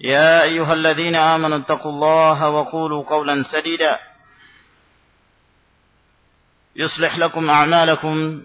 [0.00, 3.98] يا أيها الذين آمنوا اتقوا الله وقولوا قولا سديدا.
[6.76, 8.42] يصلح لكم أعمالكم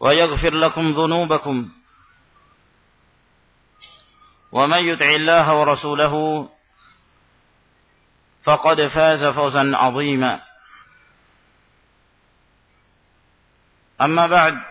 [0.00, 1.68] ويغفر لكم ذنوبكم.
[4.52, 6.48] ومن يطع الله ورسوله
[8.42, 10.40] فقد فاز فوزا عظيما.
[14.00, 14.69] أما بعد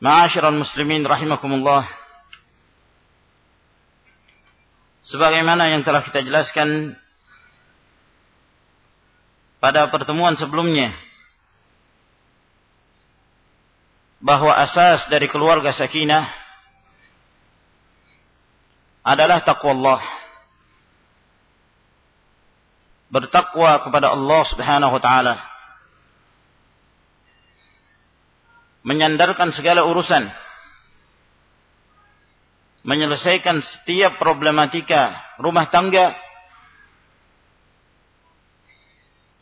[0.00, 1.84] Ma'asyiral muslimin rahimakumullah.
[5.04, 6.96] Sebagaimana yang telah kita jelaskan
[9.60, 10.96] pada pertemuan sebelumnya
[14.24, 16.32] bahwa asas dari keluarga sakinah
[19.04, 20.00] adalah takwa Allah.
[23.12, 25.34] Bertakwa kepada Allah Subhanahu wa taala.
[28.80, 30.28] Menyandarkan segala urusan,
[32.84, 36.16] menyelesaikan setiap problematika rumah tangga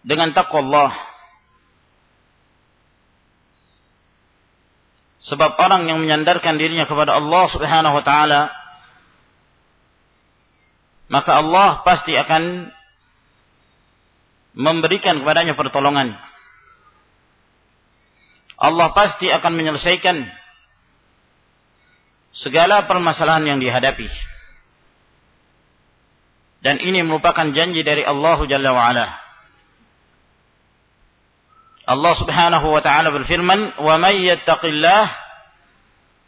[0.03, 0.93] dengan takwa Allah.
[5.29, 8.49] Sebab orang yang menyandarkan dirinya kepada Allah Subhanahu wa taala
[11.09, 12.69] maka Allah pasti akan
[14.53, 16.17] memberikan kepadanya pertolongan.
[18.58, 20.24] Allah pasti akan menyelesaikan
[22.34, 24.10] segala permasalahan yang dihadapi.
[26.64, 29.08] Dan ini merupakan janji dari Allah Jalla wa'ala.
[31.84, 35.06] Allah subhanahu wa ta'ala berfirman, وَمَنْ يَتَّقِ اللَّهِ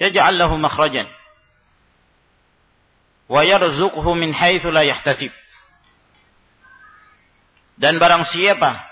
[0.04, 1.06] يَجْعَلْ لَهُ مَخْرَجًا
[3.32, 5.32] وَيَرْزُقْهُ مِنْ حَيْثُ لَا يَحْتَسِبُ
[7.80, 8.89] Dan barang siapa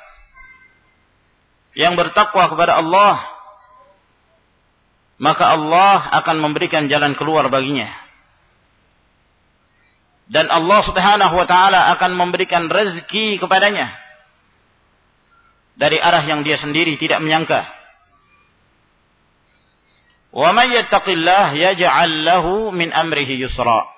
[1.79, 3.39] yang bertakwa kepada Allah
[5.19, 7.91] maka Allah akan memberikan jalan keluar baginya.
[10.31, 13.91] Dan Allah Subhanahu wa taala akan memberikan rezeki kepadanya.
[15.79, 17.67] Dari arah yang dia sendiri tidak menyangka.
[23.43, 23.91] Yusra.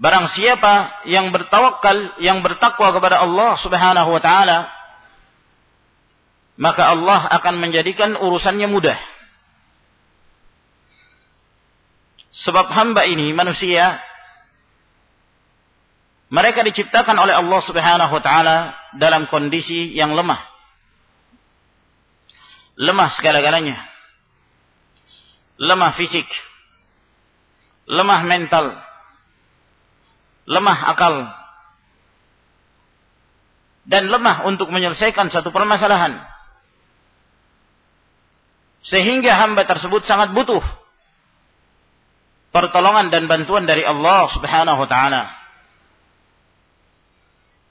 [0.00, 4.81] Barang siapa yang bertawakal yang bertakwa kepada Allah Subhanahu wa taala
[6.62, 8.94] maka Allah akan menjadikan urusannya mudah.
[12.46, 13.98] Sebab hamba ini manusia
[16.30, 20.38] mereka diciptakan oleh Allah Subhanahu wa taala dalam kondisi yang lemah.
[22.78, 23.82] Lemah segala-galanya.
[25.58, 26.24] Lemah fisik.
[27.90, 28.80] Lemah mental.
[30.46, 31.26] Lemah akal.
[33.82, 36.31] Dan lemah untuk menyelesaikan satu permasalahan.
[38.82, 40.62] Sehingga hamba tersebut sangat butuh
[42.52, 45.22] pertolongan dan bantuan dari Allah Subhanahu wa taala.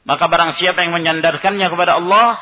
[0.01, 2.41] Maka barang siapa yang menyandarkannya kepada Allah,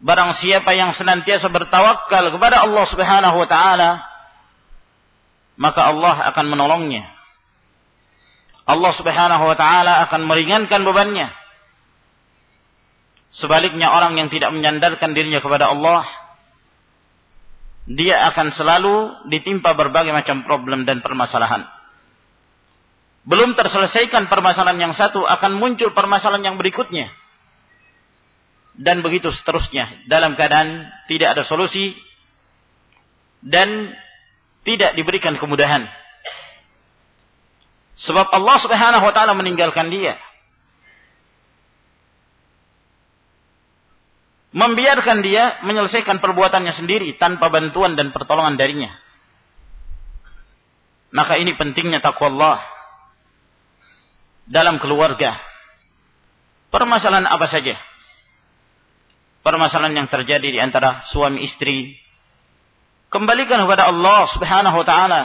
[0.00, 3.90] barang siapa yang senantiasa bertawakal kepada Allah Subhanahu wa taala,
[5.60, 7.04] maka Allah akan menolongnya.
[8.66, 11.28] Allah Subhanahu wa taala akan meringankan bebannya.
[13.36, 16.08] Sebaliknya orang yang tidak menyandarkan dirinya kepada Allah,
[17.86, 18.94] dia akan selalu
[19.30, 21.62] ditimpa berbagai macam problem dan permasalahan.
[23.26, 27.10] Belum terselesaikan permasalahan yang satu, akan muncul permasalahan yang berikutnya.
[28.74, 30.06] Dan begitu seterusnya.
[30.06, 31.94] Dalam keadaan tidak ada solusi.
[33.42, 33.94] Dan
[34.66, 35.86] tidak diberikan kemudahan.
[38.02, 40.18] Sebab Allah subhanahu wa ta'ala meninggalkan dia.
[44.54, 48.92] Membiarkan dia menyelesaikan perbuatannya sendiri tanpa bantuan dan pertolongan darinya.
[51.14, 52.58] Maka ini pentingnya takwa Allah
[54.46, 55.38] dalam keluarga.
[56.70, 57.78] Permasalahan apa saja?
[59.40, 61.94] Permasalahan yang terjadi di antara suami istri.
[63.06, 65.22] Kembalikan kepada Allah subhanahu wa ta'ala.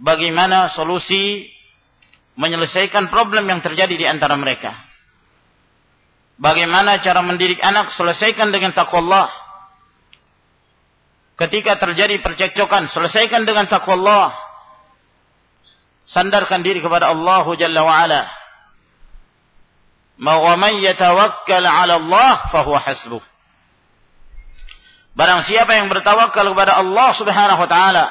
[0.00, 1.46] Bagaimana solusi
[2.34, 4.91] menyelesaikan problem yang terjadi di antara mereka.
[6.42, 7.94] Bagaimana cara mendidik anak?
[7.94, 9.28] Selesaikan dengan takwa Allah.
[11.38, 14.28] Ketika terjadi percekcokan, selesaikan dengan takwa Allah.
[16.10, 18.22] Sandarkan diri kepada Allah Jalla wa'ala.
[20.18, 23.22] Wa man yatawakkal 'ala Allah fahuwa hasbuh.
[25.14, 28.06] Barang siapa yang bertawakal kepada Allah Subhanahu wa taala,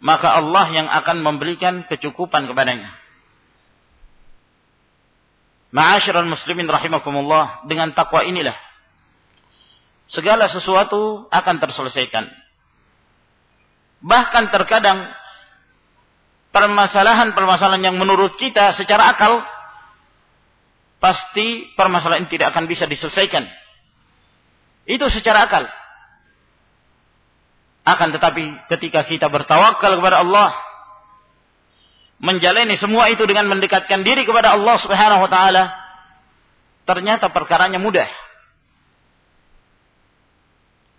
[0.00, 2.94] maka Allah yang akan memberikan kecukupan kepadanya.
[5.76, 8.56] Ma'asyiral muslimin rahimakumullah, dengan takwa inilah
[10.08, 12.24] segala sesuatu akan terselesaikan.
[14.00, 15.12] Bahkan terkadang
[16.54, 19.44] permasalahan-permasalahan yang menurut kita secara akal
[20.96, 23.44] pasti permasalahan ini tidak akan bisa diselesaikan.
[24.88, 25.68] Itu secara akal.
[27.86, 30.54] Akan tetapi ketika kita bertawakal kepada Allah,
[32.16, 35.64] menjalani semua itu dengan mendekatkan diri kepada Allah Subhanahu wa taala,
[36.88, 38.08] ternyata perkaranya mudah.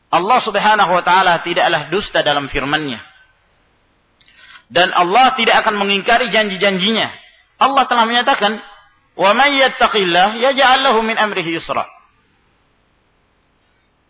[0.08, 3.02] Allah Subhanahu wa taala tidaklah dusta dalam firman-Nya.
[4.68, 7.08] Dan Allah tidak akan mengingkari janji-janjinya.
[7.58, 8.60] Allah telah menyatakan,
[9.16, 11.88] "Wa may yattaqillah yaj'al lahu min amrihi yusra."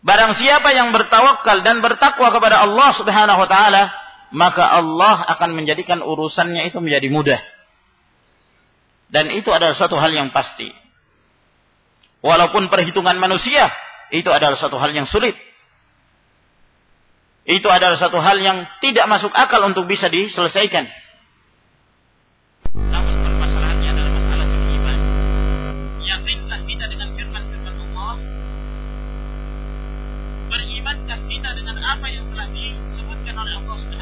[0.02, 3.90] Barang siapa yang bertawakal dan bertakwa kepada Allah Subhanahu wa taala,
[4.32, 7.42] maka Allah akan menjadikan urusannya itu menjadi mudah.
[9.08, 10.68] Dan itu adalah satu hal yang pasti.
[12.20, 13.72] Walaupun perhitungan manusia
[14.12, 15.36] itu adalah satu hal yang sulit.
[17.48, 20.92] Itu adalah satu hal yang tidak masuk akal untuk bisa diselesaikan.
[31.88, 33.97] Apa yang telah disebutkan oleh Allah Subhanahu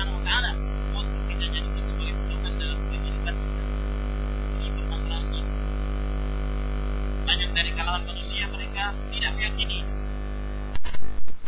[7.56, 9.80] dari kalangan manusia mereka tidak meyakini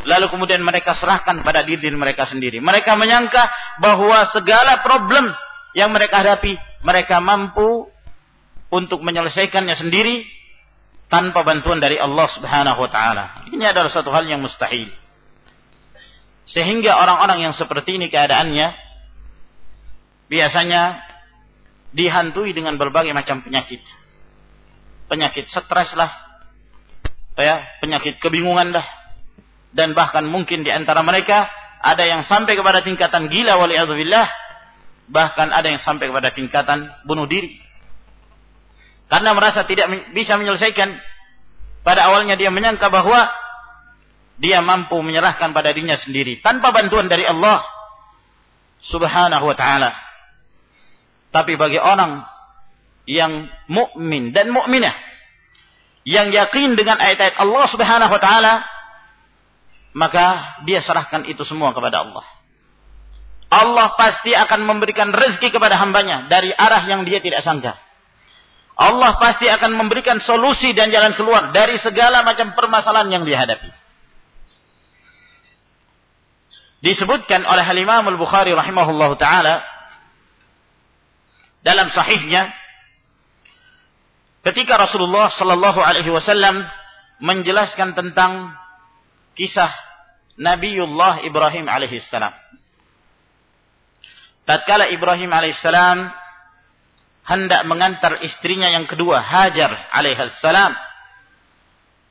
[0.08, 3.52] lalu kemudian mereka serahkan pada diri mereka sendiri mereka menyangka
[3.84, 5.36] bahwa segala problem
[5.76, 7.92] yang mereka hadapi mereka mampu
[8.72, 10.28] untuk menyelesaikannya sendiri
[11.08, 13.26] tanpa bantuan dari Allah Subhanahu wa taala.
[13.48, 14.92] Ini adalah satu hal yang mustahil.
[16.48, 18.72] Sehingga orang-orang yang seperti ini keadaannya
[20.28, 21.04] biasanya
[21.92, 23.84] dihantui dengan berbagai macam penyakit.
[25.08, 26.12] Penyakit stres lah,
[27.40, 28.84] ya, penyakit kebingungan lah,
[29.72, 31.48] dan bahkan mungkin di antara mereka
[31.80, 34.28] ada yang sampai kepada tingkatan gila wali'adzubillah,
[35.08, 37.56] bahkan ada yang sampai kepada tingkatan bunuh diri.
[39.08, 41.00] Karena merasa tidak bisa menyelesaikan,
[41.88, 43.32] pada awalnya dia menyangka bahwa
[44.38, 47.64] dia mampu menyerahkan pada dirinya sendiri tanpa bantuan dari Allah
[48.86, 49.96] Subhanahu wa taala.
[51.34, 52.22] Tapi bagi orang
[53.08, 54.94] yang mukmin dan mukminah
[56.04, 58.54] yang yakin dengan ayat-ayat Allah Subhanahu wa taala
[59.96, 62.26] maka dia serahkan itu semua kepada Allah.
[63.48, 67.80] Allah pasti akan memberikan rezeki kepada hambanya dari arah yang dia tidak sangka.
[68.78, 73.88] Allah pasti akan memberikan solusi dan jalan keluar dari segala macam permasalahan yang dihadapi
[76.82, 79.66] disebutkan oleh Imam Al-Bukhari rahimahullahu taala
[81.66, 82.54] dalam sahihnya
[84.46, 86.66] ketika Rasulullah sallallahu alaihi wasallam
[87.22, 88.54] menjelaskan tentang
[89.34, 89.70] kisah
[90.38, 92.34] Nabiullah Ibrahim alaihi salam.
[94.46, 96.14] Tatkala Ibrahim alaihi salam
[97.26, 100.78] hendak mengantar istrinya yang kedua Hajar alaihi salam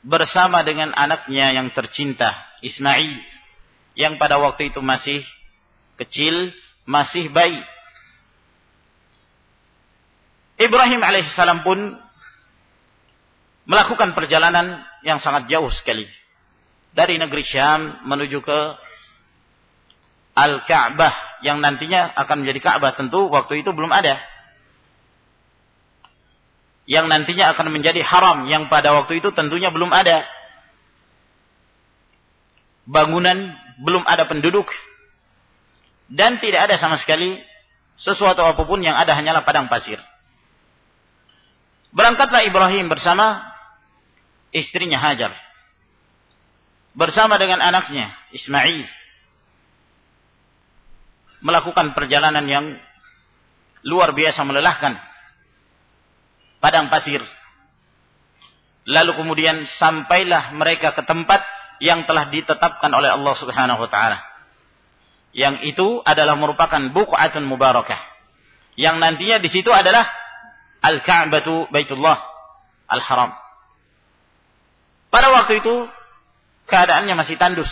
[0.03, 3.37] bersama dengan anaknya yang tercinta Ismail
[3.97, 5.25] yang pada waktu itu masih
[5.97, 6.53] kecil,
[6.85, 7.59] masih bayi.
[10.61, 11.97] Ibrahim alaihissalam pun
[13.67, 16.07] melakukan perjalanan yang sangat jauh sekali.
[16.97, 18.59] Dari negeri Syam menuju ke
[20.33, 24.17] Al-Ka'bah yang nantinya akan menjadi Ka'bah tentu waktu itu belum ada.
[26.87, 30.25] Yang nantinya akan menjadi haram yang pada waktu itu tentunya belum ada.
[32.87, 33.51] Bangunan
[33.83, 34.71] belum ada penduduk
[36.07, 37.43] dan tidak ada sama sekali
[37.99, 39.99] sesuatu apa pun yang ada hanyalah padang pasir.
[41.91, 43.56] Berangkatlah Ibrahim bersama
[44.57, 45.37] istrinya Hajar.
[46.97, 48.89] Bersama dengan anaknya Ismail
[51.45, 52.67] melakukan perjalanan yang
[53.85, 54.97] luar biasa melelahkan.
[56.59, 57.21] Padang pasir.
[58.89, 61.45] Lalu kemudian sampailah mereka ke tempat
[61.85, 64.19] yang telah ditetapkan oleh Allah Subhanahu wa taala.
[65.37, 68.01] Yang itu adalah merupakan buq'atun mubarakah.
[68.81, 70.09] Yang nantinya di situ adalah
[70.81, 72.17] Al-Ka'batu Baitullah
[72.89, 73.46] Al-Haram.
[75.11, 75.75] Pada waktu itu
[76.67, 77.71] keadaannya masih tandus.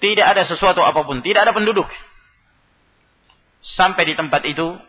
[0.00, 1.86] Tidak ada sesuatu apa pun, tidak ada penduduk.
[3.60, 4.80] Sampai di tempat itu,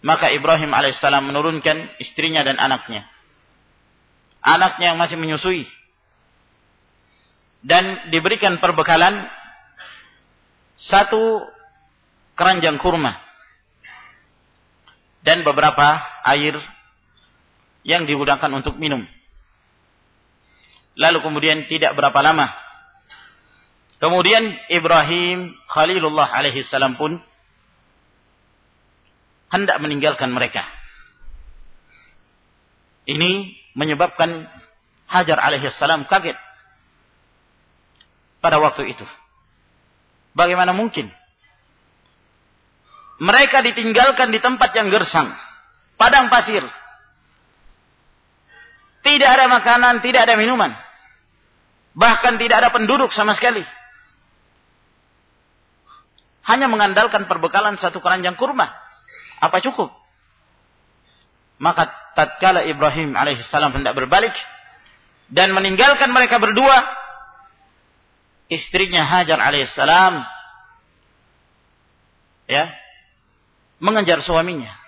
[0.00, 3.04] maka Ibrahim alaihissalam menurunkan istrinya dan anaknya.
[4.40, 5.68] Anaknya yang masih menyusui.
[7.62, 9.28] Dan diberikan perbekalan
[10.80, 11.46] satu
[12.34, 13.14] keranjang kurma.
[15.22, 16.58] Dan beberapa air
[17.82, 19.02] yang digunakan untuk minum.
[20.98, 22.62] Lalu kemudian tidak berapa lama
[24.02, 27.22] Kemudian Ibrahim Khalilullah alaihi salam pun
[29.46, 30.66] hendak meninggalkan mereka.
[33.06, 34.50] Ini menyebabkan
[35.06, 36.34] Hajar alaihi salam kaget
[38.42, 39.06] pada waktu itu.
[40.34, 41.06] Bagaimana mungkin?
[43.22, 45.30] Mereka ditinggalkan di tempat yang gersang,
[45.94, 46.66] padang pasir.
[49.02, 50.70] Tidak ada makanan, tidak ada minuman.
[51.92, 53.66] Bahkan tidak ada penduduk sama sekali
[56.42, 58.66] hanya mengandalkan perbekalan satu keranjang kurma.
[59.38, 59.94] Apa cukup?
[61.62, 64.34] Maka tatkala Ibrahim alaihissalam hendak berbalik
[65.30, 66.82] dan meninggalkan mereka berdua,
[68.50, 70.26] istrinya Hajar alaihissalam
[72.50, 72.74] ya
[73.78, 74.81] mengejar suaminya.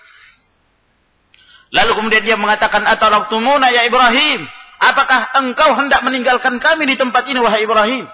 [1.75, 4.47] Lalu kemudian dia mengatakan atalaktumuna ya Ibrahim,
[4.79, 8.07] apakah engkau hendak meninggalkan kami di tempat ini wahai Ibrahim?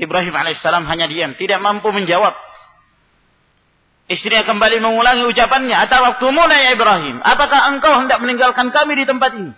[0.00, 2.32] Ibrahim alaihissalam hanya diam, tidak mampu menjawab.
[4.08, 5.76] Istrinya kembali mengulangi ucapannya,
[6.32, 9.52] mulai ya Ibrahim, apakah engkau hendak meninggalkan kami di tempat ini?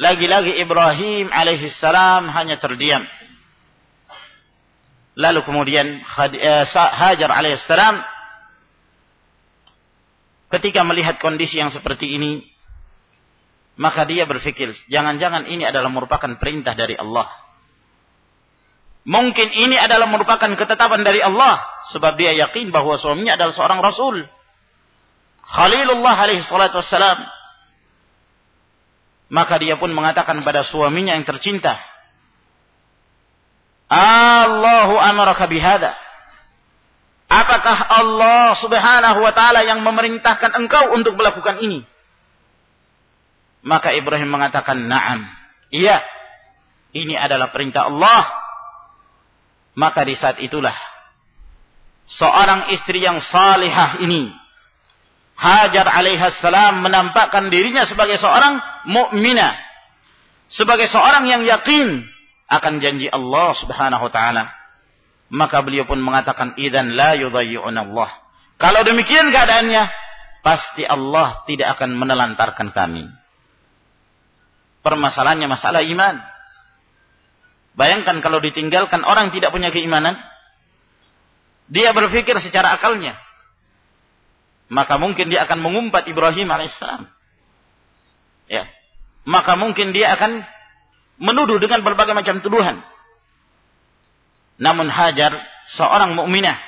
[0.00, 3.04] Lagi-lagi Ibrahim alaihissalam hanya terdiam.
[5.14, 6.02] Lalu kemudian
[6.34, 8.13] eh, Hajar alaihissalam
[10.54, 12.46] ketika melihat kondisi yang seperti ini,
[13.74, 17.26] maka dia berpikir, jangan-jangan ini adalah merupakan perintah dari Allah
[19.04, 21.60] Mungkin ini adalah merupakan ketetapan dari Allah.
[21.92, 24.24] Sebab dia yakin bahwa suaminya adalah seorang Rasul.
[25.44, 27.20] Khalilullah alaihi wassalam.
[29.28, 31.76] Maka dia pun mengatakan pada suaminya yang tercinta.
[33.92, 35.92] Allahu amaraka bihada.
[37.28, 41.82] Apakah Allah subhanahu wa ta'ala yang memerintahkan engkau untuk melakukan ini?
[43.64, 45.24] Maka Ibrahim mengatakan, Naam.
[45.72, 46.04] Iya.
[46.94, 48.44] Ini adalah perintah Allah
[49.74, 50.74] maka di saat itulah
[52.06, 54.30] seorang istri yang salihah ini
[55.34, 58.54] Hajar alaihissalam menampakkan dirinya sebagai seorang
[58.86, 59.58] mukminah,
[60.46, 62.06] sebagai seorang yang yakin
[62.46, 64.54] akan janji Allah Subhanahu wa taala.
[65.32, 68.10] Maka beliau pun mengatakan idzan la yudayyi'un Allah.
[68.60, 69.84] Kalau demikian keadaannya,
[70.44, 73.08] pasti Allah tidak akan menelantarkan kami.
[74.84, 76.20] Permasalahannya masalah iman.
[77.74, 80.20] Bayangkan kalau ditinggalkan orang tidak punya keimanan.
[81.72, 83.16] Dia berpikir secara akalnya.
[84.68, 87.08] Maka mungkin dia akan mengumpat Ibrahim alaihissalam.
[88.46, 88.68] Ya.
[89.24, 90.44] Maka mungkin dia akan
[91.16, 92.84] menuduh dengan berbagai macam tuduhan.
[94.58, 95.34] Namun Hajar
[95.74, 96.58] seorang mukminah,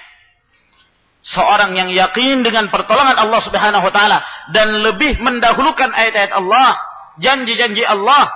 [1.23, 4.19] seorang yang yakin dengan pertolongan Allah Subhanahu wa taala
[4.50, 6.78] dan lebih mendahulukan ayat-ayat Allah,
[7.19, 8.31] janji-janji Allah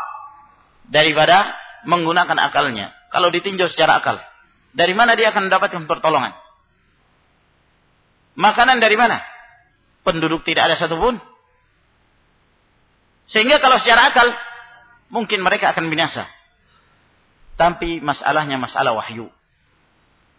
[0.86, 1.54] daripada
[1.86, 2.94] menggunakan akalnya.
[3.10, 4.22] Kalau ditinjau secara akal.
[4.70, 6.30] Dari mana dia akan mendapatkan pertolongan?
[8.38, 9.18] Makanan dari mana?
[10.06, 11.18] Penduduk tidak ada satupun.
[13.26, 14.30] Sehingga kalau secara akal,
[15.10, 16.26] mungkin mereka akan binasa.
[17.58, 19.28] Tapi masalahnya masalah wahyu.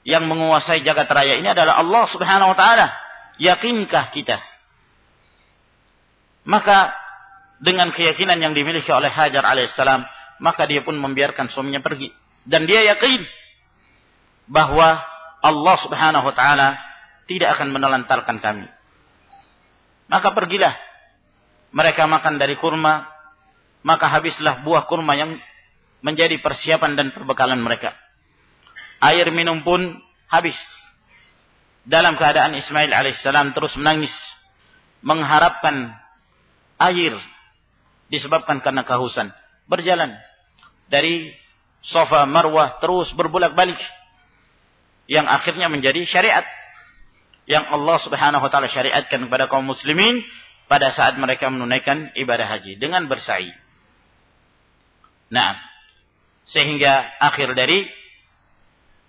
[0.02, 2.88] Yang menguasai jagat raya ini adalah Allah subhanahu wa ta'ala.
[3.38, 4.42] Yakinkah kita?
[6.46, 6.94] Maka
[7.62, 10.02] dengan keyakinan yang dimiliki oleh Hajar alaihissalam,
[10.42, 12.10] maka dia pun membiarkan suaminya pergi.
[12.42, 13.22] dan dia yakin
[14.50, 14.98] bahwa
[15.46, 16.74] Allah Subhanahu wa taala
[17.30, 18.66] tidak akan menelantarkan kami.
[20.10, 20.74] Maka pergilah
[21.70, 23.06] mereka makan dari kurma,
[23.86, 25.38] maka habislah buah kurma yang
[26.02, 27.94] menjadi persiapan dan perbekalan mereka.
[29.02, 29.98] Air minum pun
[30.30, 30.56] habis.
[31.82, 34.14] Dalam keadaan Ismail alaihissalam terus menangis,
[35.02, 35.98] mengharapkan
[36.78, 37.18] air
[38.14, 39.34] disebabkan karena kehausan.
[39.66, 40.14] Berjalan
[40.92, 41.34] dari
[41.82, 43.78] sofa marwah terus berbolak-balik
[45.10, 46.46] yang akhirnya menjadi syariat
[47.50, 50.22] yang Allah Subhanahu wa taala syariatkan kepada kaum muslimin
[50.70, 53.50] pada saat mereka menunaikan ibadah haji dengan bersa'i.
[55.32, 55.58] Nah,
[56.48, 57.88] sehingga akhir dari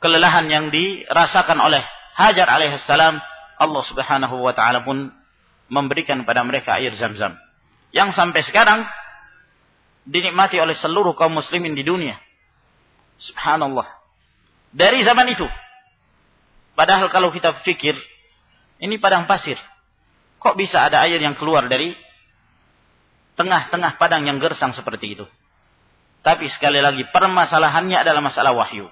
[0.02, 1.80] kelelahan yang dirasakan oleh
[2.12, 3.16] Hajar alaihissalam,
[3.56, 5.08] Allah Subhanahu wa taala pun
[5.72, 7.40] memberikan kepada mereka air Zam-Zam
[7.94, 8.84] yang sampai sekarang
[10.08, 12.18] dinikmati oleh seluruh kaum muslimin di dunia.
[13.22, 13.86] Subhanallah.
[14.72, 15.46] Dari zaman itu.
[16.72, 17.94] Padahal kalau kita pikir
[18.82, 19.60] ini padang pasir.
[20.42, 21.94] Kok bisa ada air yang keluar dari
[23.38, 25.24] tengah-tengah padang yang gersang seperti itu?
[26.24, 28.90] Tapi sekali lagi permasalahannya adalah masalah wahyu.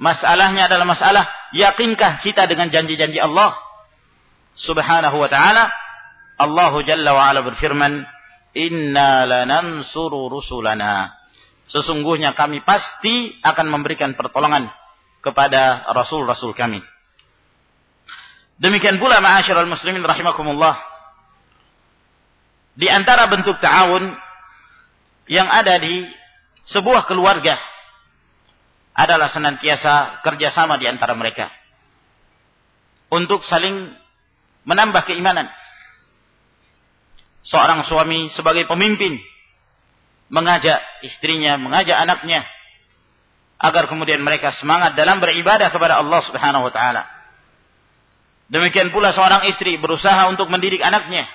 [0.00, 3.54] Masalahnya adalah masalah yakinkah kita dengan janji-janji Allah
[4.56, 5.72] Subhanahu wa taala?
[6.36, 8.02] Allah Jalla wa ala berfirman,
[8.56, 11.12] "Inna lanansuru rusulana."
[11.70, 14.68] Sesungguhnya kami pasti akan memberikan pertolongan
[15.22, 16.82] kepada rasul-rasul kami.
[18.60, 20.76] Demikian pula ma'asyiral muslimin rahimakumullah.
[22.76, 24.12] Di antara bentuk ta'awun
[25.30, 26.04] yang ada di
[26.68, 27.56] sebuah keluarga
[28.92, 31.48] adalah senantiasa kerjasama di antara mereka.
[33.12, 33.92] Untuk saling
[34.64, 35.48] menambah keimanan.
[37.42, 39.18] Seorang suami sebagai pemimpin
[40.30, 42.46] mengajak istrinya, mengajak anaknya
[43.58, 47.02] agar kemudian mereka semangat dalam beribadah kepada Allah Subhanahu wa taala.
[48.46, 51.26] Demikian pula seorang istri berusaha untuk mendidik anaknya.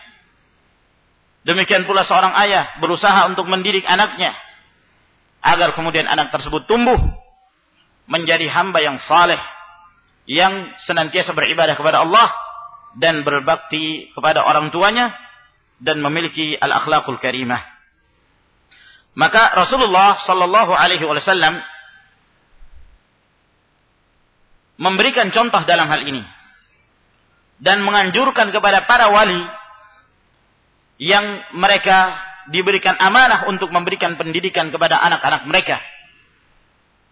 [1.47, 4.35] Demikian pula seorang ayah berusaha untuk mendidik anaknya.
[5.39, 6.99] Agar kemudian anak tersebut tumbuh
[8.07, 9.39] menjadi hamba yang saleh.
[10.27, 12.31] Yang senantiasa beribadah kepada Allah.
[12.97, 15.13] Dan berbakti kepada orang tuanya.
[15.77, 17.61] Dan memiliki al-akhlaqul karimah.
[19.17, 21.57] Maka Rasulullah sallallahu alaihi wasallam
[24.77, 26.21] memberikan contoh dalam hal ini
[27.57, 29.41] dan menganjurkan kepada para wali
[31.01, 32.13] yang mereka
[32.53, 35.81] diberikan amanah untuk memberikan pendidikan kepada anak-anak mereka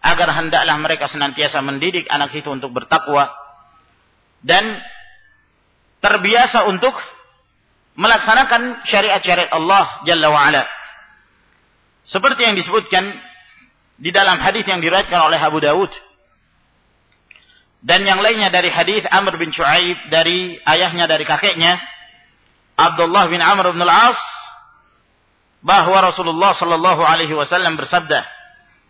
[0.06, 3.26] agar hendaklah mereka senantiasa mendidik anak itu untuk bertakwa
[4.46, 4.78] dan
[5.98, 6.94] terbiasa untuk
[7.98, 10.62] melaksanakan syariat-syariat Allah Jalla wa'ala.
[12.06, 13.10] Seperti yang disebutkan
[13.98, 15.90] di dalam hadis yang diriwayatkan oleh Abu Dawud
[17.82, 21.80] dan yang lainnya dari hadis Amr bin Shu'aib dari ayahnya dari kakeknya
[22.76, 24.20] Abdullah bin Amr bin Al-As
[25.64, 28.35] bahwa Rasulullah sallallahu alaihi wasallam bersabda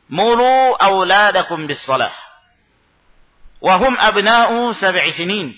[0.08, 2.12] muru auladakum bis salah
[3.62, 5.54] wa hum abna'u sab'i sinin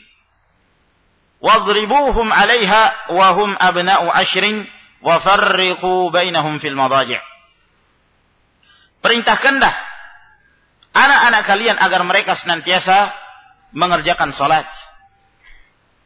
[1.43, 4.65] wadribuhum 'alayha wa hum abna'u ashrin
[5.05, 7.21] wa farriqu bainahum fil madaji'
[8.99, 9.75] Perintahkanlah
[10.91, 13.15] anak-anak kalian agar mereka senantiasa
[13.71, 14.67] mengerjakan sholat.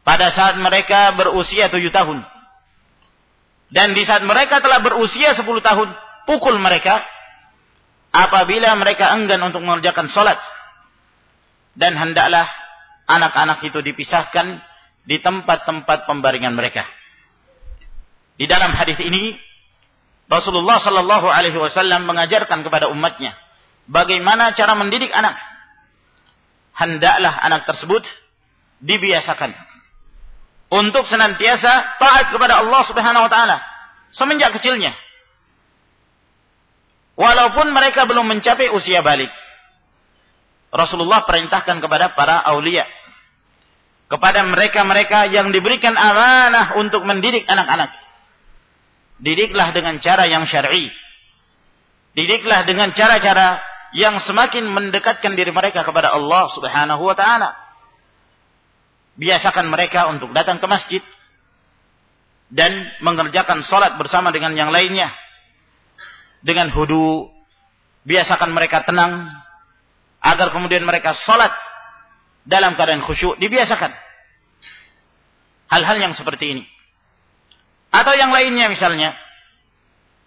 [0.03, 2.21] Pada saat mereka berusia tujuh tahun.
[3.73, 5.89] Dan di saat mereka telah berusia sepuluh tahun,
[6.29, 7.01] pukul mereka
[8.13, 10.37] apabila mereka enggan untuk mengerjakan sholat.
[11.73, 12.45] Dan hendaklah
[13.09, 14.61] anak-anak itu dipisahkan
[15.03, 16.85] di tempat-tempat pembaringan mereka.
[18.37, 19.33] Di dalam hadis ini,
[20.29, 23.35] Rasulullah Sallallahu Alaihi Wasallam mengajarkan kepada umatnya
[23.89, 25.35] bagaimana cara mendidik anak
[26.73, 28.01] hendaklah anak tersebut
[28.79, 29.51] dibiasakan
[30.73, 33.57] untuk senantiasa taat kepada Allah Subhanahu wa taala
[34.15, 34.95] semenjak kecilnya.
[37.13, 39.29] Walaupun mereka belum mencapai usia balik.
[40.73, 42.89] Rasulullah perintahkan kepada para aulia
[44.13, 47.97] kepada mereka-mereka yang diberikan amanah untuk mendidik anak-anak.
[49.17, 50.93] Didiklah dengan cara yang syar'i.
[52.13, 53.57] Didiklah dengan cara-cara
[53.97, 57.57] yang semakin mendekatkan diri mereka kepada Allah Subhanahu wa taala.
[59.17, 61.01] Biasakan mereka untuk datang ke masjid
[62.53, 65.09] dan mengerjakan salat bersama dengan yang lainnya
[66.43, 67.31] dengan hudu.
[68.03, 69.31] Biasakan mereka tenang
[70.19, 71.55] agar kemudian mereka salat
[72.43, 73.95] dalam keadaan khusyuk dibiasakan.
[75.71, 76.63] Hal-hal yang seperti ini.
[77.95, 79.15] Atau yang lainnya misalnya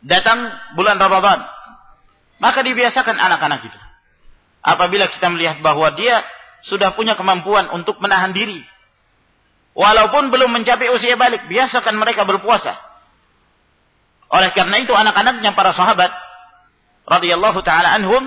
[0.01, 1.45] datang bulan Ramadan
[2.41, 3.81] maka dibiasakan anak-anak itu.
[4.67, 6.27] apabila kita melihat bahwa dia
[6.67, 8.59] sudah punya kemampuan untuk menahan diri.
[9.79, 12.75] Walaupun belum mencapai usia balik, biasakan mereka berpuasa.
[14.31, 16.11] Oleh karena itu anak-anaknya para sahabat
[17.07, 18.27] radhiyallahu taala anhum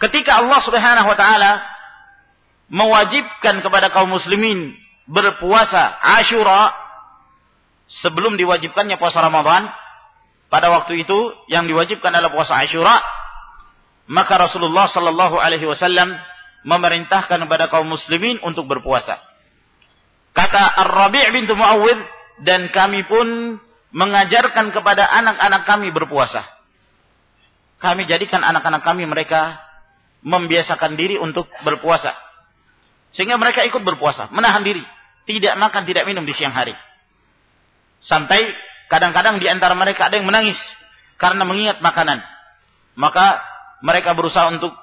[0.00, 1.60] ketika Allah Subhanahu wa taala
[2.72, 4.72] mewajibkan kepada kaum muslimin
[5.04, 6.72] berpuasa Ashura
[7.88, 9.68] sebelum diwajibkannya puasa Ramadan
[10.48, 11.18] pada waktu itu
[11.52, 13.04] yang diwajibkan adalah puasa Ashura
[14.08, 16.16] maka Rasulullah sallallahu alaihi wasallam
[16.64, 19.20] memerintahkan kepada kaum muslimin untuk berpuasa.
[20.32, 22.00] Kata Ar-Rabi' bintu Muawwidh
[22.42, 23.58] dan kami pun
[23.90, 26.44] mengajarkan kepada anak-anak kami berpuasa.
[27.78, 29.58] Kami jadikan anak-anak kami mereka
[30.22, 32.10] membiasakan diri untuk berpuasa.
[33.14, 34.82] Sehingga mereka ikut berpuasa, menahan diri,
[35.24, 36.74] tidak makan, tidak minum di siang hari.
[38.02, 38.52] Sampai
[38.90, 40.58] kadang-kadang di antara mereka ada yang menangis
[41.16, 42.20] karena mengingat makanan.
[42.98, 43.40] Maka
[43.80, 44.74] mereka berusaha untuk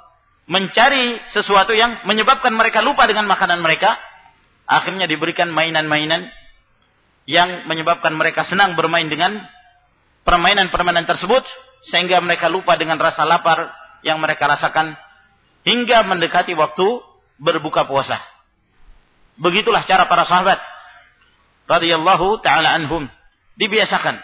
[0.48, 4.00] mencari sesuatu yang menyebabkan mereka lupa dengan makanan mereka.
[4.66, 6.32] Akhirnya diberikan mainan-mainan
[7.26, 9.42] yang menyebabkan mereka senang bermain dengan
[10.26, 11.46] permainan-permainan tersebut
[11.90, 13.74] sehingga mereka lupa dengan rasa lapar
[14.06, 14.94] yang mereka rasakan
[15.66, 17.02] hingga mendekati waktu
[17.42, 18.22] berbuka puasa.
[19.36, 20.62] Begitulah cara para sahabat
[21.66, 23.10] radhiyallahu taala anhum
[23.58, 24.22] dibiasakan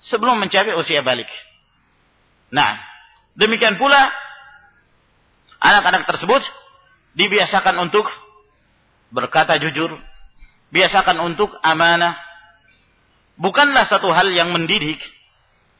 [0.00, 1.28] sebelum mencapai usia balik.
[2.54, 2.78] Nah,
[3.34, 4.14] demikian pula
[5.58, 6.42] anak-anak tersebut
[7.18, 8.06] dibiasakan untuk
[9.10, 9.94] berkata jujur,
[10.74, 12.18] biasakan untuk amanah.
[13.38, 14.98] Bukanlah satu hal yang mendidik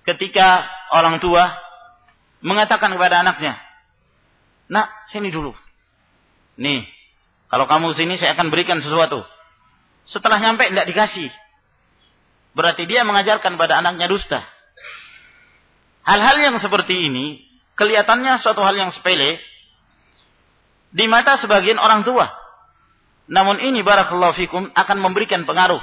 [0.07, 0.63] ketika
[0.95, 1.51] orang tua
[2.39, 3.59] mengatakan kepada anaknya,
[4.71, 5.53] Nak, sini dulu.
[6.57, 6.87] Nih,
[7.51, 9.27] kalau kamu sini saya akan berikan sesuatu.
[10.07, 11.31] Setelah nyampe tidak dikasih.
[12.55, 14.41] Berarti dia mengajarkan pada anaknya dusta.
[16.05, 17.43] Hal-hal yang seperti ini
[17.75, 19.41] kelihatannya suatu hal yang sepele
[20.95, 22.31] di mata sebagian orang tua.
[23.25, 25.81] Namun ini barakallahu fikum akan memberikan pengaruh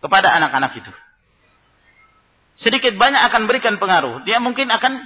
[0.00, 0.92] kepada anak-anak itu.
[2.58, 4.24] Sedikit banyak akan berikan pengaruh.
[4.24, 5.04] Dia mungkin akan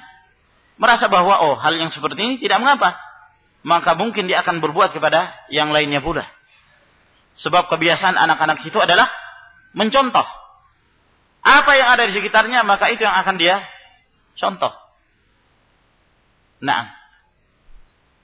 [0.80, 2.96] merasa bahwa oh hal yang seperti ini tidak mengapa.
[3.62, 6.26] Maka mungkin dia akan berbuat kepada yang lainnya pula.
[7.38, 9.10] Sebab kebiasaan anak-anak itu adalah
[9.76, 10.26] mencontoh.
[11.42, 13.66] Apa yang ada di sekitarnya maka itu yang akan dia
[14.38, 14.72] contoh.
[16.62, 17.01] Nah,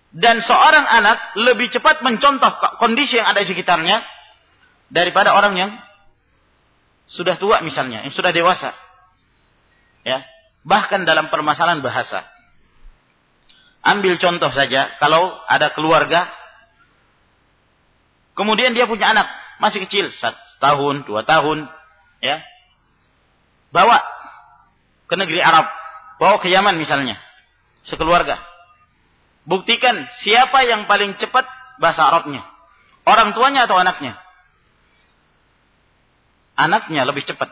[0.09, 2.49] dan seorang anak lebih cepat mencontoh
[2.81, 4.01] kondisi yang ada di sekitarnya
[4.89, 5.71] daripada orang yang
[7.13, 8.73] sudah tua misalnya, yang sudah dewasa.
[10.05, 10.25] Ya,
[10.65, 12.25] bahkan dalam permasalahan bahasa.
[13.85, 16.29] Ambil contoh saja, kalau ada keluarga,
[18.33, 19.29] kemudian dia punya anak
[19.61, 21.69] masih kecil, setahun, dua tahun,
[22.25, 22.41] ya,
[23.73, 24.01] bawa
[25.09, 25.69] ke negeri Arab,
[26.17, 27.17] bawa ke Yaman misalnya,
[27.85, 28.41] sekeluarga
[29.49, 31.49] Buktikan siapa yang paling cepat
[31.81, 32.45] bahasa Arabnya.
[33.09, 34.21] Orang tuanya atau anaknya?
[36.53, 37.49] Anaknya lebih cepat.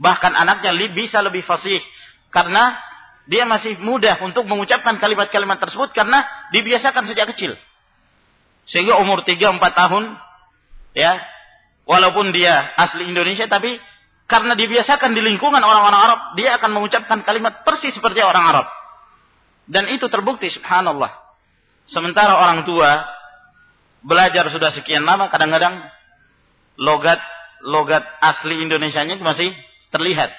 [0.00, 1.84] Bahkan anaknya bisa lebih fasih.
[2.32, 2.80] Karena
[3.28, 7.60] dia masih mudah untuk mengucapkan kalimat-kalimat tersebut karena dibiasakan sejak kecil.
[8.64, 10.16] Sehingga umur 3-4 tahun,
[10.96, 11.20] ya,
[11.84, 13.76] walaupun dia asli Indonesia, tapi
[14.24, 18.66] karena dibiasakan di lingkungan orang-orang Arab, dia akan mengucapkan kalimat persis seperti orang Arab.
[19.66, 21.10] Dan itu terbukti subhanallah.
[21.86, 23.06] Sementara orang tua
[24.02, 25.86] belajar sudah sekian lama kadang-kadang
[26.78, 27.22] logat
[27.62, 29.54] logat asli Indonesianya masih
[29.94, 30.34] terlihat.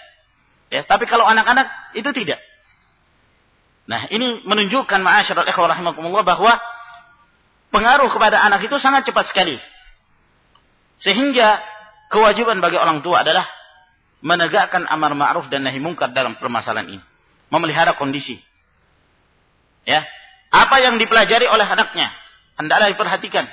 [0.73, 2.41] Ya, tapi kalau anak-anak itu tidak.
[3.83, 6.55] Nah, ini menunjukkan ma'asyiral ikhwah rahimakumullah bahwa
[7.69, 9.59] pengaruh kepada anak itu sangat cepat sekali.
[11.03, 11.59] Sehingga
[12.07, 13.43] kewajiban bagi orang tua adalah
[14.23, 17.03] menegakkan amar ma'ruf dan nahi mungkar dalam permasalahan ini.
[17.51, 18.39] Memelihara kondisi.
[19.83, 20.07] Ya.
[20.53, 22.13] Apa yang dipelajari oleh anaknya
[22.57, 23.45] hendaklah diperhatikan.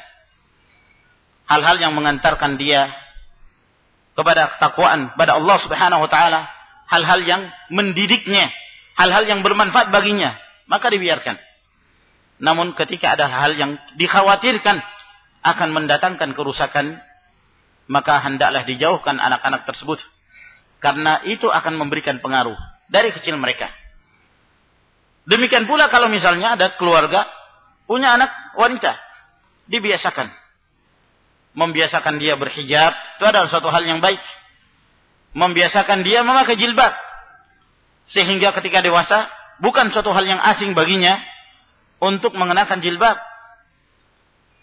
[1.51, 2.95] Hal-hal yang mengantarkan dia
[4.15, 6.47] kepada ketakwaan pada Allah Subhanahu wa taala,
[6.87, 8.53] hal-hal yang mendidiknya,
[8.95, 10.39] hal-hal yang bermanfaat baginya,
[10.71, 11.41] maka dibiarkan.
[12.41, 14.79] Namun ketika ada hal yang dikhawatirkan
[15.41, 17.03] akan mendatangkan kerusakan,
[17.91, 19.99] maka hendaklah dijauhkan anak-anak tersebut.
[20.81, 22.57] Karena itu akan memberikan pengaruh
[22.89, 23.69] dari kecil mereka.
[25.31, 27.23] Demikian pula kalau misalnya ada keluarga
[27.87, 28.99] punya anak wanita,
[29.71, 30.27] dibiasakan.
[31.55, 34.19] Membiasakan dia berhijab, itu adalah suatu hal yang baik.
[35.39, 36.91] Membiasakan dia memakai jilbab.
[38.11, 39.31] Sehingga ketika dewasa,
[39.63, 41.23] bukan suatu hal yang asing baginya
[42.03, 43.15] untuk mengenakan jilbab.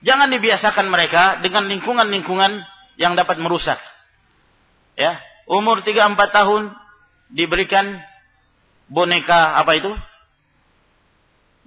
[0.03, 2.59] Jangan dibiasakan mereka dengan lingkungan-lingkungan
[2.99, 3.79] yang dapat merusak.
[4.99, 6.75] Ya, umur 3-4 tahun
[7.31, 8.03] diberikan
[8.91, 9.95] boneka apa itu?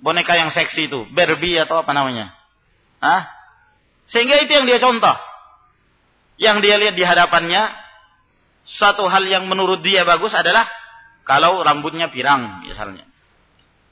[0.00, 2.32] Boneka yang seksi itu, Barbie atau apa namanya.
[3.00, 3.28] Hah?
[4.10, 5.16] Sehingga itu yang dia contoh.
[6.40, 7.68] Yang dia lihat di hadapannya,
[8.64, 10.66] suatu hal yang menurut dia bagus adalah
[11.24, 13.06] kalau rambutnya pirang misalnya.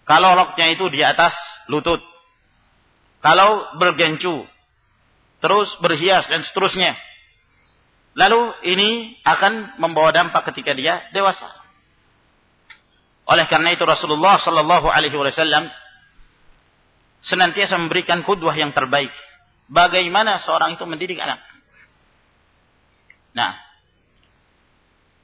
[0.09, 1.37] Kalau roknya itu di atas
[1.68, 2.01] lutut.
[3.21, 4.49] Kalau bergencu.
[5.38, 6.97] Terus berhias dan seterusnya.
[8.16, 8.90] Lalu ini
[9.23, 11.47] akan membawa dampak ketika dia dewasa.
[13.29, 15.68] Oleh karena itu Rasulullah Sallallahu Alaihi Wasallam
[17.23, 19.11] senantiasa memberikan kudwah yang terbaik.
[19.69, 21.43] Bagaimana seorang itu mendidik anak.
[23.37, 23.53] Nah,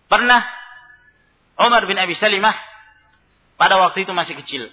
[0.07, 0.45] pernah
[1.59, 2.55] Umar bin Abi Salimah
[3.57, 4.69] pada waktu itu masih kecil.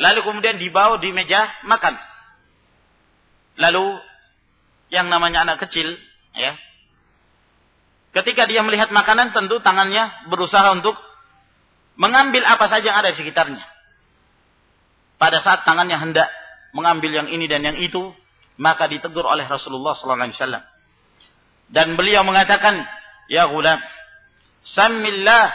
[0.00, 1.98] Lalu kemudian dibawa di meja makan.
[3.60, 4.00] Lalu
[4.88, 5.92] yang namanya anak kecil,
[6.32, 6.56] ya,
[8.16, 10.96] ketika dia melihat makanan tentu tangannya berusaha untuk
[12.00, 13.60] mengambil apa saja yang ada di sekitarnya.
[15.20, 16.32] Pada saat tangannya hendak
[16.72, 18.08] mengambil yang ini dan yang itu,
[18.56, 20.64] maka ditegur oleh Rasulullah SAW.
[21.68, 22.80] Dan beliau mengatakan,
[23.28, 23.78] Ya gulam,
[24.64, 25.52] Sammillah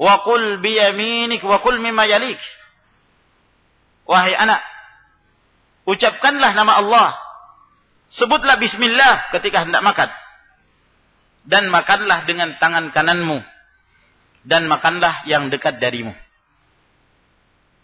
[0.00, 2.40] wa qul biyaminik wa qul mimma yalik.
[4.08, 4.64] Wahai anak,
[5.84, 7.08] ucapkanlah nama Allah.
[8.12, 10.10] Sebutlah bismillah ketika hendak makan.
[11.44, 13.40] Dan makanlah dengan tangan kananmu
[14.46, 16.14] dan makanlah yang dekat darimu.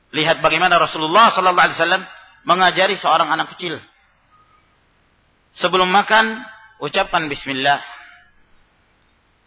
[0.09, 2.05] Lihat bagaimana Rasulullah sallallahu alaihi wasallam
[2.49, 3.77] mengajari seorang anak kecil.
[5.59, 6.45] Sebelum makan,
[6.81, 7.83] ucapkan bismillah.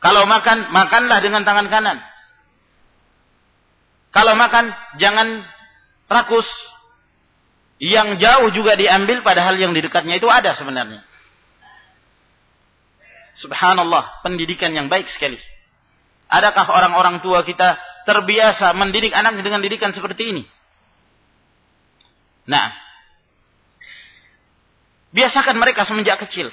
[0.01, 1.97] Kalau makan, makanlah dengan tangan kanan.
[4.11, 5.45] Kalau makan, jangan
[6.09, 6.45] rakus.
[7.81, 11.01] Yang jauh juga diambil padahal yang di dekatnya itu ada sebenarnya.
[13.41, 15.41] Subhanallah, pendidikan yang baik sekali.
[16.29, 20.43] Adakah orang-orang tua kita terbiasa mendidik anak dengan didikan seperti ini?
[22.49, 22.73] Nah,
[25.13, 26.49] biasakan mereka semenjak kecil.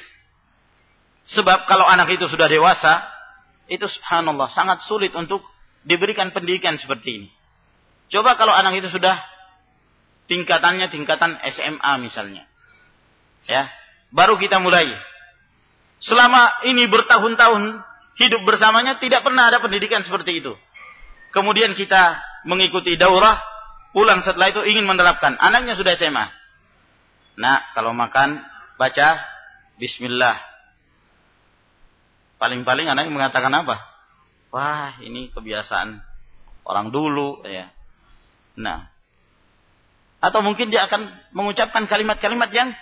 [1.29, 3.05] Sebab kalau anak itu sudah dewasa,
[3.69, 5.45] itu subhanallah sangat sulit untuk
[5.85, 7.29] diberikan pendidikan seperti ini.
[8.09, 9.21] Coba kalau anak itu sudah
[10.29, 12.49] tingkatannya tingkatan SMA misalnya.
[13.49, 13.69] Ya,
[14.13, 14.93] baru kita mulai.
[16.01, 17.81] Selama ini bertahun-tahun
[18.21, 20.53] hidup bersamanya tidak pernah ada pendidikan seperti itu.
[21.39, 23.39] Kemudian kita mengikuti daurah,
[23.95, 25.39] pulang setelah itu ingin menerapkan.
[25.39, 26.27] Anaknya sudah SMA.
[27.39, 28.43] Nah, kalau makan
[28.75, 29.23] baca
[29.79, 30.35] bismillah.
[32.43, 33.79] Paling-paling anaknya mengatakan apa?
[34.51, 36.03] Wah, ini kebiasaan
[36.67, 37.71] orang dulu ya.
[38.59, 38.91] Nah,
[40.19, 42.75] atau mungkin dia akan mengucapkan kalimat-kalimat yang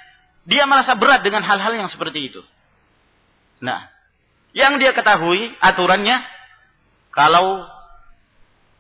[0.49, 2.41] dia merasa berat dengan hal-hal yang seperti itu.
[3.61, 3.93] Nah,
[4.57, 6.25] yang dia ketahui aturannya
[7.13, 7.76] kalau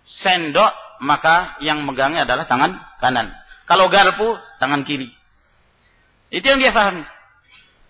[0.06, 3.34] sendok maka yang megangnya adalah tangan kanan.
[3.66, 5.10] Kalau garpu tangan kiri.
[6.30, 7.04] Itu yang dia pahami.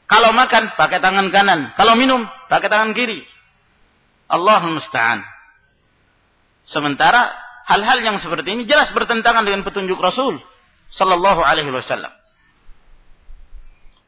[0.06, 3.26] Kalau makan pakai tangan kanan, kalau minum pakai tangan kiri.
[4.26, 5.22] Allah musta'an.
[6.66, 7.30] Sementara
[7.66, 10.38] hal-hal yang seperti ini jelas bertentangan dengan petunjuk Rasul
[10.90, 12.10] sallallahu alaihi wasallam.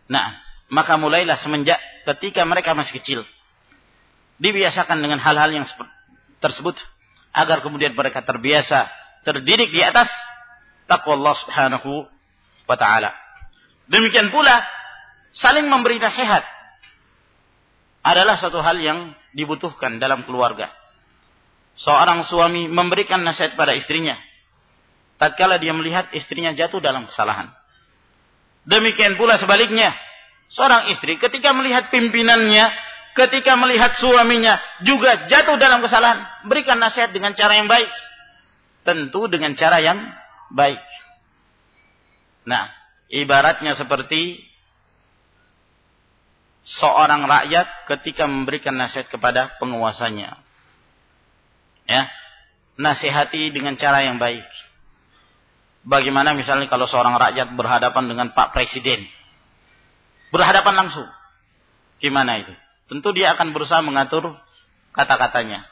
[0.09, 0.39] Nah,
[0.71, 1.79] maka mulailah semenjak
[2.15, 3.21] ketika mereka masih kecil
[4.39, 5.67] dibiasakan dengan hal-hal yang
[6.39, 6.79] tersebut
[7.33, 8.89] agar kemudian mereka terbiasa
[9.23, 10.09] terdidik di atas
[10.89, 11.91] takwa Allah Subhanahu
[12.65, 13.13] wa taala.
[13.89, 14.65] Demikian pula
[15.37, 16.45] saling memberi nasihat
[18.05, 20.73] adalah satu hal yang dibutuhkan dalam keluarga.
[21.79, 24.19] Seorang suami memberikan nasihat pada istrinya
[25.19, 27.51] tatkala dia melihat istrinya jatuh dalam kesalahan.
[28.65, 29.93] Demikian pula sebaliknya,
[30.55, 32.71] seorang istri ketika melihat pimpinannya
[33.19, 37.91] ketika melihat suaminya juga jatuh dalam kesalahan, berikan nasihat dengan cara yang baik.
[38.87, 39.99] Tentu dengan cara yang
[40.55, 40.81] baik.
[42.47, 42.71] Nah,
[43.11, 44.41] ibaratnya seperti
[46.79, 50.39] seorang rakyat ketika memberikan nasihat kepada penguasanya.
[51.89, 52.09] Ya,
[52.79, 54.47] nasihati dengan cara yang baik.
[55.89, 59.09] Bagaimana misalnya kalau seorang rakyat berhadapan dengan Pak Presiden?
[60.29, 61.09] Berhadapan langsung.
[61.99, 62.53] Gimana itu?
[62.89, 64.33] Tentu dia akan berusaha mengatur
[64.97, 65.69] kata-katanya.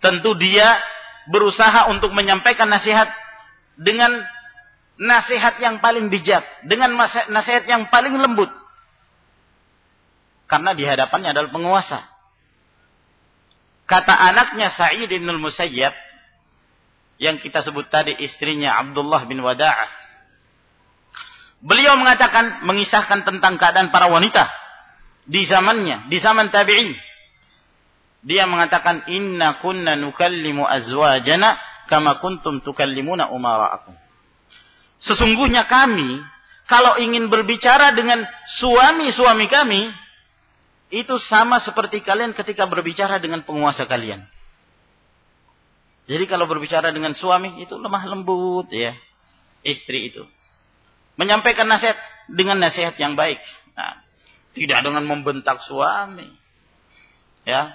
[0.00, 0.80] Tentu dia
[1.28, 3.12] berusaha untuk menyampaikan nasihat
[3.76, 4.24] dengan
[4.96, 6.96] nasihat yang paling bijak, dengan
[7.28, 8.48] nasihat yang paling lembut.
[10.48, 12.00] Karena di hadapannya adalah penguasa.
[13.84, 15.92] Kata anaknya Sa'id bin Musayyab
[17.20, 19.90] yang kita sebut tadi istrinya Abdullah bin Wada'ah.
[21.64, 24.63] Beliau mengatakan mengisahkan tentang keadaan para wanita
[25.24, 26.92] di zamannya, di zaman tabi'in.
[28.24, 33.92] Dia mengatakan inna kunna nukallimu azwajana kama kuntum tukallimuna umara'akum.
[35.04, 36.24] Sesungguhnya kami
[36.64, 38.24] kalau ingin berbicara dengan
[38.56, 39.92] suami-suami kami
[40.88, 44.24] itu sama seperti kalian ketika berbicara dengan penguasa kalian.
[46.04, 48.92] Jadi kalau berbicara dengan suami itu lemah lembut ya.
[49.64, 50.24] Istri itu.
[51.16, 51.96] Menyampaikan nasihat
[52.28, 53.40] dengan nasihat yang baik.
[54.54, 56.30] Tidak dengan membentak suami.
[57.42, 57.74] Ya.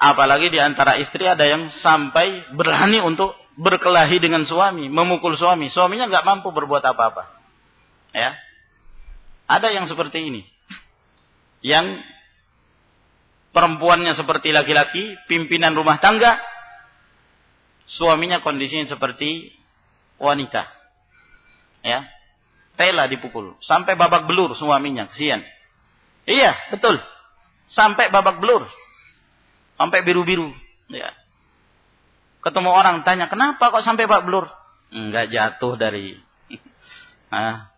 [0.00, 5.68] Apalagi di antara istri ada yang sampai berani untuk berkelahi dengan suami, memukul suami.
[5.68, 7.28] Suaminya nggak mampu berbuat apa-apa.
[8.16, 8.38] Ya.
[9.50, 10.42] Ada yang seperti ini.
[11.60, 12.00] Yang
[13.52, 16.38] perempuannya seperti laki-laki, pimpinan rumah tangga,
[17.84, 19.52] suaminya kondisinya seperti
[20.16, 20.64] wanita.
[21.84, 22.06] Ya.
[22.80, 23.60] Tela dipukul.
[23.60, 25.04] Sampai babak belur suaminya.
[25.12, 25.44] Kesian.
[26.24, 26.96] Iya, betul.
[27.68, 28.64] Sampai babak belur.
[29.76, 30.48] Sampai biru-biru.
[30.88, 31.12] Ya.
[32.40, 34.48] Ketemu orang tanya, kenapa kok sampai babak belur?
[34.88, 36.16] Enggak jatuh dari...
[37.32, 37.68] nah,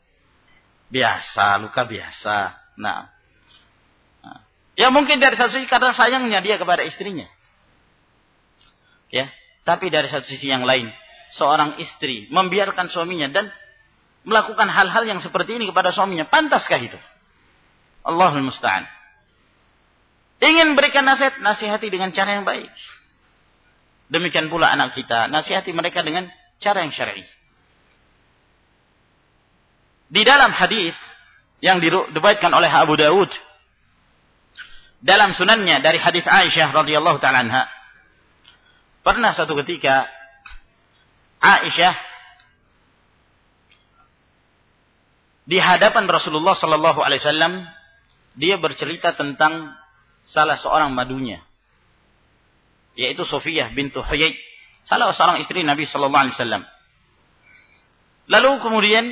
[0.86, 2.54] biasa, luka biasa.
[2.78, 3.10] Nah,
[4.72, 7.28] Ya mungkin dari satu sisi karena sayangnya dia kepada istrinya.
[9.12, 9.28] Ya,
[9.68, 10.88] tapi dari satu sisi yang lain,
[11.36, 13.52] seorang istri membiarkan suaminya dan
[14.22, 16.98] melakukan hal-hal yang seperti ini kepada suaminya, pantaskah itu?
[18.06, 18.87] Allahul musta'an.
[20.42, 22.70] Ingin berikan nasihat, nasihati dengan cara yang baik.
[24.11, 26.26] Demikian pula anak kita, nasihati mereka dengan
[26.58, 27.22] cara yang syar'i.
[30.12, 30.92] Di dalam hadis
[31.62, 33.30] yang diriwayatkan oleh Abu Dawud
[35.00, 37.64] dalam sunannya dari hadis Aisyah radhiyallahu taala anha.
[39.02, 40.04] Pernah satu ketika
[41.40, 42.12] Aisyah
[45.42, 47.66] di hadapan Rasulullah sallallahu alaihi wasallam
[48.38, 49.74] dia bercerita tentang
[50.22, 51.42] salah seorang madunya
[52.94, 54.37] yaitu Sofiyah bintu Huyai
[54.87, 56.62] salah seorang istri Nabi sallallahu alaihi wasallam.
[58.31, 59.05] Lalu kemudian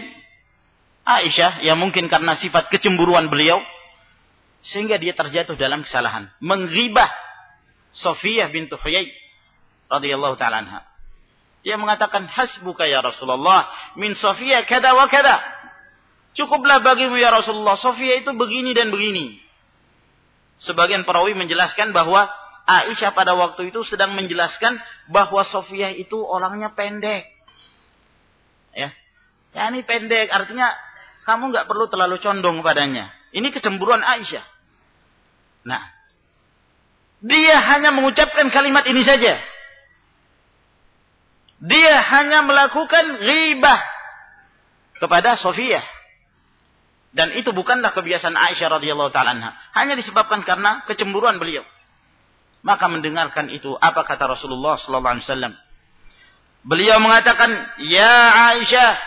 [1.03, 3.59] Aisyah yang mungkin karena sifat kecemburuan beliau
[4.63, 6.31] sehingga dia terjatuh dalam kesalahan.
[6.39, 7.11] Menghibah
[7.91, 9.11] Sofiyah bintu Huyai
[9.91, 10.81] radhiyallahu taala anha.
[11.61, 15.60] Dia mengatakan hasbuka ya Rasulullah min Sofiyah kada wa kada.
[16.35, 17.75] Cukuplah bagimu ya Rasulullah.
[17.75, 19.39] Sofiyah itu begini dan begini.
[20.63, 22.29] Sebagian perawi menjelaskan bahwa
[22.69, 24.79] Aisyah pada waktu itu sedang menjelaskan
[25.11, 27.27] bahwa Sofiyah itu orangnya pendek.
[28.77, 28.95] Ya.
[29.51, 30.71] Ya ini pendek artinya
[31.27, 33.11] kamu nggak perlu terlalu condong padanya.
[33.35, 34.47] Ini kecemburuan Aisyah.
[35.67, 35.83] Nah,
[37.21, 39.37] dia hanya mengucapkan kalimat ini saja.
[41.61, 43.81] Dia hanya melakukan ghibah
[44.97, 45.85] kepada Sofia.
[47.11, 49.35] Dan itu bukanlah kebiasaan Aisyah radhiyallahu taala
[49.75, 51.67] Hanya disebabkan karena kecemburuan beliau.
[52.63, 55.55] Maka mendengarkan itu apa kata Rasulullah sallallahu alaihi wasallam?
[56.61, 57.51] Beliau mengatakan,
[57.83, 59.01] "Ya Aisyah,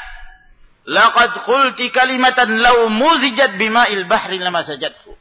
[0.84, 5.16] Laqad qulti kalimatan law muzijat bima'il bahri lama sajadku.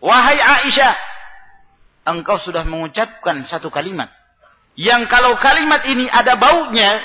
[0.00, 0.96] Wahai Aisyah,
[2.08, 4.08] engkau sudah mengucapkan satu kalimat.
[4.76, 7.04] Yang kalau kalimat ini ada baunya,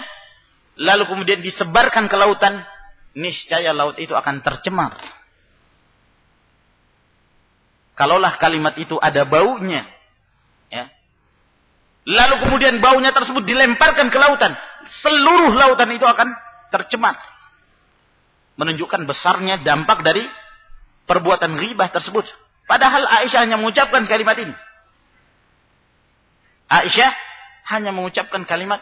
[0.79, 2.63] lalu kemudian disebarkan ke lautan,
[3.17, 4.95] niscaya laut itu akan tercemar.
[7.95, 9.85] Kalaulah kalimat itu ada baunya,
[10.71, 10.89] ya,
[12.07, 14.57] lalu kemudian baunya tersebut dilemparkan ke lautan,
[15.05, 16.33] seluruh lautan itu akan
[16.73, 17.19] tercemar
[18.57, 20.23] menunjukkan besarnya dampak dari
[21.05, 22.25] perbuatan ghibah tersebut.
[22.65, 24.55] Padahal Aisyah hanya mengucapkan kalimat ini.
[26.71, 27.11] Aisyah
[27.75, 28.79] hanya mengucapkan kalimat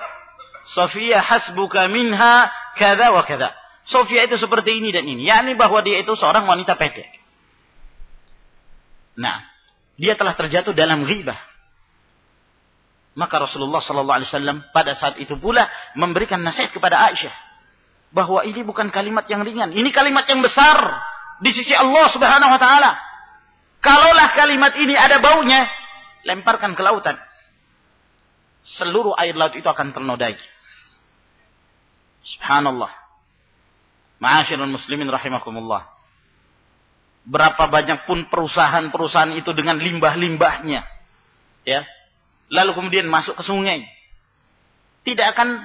[0.75, 3.55] Sofia hasbuka minha kada wa kada.
[3.87, 5.25] Sofia itu seperti ini dan ini.
[5.25, 7.07] yakni bahwa dia itu seorang wanita pendek.
[9.19, 9.43] Nah,
[9.99, 11.37] dia telah terjatuh dalam ghibah.
[13.19, 15.67] Maka Rasulullah sallallahu alaihi wasallam pada saat itu pula
[15.99, 17.35] memberikan nasihat kepada Aisyah
[18.15, 20.77] bahwa ini bukan kalimat yang ringan, ini kalimat yang besar
[21.43, 22.91] di sisi Allah Subhanahu wa taala.
[23.79, 25.67] Kalaulah kalimat ini ada baunya,
[26.23, 27.19] lemparkan ke lautan.
[28.63, 30.35] Seluruh air laut itu akan ternodai.
[32.23, 32.91] Subhanallah.
[34.19, 35.87] Ma'asyiral muslimin rahimakumullah.
[37.23, 40.81] Berapa banyak pun perusahaan-perusahaan itu dengan limbah-limbahnya.
[41.67, 41.87] Ya.
[42.49, 43.85] Lalu kemudian masuk ke sungai.
[45.07, 45.63] Tidak akan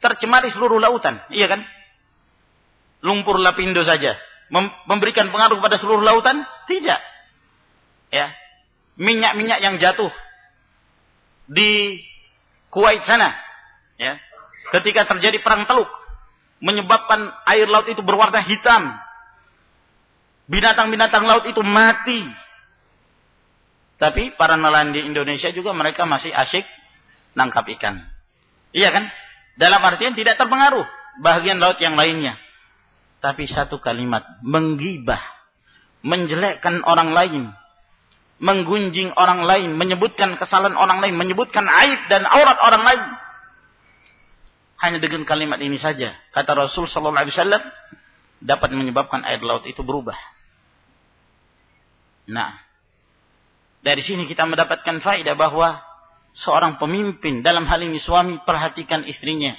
[0.00, 1.64] tercemari seluruh lautan, iya kan?
[3.00, 4.20] Lumpur lapindo saja
[4.84, 6.42] memberikan pengaruh pada seluruh lautan?
[6.66, 7.00] Tidak.
[8.10, 8.34] Ya.
[8.98, 10.10] Minyak-minyak yang jatuh
[11.46, 12.02] di
[12.70, 13.34] Kuwait sana,
[13.98, 14.18] ya.
[14.70, 15.90] Ketika terjadi perang Teluk,
[16.60, 18.94] menyebabkan air laut itu berwarna hitam.
[20.46, 22.24] Binatang-binatang laut itu mati.
[24.00, 26.64] Tapi para nelayan di Indonesia juga mereka masih asyik
[27.36, 28.00] nangkap ikan.
[28.72, 29.04] Iya kan?
[29.60, 30.86] Dalam artian tidak terpengaruh
[31.20, 32.40] bagian laut yang lainnya.
[33.20, 35.20] Tapi satu kalimat menggibah,
[36.00, 37.42] menjelekkan orang lain,
[38.40, 43.02] menggunjing orang lain, menyebutkan kesalahan orang lain, menyebutkan aib dan aurat orang lain.
[44.80, 47.62] Hanya dengan kalimat ini saja, kata Rasul sallallahu alaihi wasallam,
[48.40, 50.16] dapat menyebabkan air laut itu berubah.
[52.32, 52.56] Nah,
[53.84, 55.80] dari sini kita mendapatkan faedah bahwa
[56.36, 59.56] seorang pemimpin dalam hal ini suami perhatikan istrinya.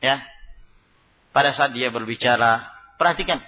[0.00, 0.20] Ya.
[1.32, 2.64] Pada saat dia berbicara,
[2.96, 3.42] perhatikan.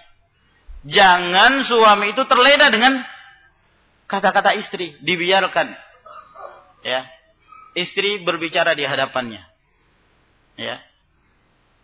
[0.87, 3.03] Jangan suami itu terlena dengan
[4.07, 5.69] kata-kata istri, dibiarkan.
[6.83, 7.07] Ya.
[7.77, 9.56] Istri berbicara di hadapannya.
[10.57, 10.81] Ya.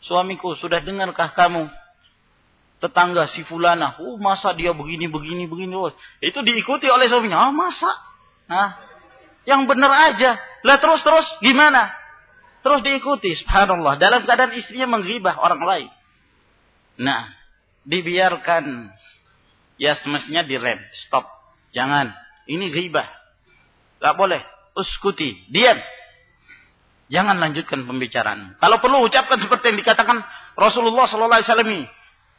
[0.02, 1.70] Suamiku, sudah dengarkah kamu?
[2.82, 5.94] Tetangga si fulana, oh masa dia begini begini begini, oh.
[6.18, 7.94] itu diikuti oleh suaminya, ah masa,
[8.50, 8.74] nah,
[9.46, 10.34] yang benar aja,
[10.66, 11.94] lah terus terus gimana?
[12.66, 15.88] Terus diikuti, subhanallah, dalam keadaan istrinya menghibah orang lain.
[16.98, 17.30] Nah,
[17.86, 18.90] dibiarkan,
[19.78, 21.30] ya semestinya direm, stop,
[21.70, 22.10] jangan,
[22.50, 23.06] ini ghibah,
[24.02, 24.42] gak boleh,
[24.74, 25.78] uskuti, diam.
[27.12, 28.56] Jangan lanjutkan pembicaraan.
[28.56, 30.24] Kalau perlu ucapkan seperti yang dikatakan
[30.56, 31.72] Rasulullah Sallallahu Alaihi Wasallam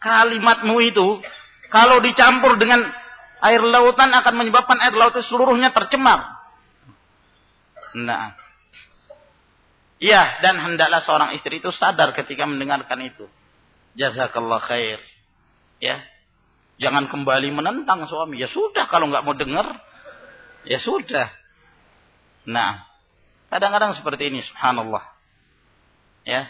[0.01, 1.21] kalimatmu itu
[1.69, 2.82] kalau dicampur dengan
[3.45, 6.41] air lautan akan menyebabkan air laut itu seluruhnya tercemar.
[7.93, 8.34] Nah.
[10.01, 13.30] Ya, dan hendaklah seorang istri itu sadar ketika mendengarkan itu.
[13.93, 14.97] Jazakallah khair.
[15.78, 16.01] Ya.
[16.82, 18.41] Jangan kembali menentang suami.
[18.41, 19.80] Ya sudah kalau nggak mau dengar,
[20.65, 21.30] ya sudah.
[22.49, 22.92] Nah,
[23.54, 25.06] Kadang-kadang seperti ini, subhanallah.
[26.26, 26.49] Ya.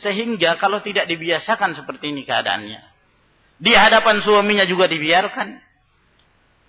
[0.00, 2.80] Sehingga kalau tidak dibiasakan seperti ini keadaannya.
[3.60, 5.60] Di hadapan suaminya juga dibiarkan.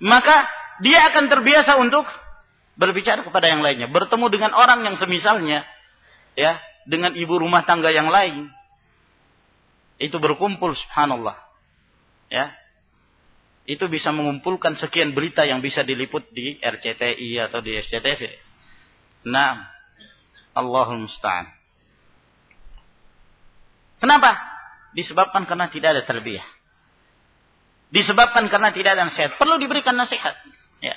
[0.04, 0.52] Maka
[0.84, 2.04] dia akan terbiasa untuk
[2.76, 3.88] berbicara kepada yang lainnya.
[3.88, 5.64] Bertemu dengan orang yang semisalnya.
[6.36, 8.52] ya Dengan ibu rumah tangga yang lain.
[9.96, 11.40] Itu berkumpul, subhanallah.
[12.28, 12.52] Ya,
[13.64, 18.47] itu bisa mengumpulkan sekian berita yang bisa diliput di RCTI atau di SCTV.
[19.28, 19.68] Nah,
[20.56, 21.52] Allahul musta'an.
[24.00, 24.40] Kenapa?
[24.96, 26.48] Disebabkan karena tidak ada terbiah.
[27.92, 29.36] Disebabkan karena tidak ada nasihat.
[29.36, 30.34] Perlu diberikan nasihat.
[30.80, 30.96] Ya.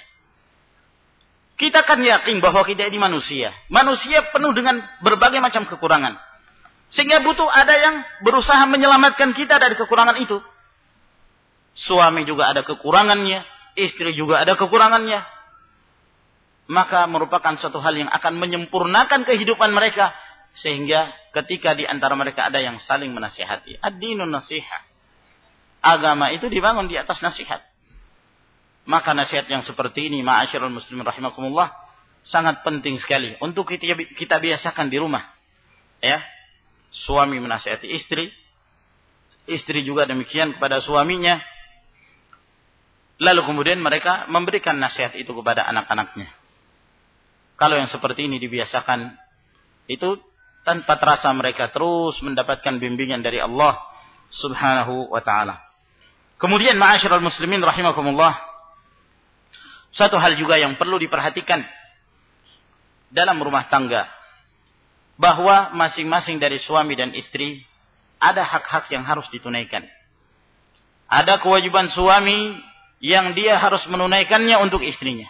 [1.59, 3.51] Kita kan yakin bahwa kita ini manusia.
[3.66, 6.16] Manusia penuh dengan berbagai macam kekurangan.
[6.91, 10.39] Sehingga butuh ada yang berusaha menyelamatkan kita dari kekurangan itu.
[11.74, 13.43] Suami juga ada kekurangannya.
[13.78, 15.39] Istri juga ada kekurangannya
[16.71, 20.14] maka merupakan suatu hal yang akan menyempurnakan kehidupan mereka
[20.55, 23.83] sehingga ketika di antara mereka ada yang saling menasihati.
[23.83, 24.87] Ad-dinun nasihat.
[25.83, 27.59] Agama itu dibangun di atas nasihat.
[28.87, 31.75] Maka nasihat yang seperti ini, ma'asyiral muslimin rahimakumullah,
[32.23, 35.27] sangat penting sekali untuk kita, kita biasakan di rumah.
[35.99, 36.23] Ya.
[36.91, 38.31] Suami menasihati istri,
[39.47, 41.39] istri juga demikian kepada suaminya.
[43.18, 46.39] Lalu kemudian mereka memberikan nasihat itu kepada anak-anaknya.
[47.61, 49.13] Kalau yang seperti ini dibiasakan,
[49.85, 50.17] itu
[50.65, 53.77] tanpa terasa mereka terus mendapatkan bimbingan dari Allah
[54.33, 55.61] subhanahu wa ta'ala.
[56.41, 58.33] Kemudian ma'asyiral muslimin rahimakumullah.
[59.93, 61.61] Satu hal juga yang perlu diperhatikan
[63.13, 64.09] dalam rumah tangga.
[65.21, 67.61] Bahwa masing-masing dari suami dan istri
[68.17, 69.85] ada hak-hak yang harus ditunaikan.
[71.13, 72.57] Ada kewajiban suami
[73.05, 75.29] yang dia harus menunaikannya untuk istrinya.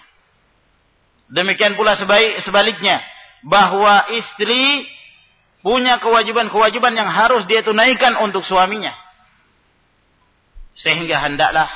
[1.30, 3.00] Demikian pula sebaliknya.
[3.40, 4.84] Bahwa istri
[5.64, 8.92] punya kewajiban-kewajiban yang harus dia tunaikan untuk suaminya.
[10.76, 11.68] Sehingga hendaklah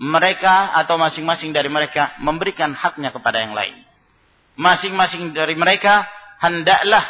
[0.00, 3.76] mereka atau masing-masing dari mereka memberikan haknya kepada yang lain.
[4.56, 6.08] Masing-masing dari mereka
[6.40, 7.04] hendaklah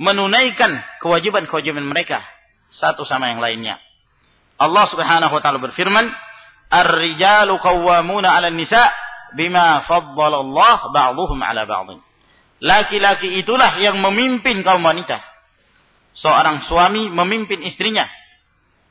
[0.00, 2.24] menunaikan kewajiban-kewajiban mereka
[2.72, 3.76] satu sama yang lainnya.
[4.56, 6.08] Allah Subhanahu wa taala berfirman,
[6.72, 11.98] "Ar-rijalu qawwamuna 'alan nisa' bima faddalallah ba'dhum ala ba'dhin.
[12.62, 15.20] Laki-laki itulah yang memimpin kaum wanita.
[16.16, 18.08] Seorang suami memimpin istrinya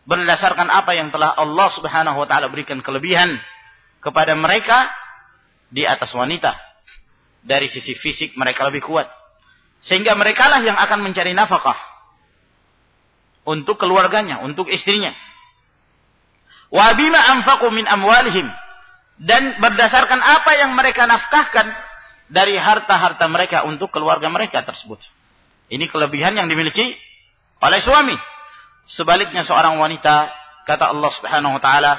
[0.05, 3.41] berdasarkan apa yang telah Allah Subhanahu wa taala berikan kelebihan
[4.05, 4.93] kepada mereka
[5.73, 6.53] di atas wanita.
[7.45, 9.09] Dari sisi fisik mereka lebih kuat.
[9.85, 11.77] Sehingga merekalah yang akan mencari nafkah
[13.45, 15.13] untuk keluarganya, untuk istrinya.
[16.73, 18.49] Wa bima anfaqu min amwalihim
[19.21, 21.71] dan berdasarkan apa yang mereka nafkahkan
[22.27, 24.99] dari harta-harta mereka untuk keluarga mereka tersebut.
[25.71, 26.97] Ini kelebihan yang dimiliki
[27.61, 28.17] oleh suami.
[28.85, 30.29] Sebaliknya seorang wanita
[30.67, 31.93] kata Allah Subhanahu wa taala,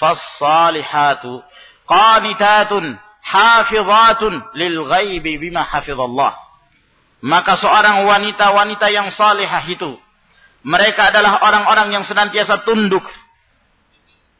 [0.00, 1.44] "Fas-salihatu
[1.84, 6.32] qanitatun hafizatun lil ghaibi bima hafizallah."
[7.20, 10.00] Maka seorang wanita-wanita yang salihah itu,
[10.64, 13.04] mereka adalah orang-orang yang senantiasa tunduk,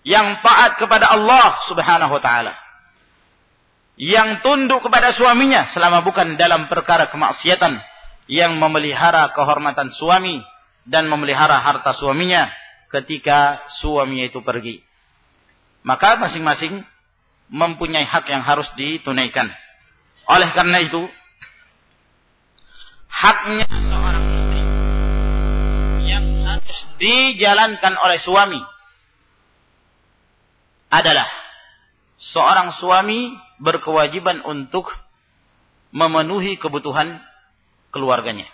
[0.06, 2.54] yang taat kepada Allah subhanahu wa ta'ala.
[4.00, 7.76] Yang tunduk kepada suaminya selama bukan dalam perkara kemaksiatan
[8.32, 10.40] yang memelihara kehormatan suami
[10.88, 12.48] dan memelihara harta suaminya
[12.88, 14.80] ketika suaminya itu pergi.
[15.84, 16.80] Maka masing-masing
[17.52, 19.52] mempunyai hak yang harus ditunaikan.
[20.32, 21.02] Oleh karena itu,
[23.10, 24.62] haknya seorang istri
[26.08, 28.60] yang harus dijalankan oleh suami
[30.90, 31.26] adalah
[32.18, 33.32] seorang suami
[33.62, 34.90] berkewajiban untuk
[35.94, 37.22] memenuhi kebutuhan
[37.94, 38.46] keluarganya.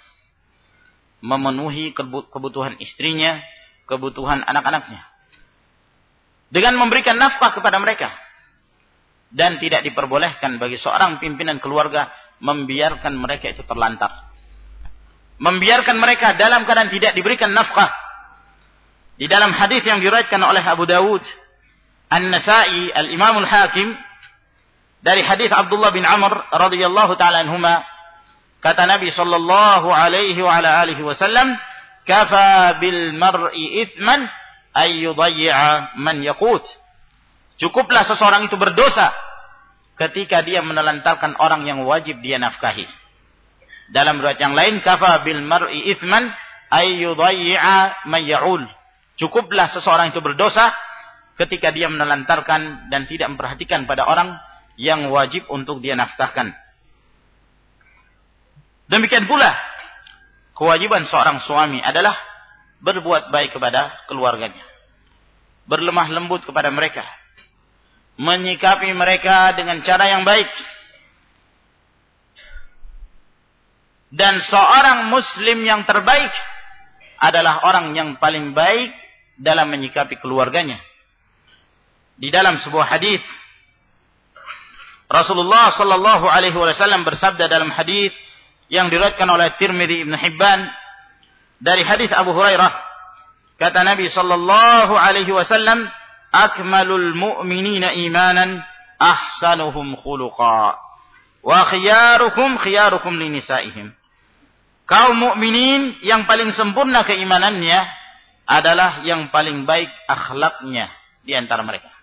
[1.25, 1.97] Memenuhi
[2.31, 3.41] kebutuhan istrinya,
[3.89, 5.03] kebutuhan anak-anaknya.
[6.53, 8.13] Dengan memberikan nafkah kepada mereka.
[9.27, 14.27] Dan tidak diperbolehkan bagi seorang pimpinan keluarga membiarkan mereka itu terlantar
[15.37, 17.93] membiarkan mereka dalam keadaan tidak diberikan nafkah.
[19.17, 21.25] Di dalam hadis yang diriwayatkan oleh Abu Dawud,
[22.07, 23.95] An-Nasa'i, Al-Imam Al-Hakim
[25.03, 27.83] dari hadis Abdullah bin Amr radhiyallahu taala anhuma
[28.63, 31.55] kata Nabi sallallahu alaihi wa ala alihi wasallam
[32.07, 34.27] kafa bil mar'i ithman
[34.75, 36.63] ay yudayya man yaqut
[37.59, 39.15] cukuplah seseorang itu berdosa
[39.99, 42.87] ketika dia menelantarkan orang yang wajib dia nafkahi
[43.91, 46.31] dalam riwayat yang lain kafa bil mar'i ithman
[46.71, 48.63] ay yudayya man ya'ul.
[49.17, 50.75] Cukuplah seseorang itu berdosa
[51.37, 54.37] ketika dia menelantarkan dan tidak memperhatikan pada orang
[54.77, 56.53] yang wajib untuk dia nafkahkan.
[58.87, 59.57] Demikian pula
[60.57, 62.15] kewajiban seorang suami adalah
[62.81, 64.63] berbuat baik kepada keluarganya.
[65.67, 67.03] Berlemah lembut kepada mereka.
[68.17, 70.49] Menyikapi mereka dengan cara yang baik
[74.17, 76.31] Dan seorang muslim yang terbaik
[77.19, 78.95] adalah orang yang paling baik
[79.37, 80.79] dalam menyikapi keluarganya.
[82.17, 83.21] Di dalam sebuah hadis
[85.07, 88.11] Rasulullah sallallahu alaihi wasallam bersabda dalam hadis
[88.67, 90.67] yang diriwayatkan oleh Tirmidzi Ibnu Hibban
[91.63, 92.73] dari hadis Abu Hurairah
[93.57, 95.87] kata Nabi sallallahu alaihi wasallam
[96.35, 98.61] akmalul mu'minina imanan
[98.99, 100.75] ahsanuhum khuluqa
[101.47, 103.95] wa khiyarukum khiyarukum linisaihim.
[104.87, 107.87] Kaum mukminin yang paling sempurna keimanannya
[108.47, 110.91] adalah yang paling baik akhlaknya
[111.27, 111.96] di antara mereka.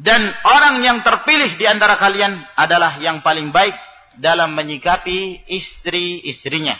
[0.00, 3.76] Dan orang yang terpilih di antara kalian adalah yang paling baik
[4.16, 6.76] dalam menyikapi istri-istrinya.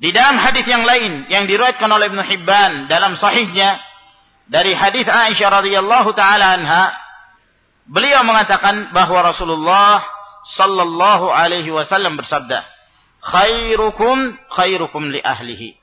[0.00, 3.78] Di dalam hadis yang lain yang diriwayatkan oleh Ibnu Hibban dalam sahihnya
[4.48, 7.04] dari hadis Aisyah radhiyallahu taala anha
[7.84, 10.00] Beliau mengatakan bahwa Rasulullah
[10.56, 12.64] sallallahu alaihi wasallam bersabda,
[13.20, 15.76] "Khairukum khairukum li ahlihi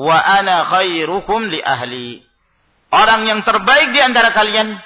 [0.00, 2.24] wa ana khairukum li ahli."
[2.88, 4.80] Orang yang terbaik di antara kalian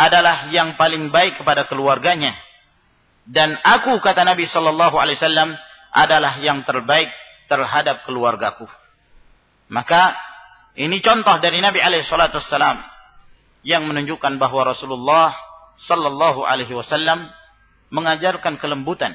[0.00, 2.32] adalah yang paling baik kepada keluarganya.
[3.28, 5.52] Dan aku kata Nabi sallallahu alaihi wasallam
[5.92, 7.12] adalah yang terbaik
[7.52, 8.64] terhadap keluargaku.
[9.68, 10.16] Maka
[10.80, 12.80] ini contoh dari Nabi alaihi wasallam
[13.60, 15.36] yang menunjukkan bahwa Rasulullah
[15.84, 17.28] sallallahu alaihi wasallam
[17.92, 19.12] mengajarkan kelembutan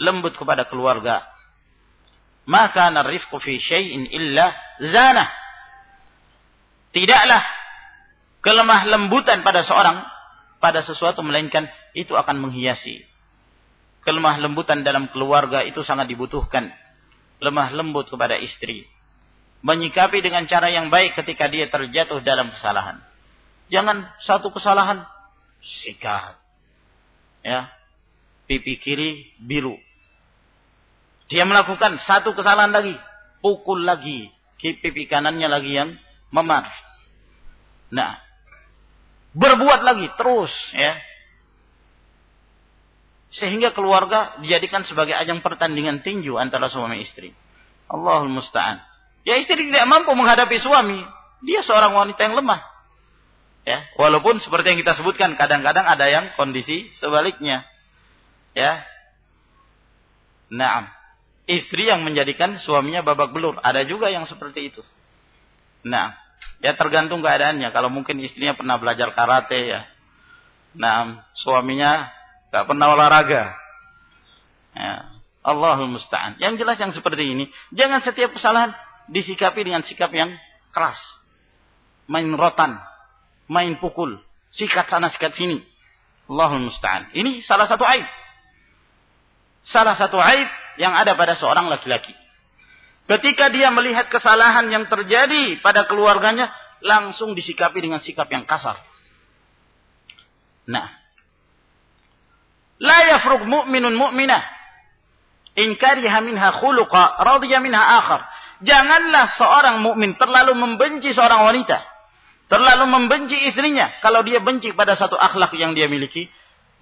[0.00, 1.22] lembut kepada keluarga
[2.48, 4.50] maka narifku fi syai'in illa
[4.80, 5.28] zana
[6.90, 7.44] tidaklah
[8.40, 10.04] kelemah lembutan pada seorang
[10.60, 13.04] pada sesuatu melainkan itu akan menghiasi
[14.04, 16.72] kelemah lembutan dalam keluarga itu sangat dibutuhkan
[17.40, 18.88] lemah lembut kepada istri
[19.60, 23.00] menyikapi dengan cara yang baik ketika dia terjatuh dalam kesalahan
[23.68, 25.04] jangan satu kesalahan
[25.60, 26.36] sikat.
[27.44, 27.68] Ya.
[28.48, 29.78] Pipi kiri biru.
[31.30, 32.96] Dia melakukan satu kesalahan lagi.
[33.38, 34.26] Pukul lagi.
[34.58, 35.94] Pipi kanannya lagi yang
[36.34, 36.66] memar.
[37.94, 38.18] Nah.
[39.34, 40.50] Berbuat lagi terus.
[40.74, 40.98] ya
[43.30, 47.30] Sehingga keluarga dijadikan sebagai ajang pertandingan tinju antara suami istri.
[47.86, 48.82] Allahul musta'an.
[49.22, 50.98] Ya istri tidak mampu menghadapi suami.
[51.46, 52.60] Dia seorang wanita yang lemah.
[53.60, 57.62] Ya, walaupun seperti yang kita sebutkan kadang-kadang ada yang kondisi sebaliknya.
[58.56, 58.82] Ya.
[60.50, 60.90] Nah,
[61.44, 64.82] istri yang menjadikan suaminya babak belur, ada juga yang seperti itu.
[65.86, 66.16] Nah,
[66.60, 67.68] ya tergantung keadaannya.
[67.72, 69.80] Kalau mungkin istrinya pernah belajar karate ya.
[70.76, 72.10] Nah, suaminya
[72.54, 73.54] gak pernah olahraga.
[74.76, 75.10] Ya.
[75.40, 76.36] Allahul musta'an.
[76.36, 78.76] Yang jelas yang seperti ini, jangan setiap kesalahan
[79.08, 80.36] disikapi dengan sikap yang
[80.70, 81.00] keras.
[82.10, 82.76] Main rotan,
[83.48, 84.20] main pukul,
[84.52, 85.64] sikat sana sikat sini.
[86.30, 87.10] Allahul musta'an.
[87.16, 88.06] Ini salah satu aib.
[89.66, 90.46] Salah satu aib
[90.78, 92.14] yang ada pada seorang laki-laki.
[93.06, 98.80] Ketika dia melihat kesalahan yang terjadi pada keluarganya, langsung disikapi dengan sikap yang kasar.
[100.70, 100.86] Nah,
[102.80, 104.42] la yafrug mu'minun mu'minah
[105.58, 108.24] in kariha minha khuluqa radiya minha akhar.
[108.60, 111.80] Janganlah seorang mukmin terlalu membenci seorang wanita,
[112.52, 113.88] terlalu membenci istrinya.
[114.04, 116.28] Kalau dia benci pada satu akhlak yang dia miliki,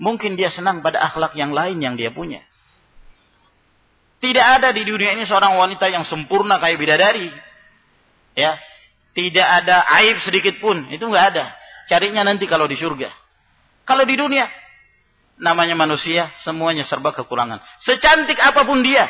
[0.03, 2.43] mungkin dia senang pada akhlak yang lain yang dia punya.
[4.19, 7.31] Tidak ada di dunia ini seorang wanita yang sempurna kayak bidadari.
[8.35, 8.59] Ya.
[9.15, 10.91] Tidak ada aib sedikit pun.
[10.91, 11.55] Itu nggak ada.
[11.87, 13.11] Carinya nanti kalau di surga.
[13.87, 14.47] Kalau di dunia,
[15.39, 17.63] namanya manusia, semuanya serba kekurangan.
[17.83, 19.07] Secantik apa pun dia.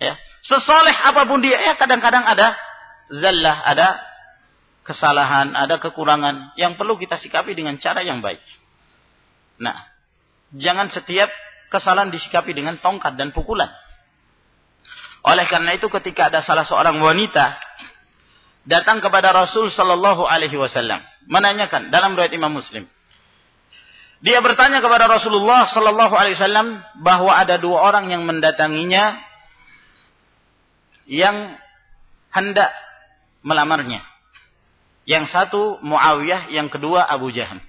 [0.00, 0.16] Ya.
[0.40, 1.60] Sesoleh apa pun dia.
[1.60, 2.56] Ya kadang-kadang ada
[3.12, 3.88] zallah, ada
[4.88, 6.56] kesalahan, ada kekurangan.
[6.56, 8.40] Yang perlu kita sikapi dengan cara yang baik.
[9.60, 9.84] Nah,
[10.56, 11.28] jangan setiap
[11.68, 13.68] kesalahan disikapi dengan tongkat dan pukulan.
[15.28, 17.60] Oleh karena itu ketika ada salah seorang wanita
[18.64, 22.88] datang kepada Rasul sallallahu alaihi wasallam menanyakan dalam riwayat Imam Muslim.
[24.24, 29.20] Dia bertanya kepada Rasulullah sallallahu alaihi wasallam bahwa ada dua orang yang mendatanginya
[31.04, 31.60] yang
[32.32, 32.72] hendak
[33.44, 34.00] melamarnya.
[35.08, 37.60] Yang satu Muawiyah, yang kedua Abu Jahal.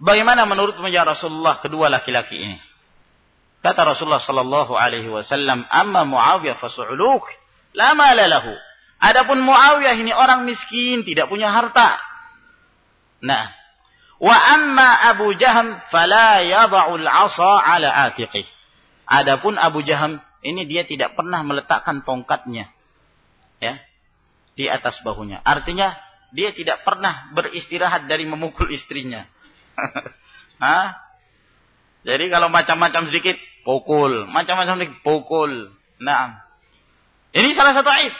[0.00, 2.71] Bagaimana menurut ya Rasulullah kedua laki-laki ini?
[3.62, 7.22] Kata Rasulullah sallallahu alaihi wasallam, "Amma Muawiyah fasu'uluk,
[7.78, 8.50] la mala lahu."
[8.98, 11.98] Adapun Muawiyah ini orang miskin, tidak punya harta.
[13.22, 13.54] Nah,
[14.18, 18.46] wa amma Abu Jaham fala yadha'u al-'asa 'ala atiqih.
[19.06, 22.70] Adapun Abu Jaham ini dia tidak pernah meletakkan tongkatnya
[23.62, 23.78] ya
[24.58, 25.38] di atas bahunya.
[25.46, 25.94] Artinya
[26.34, 29.22] dia tidak pernah beristirahat dari memukul istrinya.
[30.62, 30.98] Hah?
[32.02, 35.70] Jadi kalau macam-macam sedikit pukul, macam-macam sedikit pukul.
[36.02, 36.42] Nah,
[37.32, 38.14] ini salah satu aib.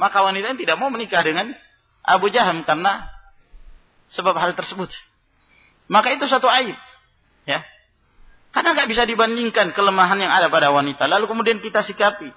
[0.00, 1.52] Maka wanita ini tidak mau menikah dengan
[2.00, 3.04] Abu Jaham karena
[4.08, 4.88] sebab hal tersebut.
[5.92, 6.74] Maka itu satu aib.
[7.44, 7.60] Ya.
[8.50, 11.06] Karena nggak bisa dibandingkan kelemahan yang ada pada wanita.
[11.06, 12.32] Lalu kemudian kita sikapi.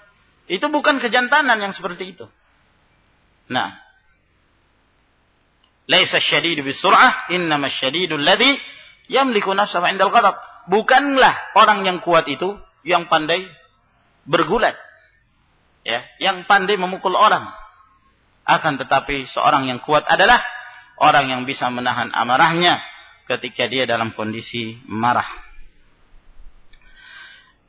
[0.52, 2.28] Itu bukan kejantanan yang seperti itu.
[3.48, 3.80] Nah.
[5.88, 8.56] Laisa syadidu bisur'ah, innama syadidu alladhi
[9.12, 10.53] yamliku nafsahu indal ghadab.
[10.68, 12.56] Bukanlah orang yang kuat itu
[12.88, 13.48] yang pandai
[14.24, 14.76] bergulat.
[15.84, 17.52] Ya, yang pandai memukul orang.
[18.48, 20.40] Akan tetapi seorang yang kuat adalah
[21.00, 22.80] orang yang bisa menahan amarahnya
[23.28, 25.28] ketika dia dalam kondisi marah.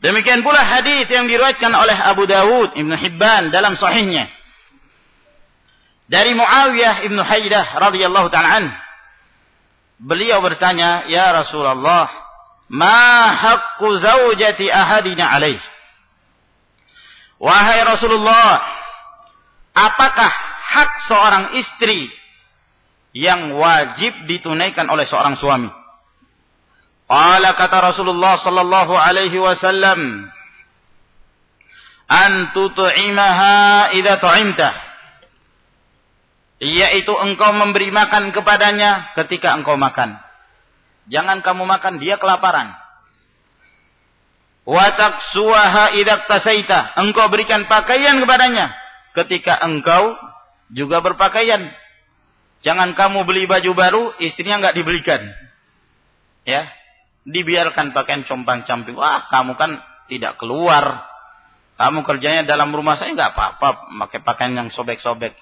[0.02, 4.28] Demikian pula hadis yang diriwayatkan oleh Abu Dawud Ibn Hibban dalam sahihnya.
[6.04, 8.76] Dari Muawiyah Ibn Haidah radhiyallahu taala.
[9.96, 12.23] Beliau bertanya, "Ya Rasulullah,
[12.68, 15.60] ma haqqu zaujati ahadina alaih?"
[17.44, 18.62] Wahai Rasulullah,
[19.76, 20.32] apakah
[20.64, 22.08] hak seorang istri
[23.12, 25.68] yang wajib ditunaikan oleh seorang suami?
[27.04, 30.32] Qala kata Rasulullah sallallahu alaihi wasallam,
[32.08, 34.70] "An tut'imaha idza tu'imta."
[36.64, 40.16] Yaitu engkau memberi makan kepadanya ketika engkau makan.
[41.08, 42.72] Jangan kamu makan, dia kelaparan.
[44.64, 46.96] Wa taksuha idza tasaita.
[46.96, 48.72] Engkau berikan pakaian kepadanya
[49.12, 50.16] ketika engkau
[50.72, 51.68] juga berpakaian.
[52.64, 55.20] Jangan kamu beli baju baru, istrinya enggak dibelikan.
[56.48, 56.72] Ya,
[57.28, 58.96] dibiarkan pakaian compang-camping.
[58.96, 61.04] Wah, kamu kan tidak keluar.
[61.76, 65.36] Kamu kerjanya dalam rumah saya nggak apa-apa, pakai pakaian yang sobek-sobek.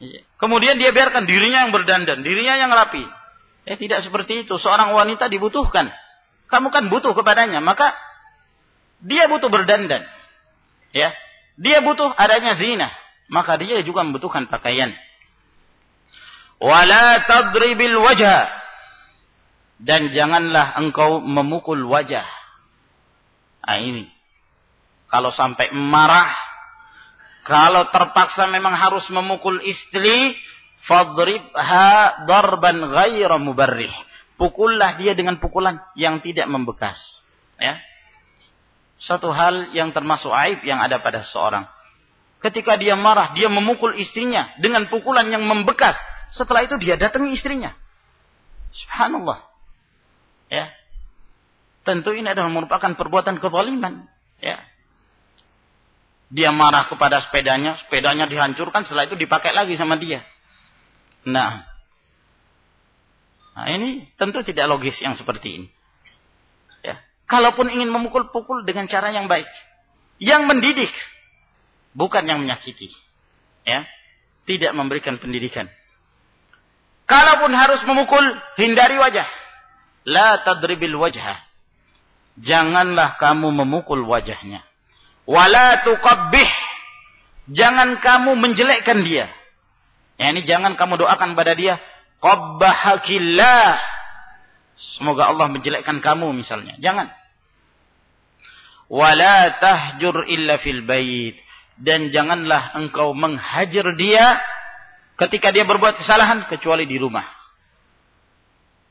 [0.00, 0.20] Iya.
[0.40, 3.04] Kemudian dia biarkan dirinya yang berdandan, dirinya yang rapi.
[3.70, 4.58] Eh tidak seperti itu.
[4.58, 5.94] Seorang wanita dibutuhkan.
[6.50, 7.94] Kamu kan butuh kepadanya, maka
[8.98, 10.02] dia butuh berdandan.
[10.90, 11.14] Ya.
[11.54, 12.90] Dia butuh adanya zina,
[13.30, 14.90] maka dia juga membutuhkan pakaian.
[16.58, 18.40] Wala wajah
[19.80, 22.26] dan janganlah engkau memukul wajah.
[23.64, 24.10] Nah ini.
[25.10, 26.30] Kalau sampai marah,
[27.42, 30.38] kalau terpaksa memang harus memukul istri,
[30.84, 33.92] fadribha darban ghaira mubarrih.
[34.40, 36.96] Pukullah dia dengan pukulan yang tidak membekas.
[37.60, 37.76] Ya.
[39.00, 41.68] Satu hal yang termasuk aib yang ada pada seorang.
[42.40, 45.92] Ketika dia marah, dia memukul istrinya dengan pukulan yang membekas.
[46.32, 47.76] Setelah itu dia datangi istrinya.
[48.72, 49.44] Subhanallah.
[50.48, 50.72] Ya.
[51.84, 54.08] Tentu ini adalah merupakan perbuatan kezaliman,
[54.40, 54.56] ya.
[56.30, 60.22] Dia marah kepada sepedanya, sepedanya dihancurkan, setelah itu dipakai lagi sama dia.
[61.28, 61.68] Nah,
[63.52, 65.68] nah ini tentu tidak logis yang seperti ini.
[66.80, 66.96] Ya.
[67.28, 69.48] Kalaupun ingin memukul, pukul dengan cara yang baik.
[70.16, 70.92] Yang mendidik.
[71.92, 72.88] Bukan yang menyakiti.
[73.68, 73.84] Ya.
[74.48, 75.68] Tidak memberikan pendidikan.
[77.04, 78.22] Kalaupun harus memukul,
[78.56, 79.26] hindari wajah.
[80.08, 81.42] La tadribil wajah.
[82.40, 84.64] Janganlah kamu memukul wajahnya.
[85.28, 86.50] Wala tuqabbih.
[87.50, 89.28] Jangan kamu menjelekkan dia.
[90.20, 91.80] Ya, ini jangan kamu doakan pada dia.
[92.20, 93.80] Qabbahakillah.
[95.00, 96.76] Semoga Allah menjelekkan kamu misalnya.
[96.76, 97.08] Jangan.
[98.92, 101.40] Wala tahjur illa fil bait.
[101.80, 104.36] Dan janganlah engkau menghajar dia
[105.16, 107.24] ketika dia berbuat kesalahan kecuali di rumah.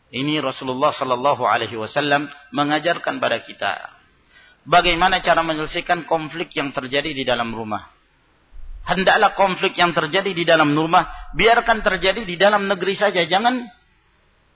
[0.10, 3.94] Ini Rasulullah sallallahu alaihi wasallam mengajarkan pada kita
[4.66, 7.99] bagaimana cara menyelesaikan konflik yang terjadi di dalam rumah.
[8.86, 13.68] Hendaklah konflik yang terjadi di dalam rumah biarkan terjadi di dalam negeri saja, jangan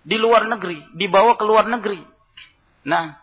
[0.03, 2.01] di luar negeri, dibawa ke luar negeri.
[2.89, 3.13] Nah,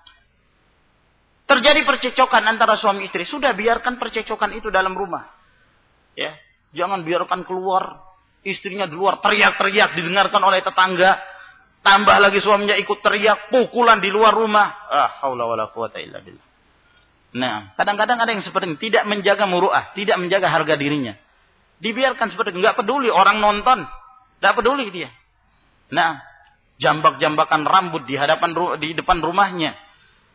[1.51, 5.27] terjadi percekcokan antara suami istri, sudah biarkan percekcokan itu dalam rumah.
[6.15, 6.39] Ya,
[6.73, 11.21] jangan biarkan keluar Istrinya di luar teriak-teriak didengarkan oleh tetangga.
[11.81, 14.69] Tambah lagi suaminya ikut teriak, pukulan di luar rumah.
[14.89, 16.50] Ah, haula wala quwata illa billah.
[17.31, 21.15] Nah, kadang-kadang ada yang seperti ini, tidak menjaga muruah, tidak menjaga harga dirinya.
[21.79, 23.87] Dibiarkan seperti itu, nggak peduli orang nonton,
[24.43, 25.09] nggak peduli dia.
[25.95, 26.19] Nah,
[26.83, 28.51] jambak-jambakan rambut di hadapan
[28.83, 29.79] di depan rumahnya.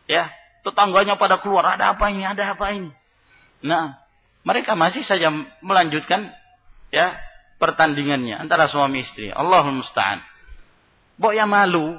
[0.08, 0.32] Ya,
[0.64, 2.24] tetangganya pada keluar, ada apa ini?
[2.24, 2.90] Ada apa ini?
[3.60, 3.98] Nah,
[4.46, 5.28] mereka masih saja
[5.58, 6.30] melanjutkan
[6.94, 7.18] ya
[7.58, 9.28] pertandingannya antara suami istri.
[9.34, 10.22] Allahul musta'an.
[11.18, 11.98] Bok ya malu.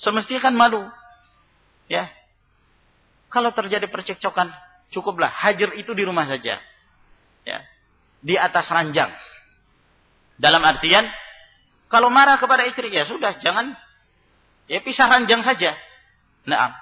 [0.00, 0.82] Semestinya kan malu.
[1.90, 2.08] Ya.
[3.36, 4.48] Kalau terjadi percekcokan,
[4.96, 6.56] cukuplah hajar itu di rumah saja.
[7.44, 7.58] Ya.
[8.24, 9.12] Di atas ranjang.
[10.40, 11.04] Dalam artian
[11.92, 13.76] kalau marah kepada istri ya sudah jangan
[14.72, 15.76] ya pisah ranjang saja.
[16.48, 16.72] Nah,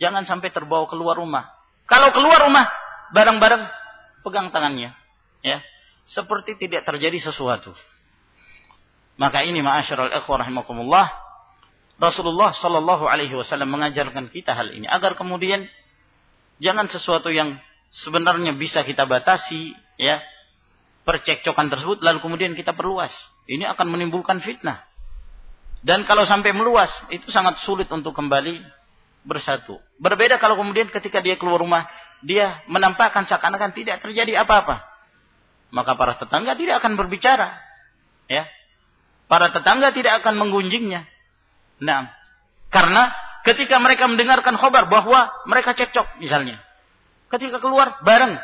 [0.00, 1.44] jangan sampai terbawa keluar rumah.
[1.84, 2.64] Kalau keluar rumah
[3.12, 3.68] bareng-bareng
[4.24, 4.96] pegang tangannya,
[5.44, 5.60] ya
[6.08, 7.76] seperti tidak terjadi sesuatu.
[9.20, 11.12] Maka ini ma'asyiral ikhwah rahimakumullah,
[11.98, 15.66] Rasulullah sallallahu alaihi wasallam mengajarkan kita hal ini agar kemudian
[16.62, 17.58] jangan sesuatu yang
[17.90, 20.22] sebenarnya bisa kita batasi ya
[21.02, 23.10] percekcokan tersebut lalu kemudian kita perluas.
[23.48, 24.84] Ini akan menimbulkan fitnah.
[25.80, 28.60] Dan kalau sampai meluas itu sangat sulit untuk kembali
[29.24, 29.78] bersatu.
[29.98, 31.86] Berbeda kalau kemudian ketika dia keluar rumah
[32.22, 34.98] dia menampakkan seakan-akan tidak terjadi apa-apa
[35.68, 37.60] maka para tetangga tidak akan berbicara.
[38.28, 38.48] Ya.
[39.28, 41.04] Para tetangga tidak akan menggunjingnya.
[41.78, 42.10] Nah,
[42.68, 43.14] karena
[43.46, 46.58] ketika mereka mendengarkan khabar bahwa mereka cekcok misalnya.
[47.28, 48.40] Ketika keluar bareng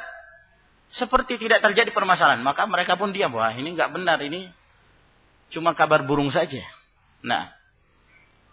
[0.93, 3.33] seperti tidak terjadi permasalahan, maka mereka pun diam.
[3.33, 4.53] Wah, ini nggak benar, ini
[5.49, 6.61] cuma kabar burung saja.
[7.25, 7.49] Nah,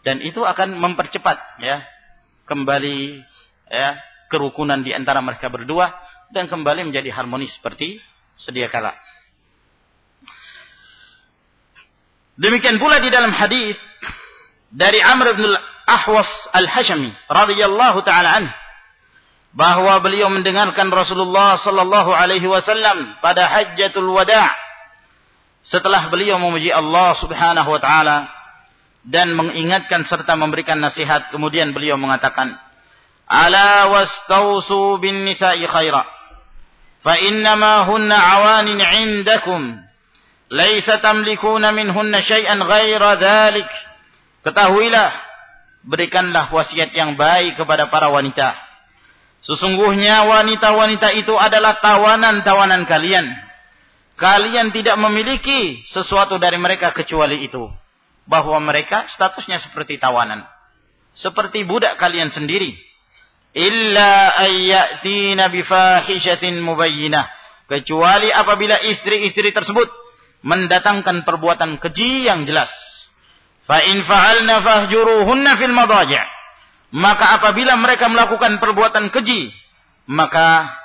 [0.01, 1.83] dan itu akan mempercepat ya
[2.47, 3.21] kembali
[3.69, 3.99] ya
[4.31, 5.91] kerukunan di antara mereka berdua
[6.31, 7.99] dan kembali menjadi harmonis seperti
[8.39, 8.95] sedia kala.
[12.39, 13.75] Demikian pula di dalam hadis
[14.71, 15.51] dari Amr bin
[15.87, 18.53] Ahwas Al-Hashami radhiyallahu taala anhu.
[19.51, 24.47] Bahwa beliau mendengarkan Rasulullah sallallahu alaihi wasallam pada Hajjatul Wada'
[25.67, 28.31] setelah beliau memuji Allah Subhanahu wa taala
[29.03, 32.55] dan mengingatkan serta memberikan nasihat kemudian beliau mengatakan
[33.27, 36.07] ala wastausu bin nisa'i khaira
[37.03, 39.83] fa innama hunna awanin 'indakum
[40.51, 43.69] laysa tamlikuna minhunna syai'an ghaira dhalik
[44.41, 45.31] ketahuilah
[45.85, 48.53] berikanlah wasiat yang baik kepada para wanita.
[49.41, 53.25] Sesungguhnya wanita-wanita itu adalah tawanan-tawanan kalian.
[54.13, 57.65] Kalian tidak memiliki sesuatu dari mereka kecuali itu.
[58.29, 60.45] Bahwa mereka statusnya seperti tawanan.
[61.17, 62.77] Seperti budak kalian sendiri.
[63.57, 67.25] Illa ayyatina bifahishatin mubayyinah.
[67.65, 69.89] Kecuali apabila istri-istri tersebut
[70.45, 72.69] mendatangkan perbuatan keji yang jelas
[73.71, 76.27] fa in fa'alna fahjuruhunna fil madaji'
[76.91, 79.55] maka apabila mereka melakukan perbuatan keji
[80.11, 80.75] maka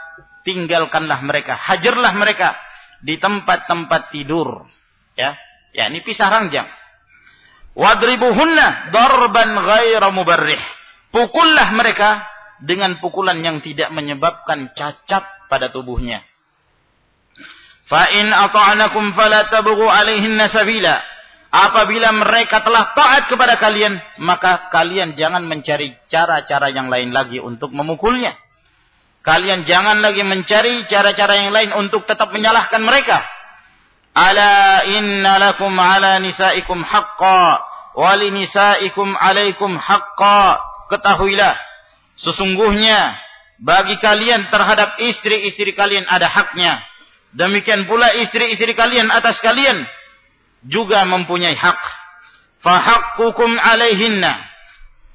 [0.47, 2.55] tinggalkanlah mereka hajarlah mereka
[3.03, 4.71] di tempat-tempat tidur
[5.19, 5.35] ya
[5.75, 6.71] ya ini pisah ranjang
[7.75, 10.63] wadribuhunna darban ghaira mubarrih
[11.11, 12.23] pukullah mereka
[12.63, 16.25] dengan pukulan yang tidak menyebabkan cacat pada tubuhnya.
[17.87, 21.01] Fa in ata'nakum fala tabghu 'alaihinna sabila.
[21.51, 27.71] Apabila mereka telah taat kepada kalian, maka kalian jangan mencari cara-cara yang lain lagi untuk
[27.71, 28.35] memukulnya.
[29.23, 33.27] Kalian jangan lagi mencari cara-cara yang lain untuk tetap menyalahkan mereka.
[34.15, 37.43] Ala inna lakum ala nisaikum haqqa
[37.99, 41.59] wa li nisaikum alaikum haqqa ketahuilah
[42.23, 43.19] sesungguhnya
[43.61, 46.81] bagi kalian terhadap istri-istri kalian ada haknya.
[47.37, 49.85] Demikian pula istri-istri kalian atas kalian
[50.67, 51.81] juga mempunyai hak.
[52.63, 54.33] Fahaqqukum alaihinna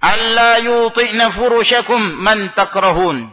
[0.01, 3.29] alla yuti'na furushakum man takrahun.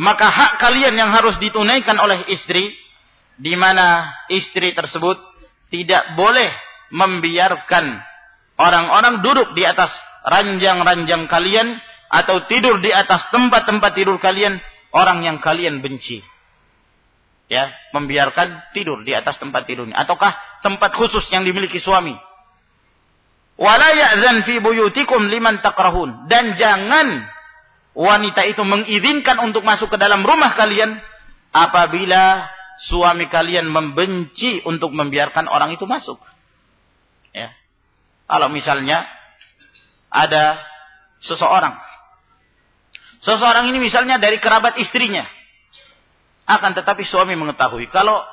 [0.00, 2.72] Maka hak kalian yang harus ditunaikan oleh istri
[3.36, 5.20] di mana istri tersebut
[5.68, 6.48] tidak boleh
[6.90, 8.00] membiarkan
[8.56, 9.92] orang-orang duduk di atas
[10.24, 11.78] ranjang-ranjang kalian
[12.10, 14.58] atau tidur di atas tempat-tempat tidur kalian
[14.90, 16.24] orang yang kalian benci.
[17.50, 22.16] Ya, membiarkan tidur di atas tempat tidurnya ataukah tempat khusus yang dimiliki suami.
[23.60, 27.28] Wala ya'zan fi buyutikum liman takrahun dan jangan
[27.92, 30.96] wanita itu mengizinkan untuk masuk ke dalam rumah kalian
[31.52, 32.48] apabila
[32.88, 36.16] suami kalian membenci untuk membiarkan orang itu masuk.
[37.36, 37.52] Ya.
[38.24, 39.04] Kalau misalnya
[40.08, 40.56] ada
[41.20, 41.76] seseorang
[43.20, 45.28] Seseorang ini misalnya dari kerabat istrinya.
[46.48, 47.86] Akan tetapi suami mengetahui.
[47.92, 48.24] Kalau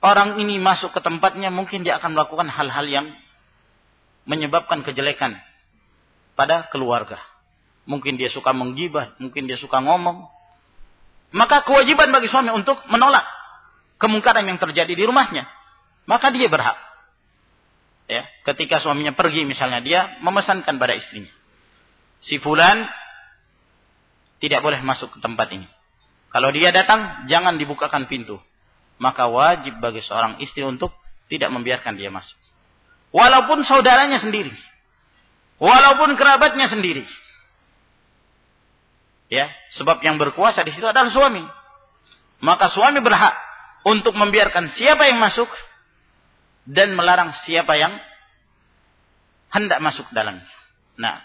[0.00, 3.06] orang ini masuk ke tempatnya mungkin dia akan melakukan hal-hal yang
[4.28, 5.36] menyebabkan kejelekan
[6.36, 7.20] pada keluarga.
[7.88, 10.28] Mungkin dia suka menggibah, mungkin dia suka ngomong.
[11.30, 13.24] Maka kewajiban bagi suami untuk menolak
[14.00, 15.46] kemungkaran yang terjadi di rumahnya.
[16.08, 16.76] Maka dia berhak.
[18.10, 21.30] Ya, ketika suaminya pergi misalnya dia memesankan pada istrinya.
[22.20, 22.82] Si fulan
[24.42, 25.68] tidak boleh masuk ke tempat ini.
[26.30, 28.38] Kalau dia datang, jangan dibukakan pintu.
[29.00, 30.92] Maka wajib bagi seorang istri untuk
[31.32, 32.36] tidak membiarkan dia masuk.
[33.10, 34.52] Walaupun saudaranya sendiri.
[35.56, 37.08] Walaupun kerabatnya sendiri.
[39.30, 39.48] Ya,
[39.78, 41.42] sebab yang berkuasa di situ adalah suami.
[42.44, 43.32] Maka suami berhak
[43.88, 45.48] untuk membiarkan siapa yang masuk
[46.68, 47.96] dan melarang siapa yang
[49.50, 50.46] hendak masuk dalamnya.
[50.98, 51.22] Nah,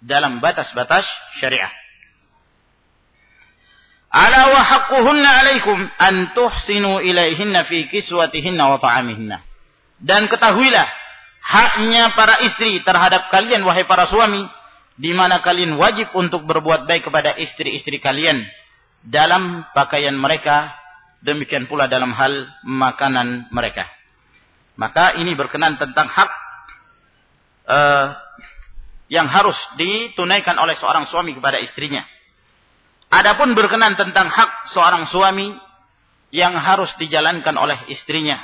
[0.00, 1.04] dalam batas-batas
[1.38, 1.70] syariah.
[4.10, 9.38] Ala wa haqquhunna alaikum an tuhsinu ilaihinna fi kiswatihinna wa ta'amihinna.
[10.02, 10.86] Dan ketahuilah
[11.40, 14.50] haknya para istri terhadap kalian wahai para suami
[15.00, 18.44] di mana kalian wajib untuk berbuat baik kepada istri-istri kalian
[19.06, 20.74] dalam pakaian mereka
[21.24, 23.88] demikian pula dalam hal makanan mereka.
[24.76, 26.30] Maka ini berkenan tentang hak
[27.68, 28.06] uh,
[29.12, 32.04] yang harus ditunaikan oleh seorang suami kepada istrinya.
[33.10, 35.50] Adapun berkenan tentang hak seorang suami
[36.30, 38.38] yang harus dijalankan oleh istrinya.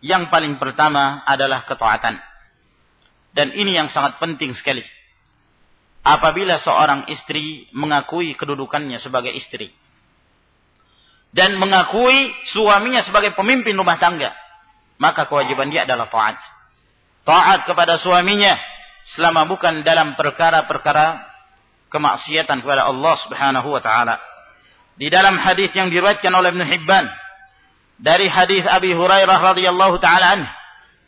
[0.00, 2.16] Yang paling pertama adalah ketaatan.
[3.36, 4.80] Dan ini yang sangat penting sekali.
[6.00, 9.68] Apabila seorang istri mengakui kedudukannya sebagai istri.
[11.36, 14.32] Dan mengakui suaminya sebagai pemimpin rumah tangga.
[14.96, 16.40] Maka kewajiban dia adalah taat.
[17.28, 18.56] Taat kepada suaminya.
[19.12, 21.35] Selama bukan dalam perkara-perkara
[21.90, 24.18] kemaksiatan kepada Allah Subhanahu wa taala.
[24.96, 27.06] Di dalam hadis yang diriwayatkan oleh Ibnu Hibban
[28.00, 30.48] dari hadis Abi Hurairah radhiyallahu taala anhu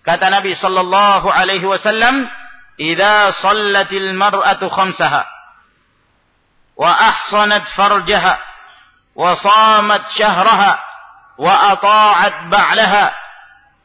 [0.04, 2.28] kata Nabi sallallahu alaihi wasallam
[2.78, 5.22] "Idza shallatil mar'atu khamsaha
[6.78, 8.38] wa ahsanat farjaha
[9.18, 10.72] wa shamat shahraha
[11.42, 13.04] wa ata'at ba'laha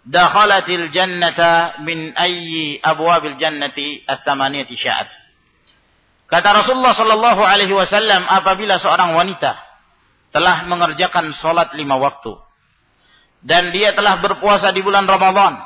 [0.06, 5.23] dakhalatil jannata min ayyi abwabil jannati at-thamaniyati sya'at."
[6.34, 9.54] Kata Rasulullah Sallallahu Alaihi Wasallam, apabila seorang wanita
[10.34, 12.34] telah mengerjakan sholat lima waktu
[13.46, 15.62] dan dia telah berpuasa di bulan Ramadan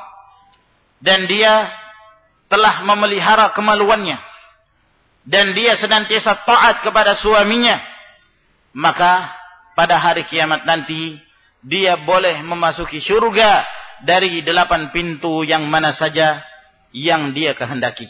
[1.00, 1.72] dan dia
[2.52, 4.20] telah memelihara kemaluannya
[5.24, 7.80] dan dia senantiasa taat kepada suaminya,
[8.76, 9.24] maka
[9.72, 11.16] pada hari kiamat nanti
[11.64, 13.64] dia boleh memasuki surga
[14.04, 16.44] dari delapan pintu yang mana saja
[16.92, 18.04] yang dia kehendaki.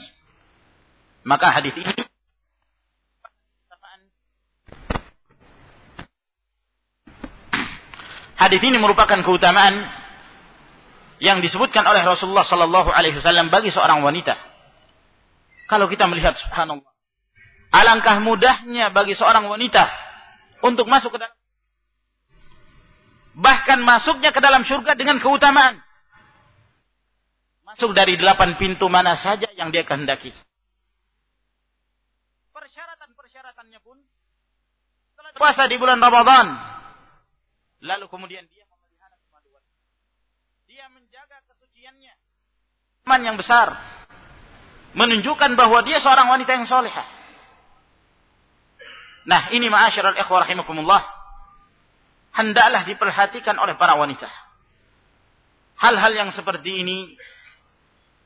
[1.22, 2.07] Maka hadis ini
[8.38, 9.82] Hadis ini merupakan keutamaan
[11.18, 14.38] yang disebutkan oleh Rasulullah Sallallahu Alaihi Wasallam bagi seorang wanita.
[15.66, 16.86] Kalau kita melihat, Subhanallah,
[17.74, 19.90] alangkah mudahnya bagi seorang wanita
[20.62, 21.34] untuk masuk ke dalam
[23.38, 25.78] bahkan masuknya ke dalam surga dengan keutamaan.
[27.66, 30.30] Masuk dari delapan pintu mana saja yang dia kehendaki.
[32.54, 33.98] Persyaratan-persyaratannya pun
[35.38, 36.77] puasa di bulan Ramadan
[37.78, 39.62] Lalu kemudian dia memelihara kemaluan.
[40.66, 42.14] Dia menjaga kesuciannya.
[43.06, 43.78] Iman yang besar.
[44.98, 47.06] Menunjukkan bahwa dia seorang wanita yang solehah.
[49.28, 51.04] Nah ini ma'asyiral ikhwah rahimakumullah.
[52.34, 54.26] Hendaklah diperhatikan oleh para wanita.
[55.78, 57.14] Hal-hal yang seperti ini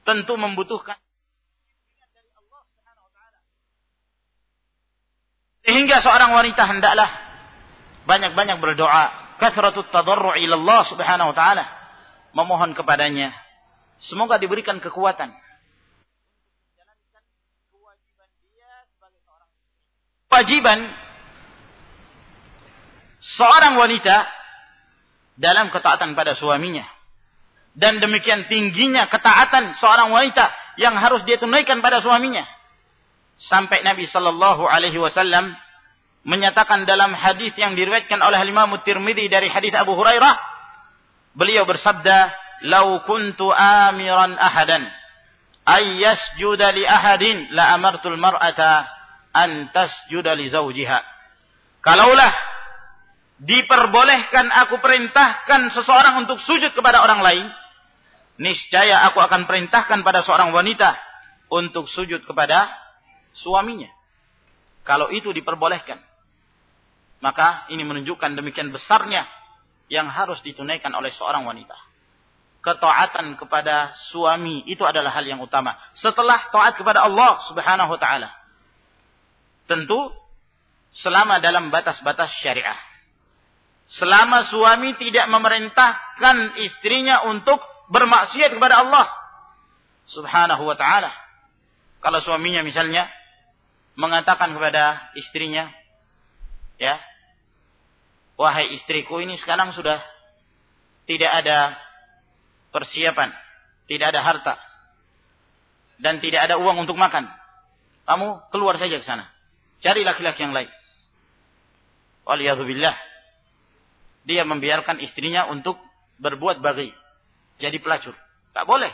[0.08, 0.96] tentu membutuhkan.
[5.62, 7.10] Sehingga seorang wanita hendaklah
[8.02, 11.66] banyak-banyak berdoa, kathratut tadarru' ila Allah Subhanahu wa taala,
[12.30, 13.34] memohon kepadanya.
[13.98, 15.34] Semoga diberikan kekuatan.
[20.30, 20.78] Kewajiban
[23.20, 24.30] seorang wanita
[25.36, 26.86] dalam ketaatan pada suaminya.
[27.72, 30.48] Dan demikian tingginya ketaatan seorang wanita
[30.80, 32.44] yang harus dia tunaikan pada suaminya.
[33.36, 35.52] Sampai Nabi sallallahu alaihi wasallam
[36.22, 40.38] menyatakan dalam hadis yang diriwayatkan oleh Imam Tirmidzi dari hadis Abu Hurairah
[41.34, 42.30] beliau bersabda
[42.70, 44.86] "Lau kuntu amiran ahadan
[45.66, 48.86] ay yasjuda li ahadin la amartul mar'ata
[49.34, 50.98] an tasjuda li zawjiha."
[51.82, 52.30] Kalaulah
[53.42, 57.46] diperbolehkan aku perintahkan seseorang untuk sujud kepada orang lain,
[58.38, 60.94] niscaya aku akan perintahkan pada seorang wanita
[61.50, 62.70] untuk sujud kepada
[63.34, 63.90] suaminya.
[64.86, 66.11] Kalau itu diperbolehkan.
[67.22, 69.24] Maka ini menunjukkan demikian besarnya
[69.86, 71.78] yang harus ditunaikan oleh seorang wanita.
[72.62, 75.78] Ketaatan kepada suami itu adalah hal yang utama.
[75.94, 78.30] Setelah taat kepada Allah subhanahu wa ta'ala.
[79.70, 80.10] Tentu
[80.98, 82.78] selama dalam batas-batas syariah.
[83.86, 89.06] Selama suami tidak memerintahkan istrinya untuk bermaksiat kepada Allah
[90.10, 91.10] subhanahu wa ta'ala.
[92.02, 93.06] Kalau suaminya misalnya
[93.94, 95.70] mengatakan kepada istrinya,
[96.80, 96.98] ya,
[98.42, 100.02] wahai istriku ini sekarang sudah
[101.06, 101.78] tidak ada
[102.74, 103.30] persiapan,
[103.86, 104.54] tidak ada harta,
[106.02, 107.30] dan tidak ada uang untuk makan.
[108.02, 109.30] Kamu keluar saja ke sana.
[109.78, 110.66] Cari laki-laki yang lain.
[112.26, 112.94] Waliyahzubillah.
[114.26, 115.78] Dia membiarkan istrinya untuk
[116.18, 116.90] berbuat bagi.
[117.62, 118.14] Jadi pelacur.
[118.54, 118.90] Tak boleh.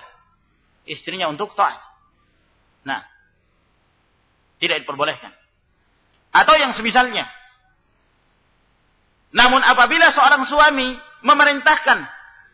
[0.84, 1.80] Istrinya untuk taat.
[2.84, 3.04] Nah.
[4.60, 5.32] Tidak diperbolehkan.
[6.32, 7.37] Atau yang semisalnya.
[9.32, 12.08] Namun apabila seorang suami memerintahkan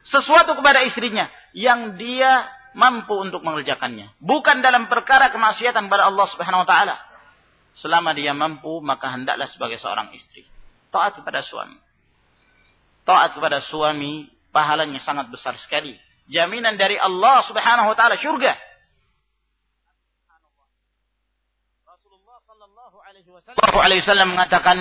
[0.05, 6.67] sesuatu kepada istrinya yang dia mampu untuk mengerjakannya, bukan dalam perkara kemaksiatan pada Allah Subhanahu
[6.67, 6.97] wa taala.
[7.75, 10.47] Selama dia mampu, maka hendaklah sebagai seorang istri
[10.95, 11.75] taat kepada suami.
[13.03, 15.99] Taat kepada suami pahalanya sangat besar sekali.
[16.31, 18.55] Jaminan dari Allah Subhanahu wa taala surga.
[21.83, 24.79] Rasulullah sallallahu alaihi wasallam mengatakan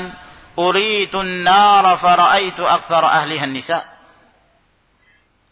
[0.54, 3.82] Uritun nara faraitu aktsara ahlihan nisa.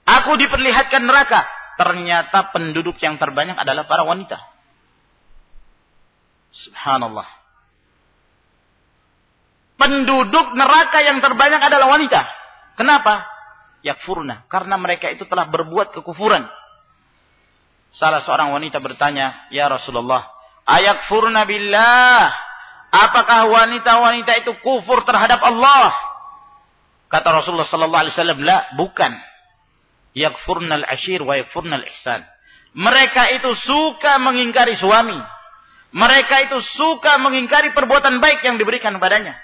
[0.05, 1.49] Aku diperlihatkan neraka.
[1.79, 4.37] Ternyata penduduk yang terbanyak adalah para wanita.
[6.53, 7.25] Subhanallah.
[9.81, 12.21] Penduduk neraka yang terbanyak adalah wanita.
[12.77, 13.25] Kenapa?
[13.81, 14.45] Yakfurna.
[14.45, 16.45] Karena mereka itu telah berbuat kekufuran.
[17.89, 20.29] Salah seorang wanita bertanya, Ya Rasulullah,
[20.69, 22.50] ayakfurna billah
[22.91, 25.95] Apakah wanita-wanita itu kufur terhadap Allah?
[27.07, 29.15] Kata Rasulullah sallallahu alaihi wasallam, "La, bukan.
[30.11, 32.27] Yakfurnal ashir wa yakfurnal ihsan."
[32.75, 35.19] Mereka itu suka mengingkari suami.
[35.91, 39.35] Mereka itu suka mengingkari perbuatan baik yang diberikan kepadanya.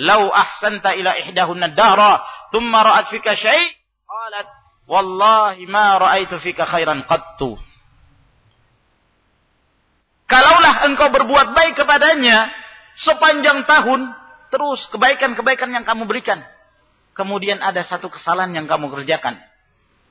[0.00, 2.20] Lau ahsanta ila ihdahunna dahra,
[2.52, 4.48] thumma ra'at fika syai', qalat,
[4.88, 7.56] "Wallahi ma ra'aitu fika khairan qattu."
[10.28, 12.59] Kalaulah engkau berbuat baik kepadanya,
[13.00, 14.12] sepanjang tahun
[14.52, 16.44] terus kebaikan-kebaikan yang kamu berikan.
[17.16, 19.40] Kemudian ada satu kesalahan yang kamu kerjakan.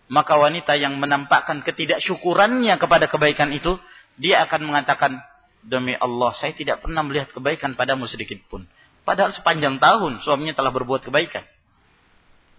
[0.10, 3.78] Maka wanita yang menampakkan ketidaksyukurannya kepada kebaikan itu,
[4.18, 5.22] dia akan mengatakan,
[5.60, 8.66] Demi Allah, saya tidak pernah melihat kebaikan padamu sedikit pun.
[9.04, 11.46] Padahal sepanjang tahun suaminya telah berbuat kebaikan.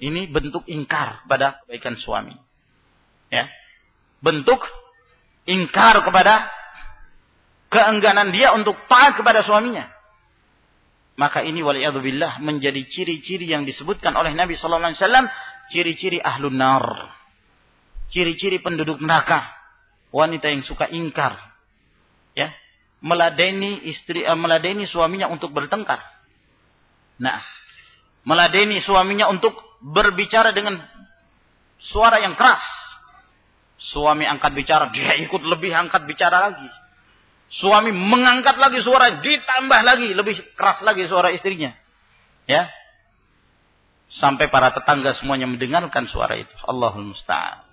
[0.00, 2.36] Ini bentuk ingkar pada kebaikan suami.
[3.32, 3.48] Ya.
[4.20, 4.60] Bentuk
[5.48, 6.48] ingkar kepada
[7.72, 9.88] keengganan dia untuk taat kepada suaminya
[11.20, 15.28] maka ini waliyadzubillah menjadi ciri-ciri yang disebutkan oleh Nabi wasallam
[15.68, 17.12] ciri-ciri ahlun nar.
[18.08, 19.44] Ciri-ciri penduduk neraka.
[20.16, 21.36] Wanita yang suka ingkar.
[22.32, 22.56] Ya.
[23.04, 26.00] Meladeni istri uh, meladeni suaminya untuk bertengkar.
[27.20, 27.44] Nah
[28.24, 30.80] meladeni suaminya untuk berbicara dengan
[31.76, 32.64] suara yang keras.
[33.76, 36.68] Suami angkat bicara dia ikut lebih angkat bicara lagi
[37.50, 41.74] Suami mengangkat lagi suara, ditambah lagi, lebih keras lagi suara istrinya.
[42.46, 42.70] Ya.
[44.10, 46.54] Sampai para tetangga semuanya mendengarkan suara itu.
[46.62, 47.66] Allahul Musta'an.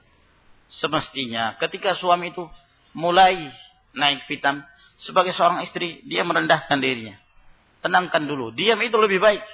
[0.73, 2.49] Semestinya ketika suami itu
[2.97, 3.53] mulai
[3.93, 4.65] naik pitam,
[4.97, 7.13] sebagai seorang istri, dia merendahkan dirinya.
[7.85, 8.49] Tenangkan dulu.
[8.57, 9.45] Diam itu lebih baik.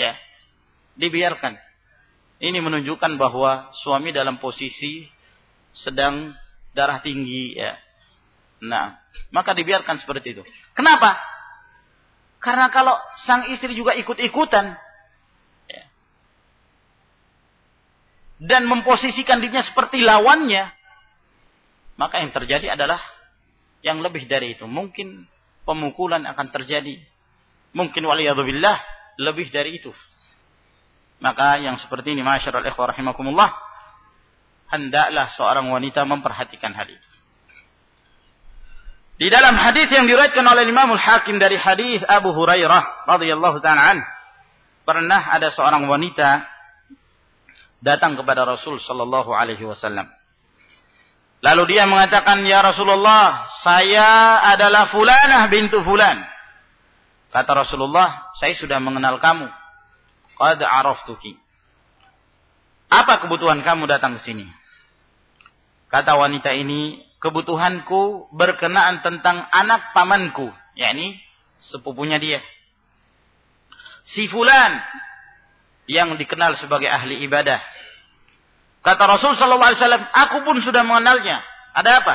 [0.00, 0.16] Ya.
[0.96, 1.60] Dibiarkan.
[2.40, 5.04] Ini menunjukkan bahwa suami dalam posisi
[5.76, 6.32] sedang
[6.72, 7.76] darah tinggi ya
[8.62, 8.94] Nah,
[9.34, 10.42] maka dibiarkan seperti itu.
[10.78, 11.18] Kenapa?
[12.38, 12.94] Karena kalau
[13.26, 14.74] sang istri juga ikut-ikutan
[15.66, 15.84] ya,
[18.42, 20.70] dan memposisikan dirinya seperti lawannya,
[21.98, 23.02] maka yang terjadi adalah
[23.82, 24.66] yang lebih dari itu.
[24.66, 25.26] Mungkin
[25.66, 27.02] pemukulan akan terjadi.
[27.74, 28.78] Mungkin waliyadzubillah
[29.18, 29.90] lebih dari itu.
[31.22, 33.54] Maka yang seperti ini masyarakat ikhwah rahimakumullah
[34.66, 37.11] hendaklah seorang wanita memperhatikan hal itu.
[39.20, 44.02] Di dalam hadis yang diriwayatkan oleh Imam Al-Hakim dari hadis Abu Hurairah radhiyallahu taala
[44.82, 46.48] pernah ada seorang wanita
[47.82, 50.06] datang kepada Rasul sallallahu alaihi wasallam.
[51.42, 56.22] Lalu dia mengatakan, "Ya Rasulullah, saya adalah fulanah bintu fulan."
[57.34, 59.50] Kata Rasulullah, "Saya sudah mengenal kamu.
[60.38, 61.34] Qad araftuki."
[62.86, 64.46] Apa kebutuhan kamu datang ke sini?
[65.90, 71.22] Kata wanita ini, kebutuhanku berkenaan tentang anak pamanku, yakni
[71.56, 72.42] sepupunya dia.
[74.02, 74.82] Si fulan
[75.86, 77.62] yang dikenal sebagai ahli ibadah.
[78.82, 81.38] Kata Rasul sallallahu alaihi wasallam, aku pun sudah mengenalnya.
[81.70, 82.14] Ada apa?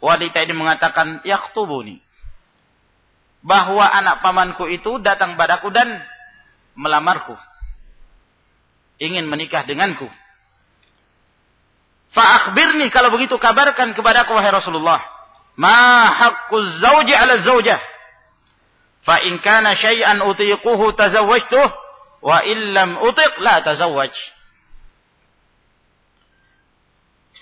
[0.00, 2.00] Wanita ini mengatakan, yaktubuni.
[3.44, 6.00] Bahwa anak pamanku itu datang padaku dan
[6.72, 7.36] melamarku.
[8.96, 10.08] Ingin menikah denganku.
[12.12, 15.00] Fa'akhbirni kalau begitu kabarkan kepadaku wahai Rasulullah.
[15.56, 17.80] Ma haqquz zawji 'ala zawjah.
[19.02, 21.68] Fa in kana syai'an utiquhu tazawwajtuh
[22.22, 24.12] wa illam utiq la tazawwaj.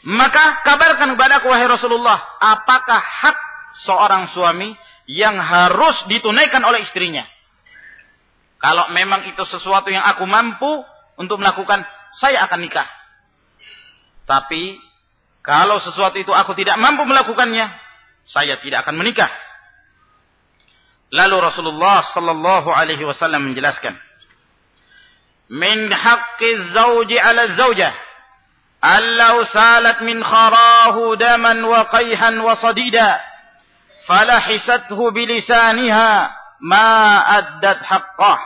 [0.01, 3.39] Maka kabarkan kepadaku wahai Rasulullah, apakah hak
[3.85, 4.73] seorang suami
[5.05, 7.29] yang harus ditunaikan oleh istrinya?
[8.57, 10.85] Kalau memang itu sesuatu yang aku mampu
[11.21, 11.85] untuk melakukan,
[12.17, 12.89] saya akan nikah.
[14.31, 14.79] Tapi
[15.43, 17.67] kalau sesuatu itu aku tidak mampu melakukannya,
[18.23, 19.27] saya tidak akan menikah.
[21.11, 23.99] Lalu Rasulullah sallallahu alaihi wasallam menjelaskan,
[25.51, 27.91] "Min haqqi zawji 'ala zawjah
[28.79, 33.19] allau salat min kharahu daman wa qayhan wa sadida
[34.07, 36.11] falahisathu bilisaniha
[36.63, 36.89] ma
[37.43, 38.39] addat haqqah."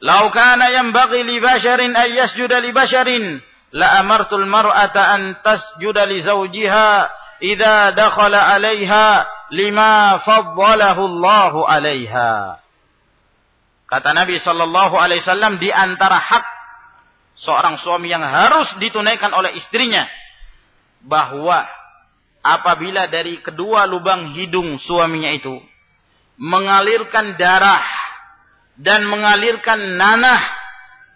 [0.00, 3.44] Lau kana yanbaghi li basharin an yasjuda li basharin
[3.74, 6.88] la amartul mar'ata an tasjuda li zawjiha
[7.42, 9.06] idza dakhala 'alaiha
[9.50, 12.62] lima faddalahu Allahu 'alaiha.
[13.86, 16.46] Kata Nabi sallallahu alaihi wasallam di antara hak
[17.38, 20.10] seorang suami yang harus ditunaikan oleh istrinya
[21.06, 21.62] bahwa
[22.42, 25.54] apabila dari kedua lubang hidung suaminya itu
[26.40, 27.84] mengalirkan darah
[28.76, 30.42] dan mengalirkan nanah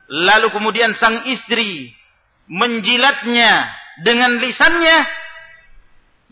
[0.09, 1.93] lalu kemudian sang istri
[2.51, 3.71] menjilatnya
[4.03, 5.07] dengan lisannya,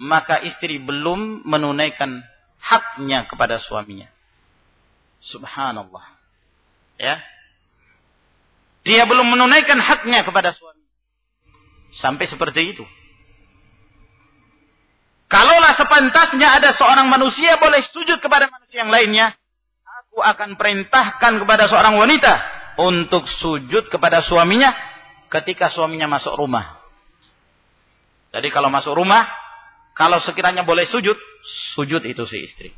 [0.02, 2.26] maka istri belum menunaikan
[2.58, 4.10] haknya kepada suaminya.
[5.22, 6.02] Subhanallah.
[6.98, 7.22] Ya.
[8.82, 10.82] Dia belum menunaikan haknya kepada suami.
[11.94, 12.84] Sampai seperti itu.
[15.28, 19.36] Kalaulah sepantasnya ada seorang manusia boleh sujud kepada manusia yang lainnya,
[19.84, 22.32] aku akan perintahkan kepada seorang wanita
[22.80, 24.72] untuk sujud kepada suaminya
[25.28, 26.80] ketika suaminya masuk rumah.
[28.32, 29.28] Jadi kalau masuk rumah,
[29.96, 31.16] kalau sekiranya boleh sujud,
[31.76, 32.70] sujud itu si istri.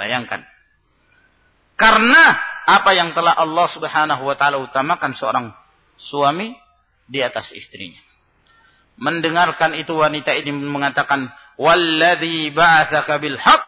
[0.00, 0.44] Bayangkan.
[1.76, 5.46] Karena apa yang telah Allah Subhanahu wa taala utamakan seorang
[5.98, 6.54] suami
[7.10, 8.00] di atas istrinya.
[8.96, 13.62] Mendengarkan itu wanita ini mengatakan, "Walladzi ba'atsaka bil haqq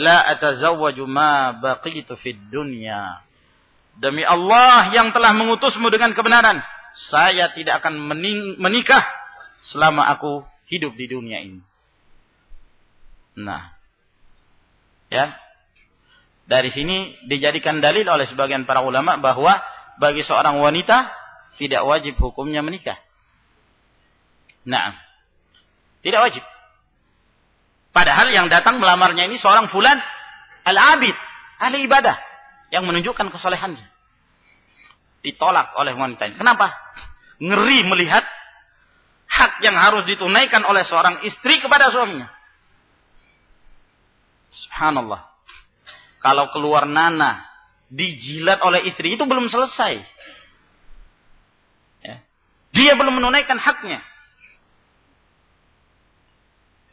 [0.00, 3.27] la atazawwaju ma baqitu fid dunya."
[3.98, 6.62] Demi Allah yang telah mengutusmu dengan kebenaran.
[7.10, 7.98] Saya tidak akan
[8.58, 9.02] menikah
[9.66, 11.58] selama aku hidup di dunia ini.
[13.42, 13.74] Nah.
[15.10, 15.34] Ya.
[16.46, 19.58] Dari sini dijadikan dalil oleh sebagian para ulama bahwa
[19.98, 21.10] bagi seorang wanita
[21.58, 22.96] tidak wajib hukumnya menikah.
[24.62, 24.94] Nah.
[26.06, 26.46] Tidak wajib.
[27.90, 29.98] Padahal yang datang melamarnya ini seorang fulan
[30.62, 31.18] al-abid,
[31.58, 32.27] ahli ibadah
[32.68, 33.86] yang menunjukkan kesolehannya.
[35.24, 36.36] Ditolak oleh wanita ini.
[36.38, 36.72] Kenapa?
[37.38, 38.24] Ngeri melihat
[39.28, 42.28] hak yang harus ditunaikan oleh seorang istri kepada suaminya.
[44.50, 45.22] Subhanallah.
[46.18, 47.46] Kalau keluar nana
[47.88, 50.02] dijilat oleh istri itu belum selesai.
[52.02, 52.16] Ya.
[52.74, 54.02] Dia belum menunaikan haknya.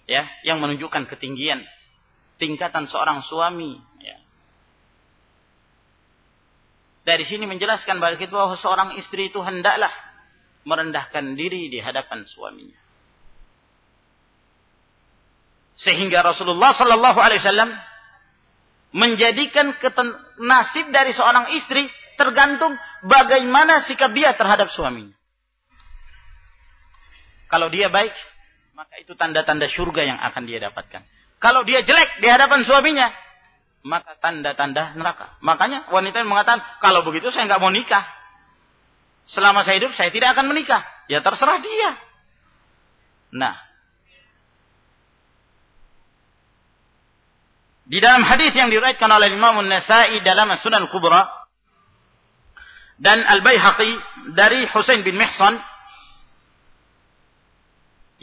[0.06, 1.66] Ya, yang menunjukkan ketinggian
[2.38, 4.22] tingkatan seorang suami ya.
[7.06, 9.94] Dari sini menjelaskan bagi kita bahwa seorang istri itu hendaklah
[10.66, 12.82] merendahkan diri di hadapan suaminya.
[15.78, 17.72] Sehingga Rasulullah sallallahu alaihi wasallam
[18.96, 19.78] menjadikan
[20.42, 21.86] nasib dari seorang istri
[22.18, 22.74] tergantung
[23.06, 25.14] bagaimana sikap dia terhadap suaminya.
[27.46, 28.16] Kalau dia baik,
[28.74, 31.06] maka itu tanda-tanda surga yang akan dia dapatkan.
[31.38, 33.14] Kalau dia jelek di hadapan suaminya,
[33.86, 35.38] maka tanda-tanda neraka.
[35.46, 38.02] Makanya wanita yang mengatakan, kalau begitu saya nggak mau nikah.
[39.30, 40.82] Selama saya hidup, saya tidak akan menikah.
[41.06, 41.92] Ya terserah dia.
[43.30, 43.54] Nah,
[47.86, 51.30] Di dalam hadis yang diriwayatkan oleh Imam An-Nasa'i dalam Sunan Kubra
[52.98, 53.94] dan Al-Baihaqi
[54.34, 55.62] dari Husain bin Mihsan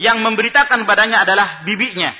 [0.03, 2.11] yang memberitakan padanya adalah bibinya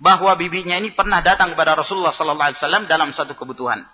[0.00, 3.84] bahwa bibinya ini pernah datang kepada Rasulullah sallallahu alaihi wasallam dalam satu kebutuhan.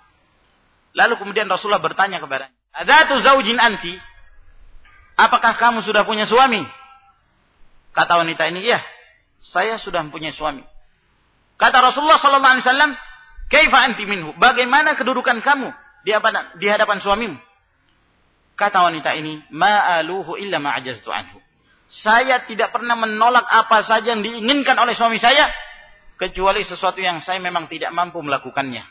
[0.94, 3.98] Lalu kemudian Rasulullah bertanya kepadanya, "Adzatu zaujin anti?"
[5.18, 6.62] Apakah kamu sudah punya suami?
[7.90, 8.80] Kata wanita ini, "Iya,
[9.42, 10.62] saya sudah mempunyai suami."
[11.58, 12.92] Kata Rasulullah sallallahu alaihi wasallam,
[13.50, 15.74] "Kaifa anti minhu?" Bagaimana kedudukan kamu
[16.06, 17.36] di hadapan, di suamimu?
[18.54, 21.42] Kata wanita ini, "Ma'aluhu illa ma'ajaztu anhu."
[21.90, 25.65] Saya tidak pernah menolak apa saja yang diinginkan oleh suami saya
[26.16, 28.84] kecuali sesuatu yang saya memang tidak mampu melakukannya.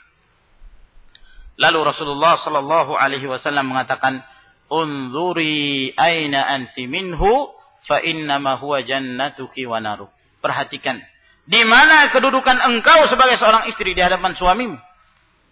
[1.55, 4.21] Lalu Rasulullah sallallahu alaihi wasallam mengatakan,
[4.67, 7.49] "Unzuri aina anti minhu
[7.87, 10.11] fa innama huwa jannatuki wa naruk."
[10.43, 11.01] Perhatikan
[11.45, 14.77] di mana kedudukan engkau sebagai seorang istri di hadapan suamimu?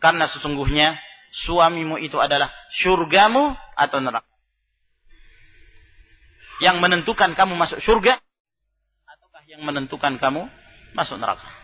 [0.02, 0.98] Karena sesungguhnya
[1.46, 2.52] suamimu itu adalah
[2.82, 4.28] surgamu atau neraka.
[6.62, 8.20] Yang menentukan kamu masuk surga
[9.06, 10.50] ataukah yang menentukan kamu
[10.98, 11.63] masuk neraka.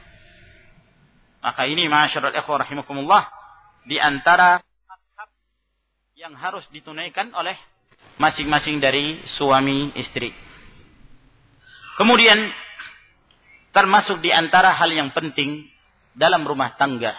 [1.39, 3.23] Maka ini masyarakat ikhwah rahimakumullah
[3.87, 4.59] di antara
[6.19, 7.55] yang harus ditunaikan oleh
[8.19, 10.35] masing-masing dari suami istri.
[11.95, 12.51] Kemudian
[13.71, 15.63] termasuk di antara hal yang penting
[16.11, 17.15] dalam rumah tangga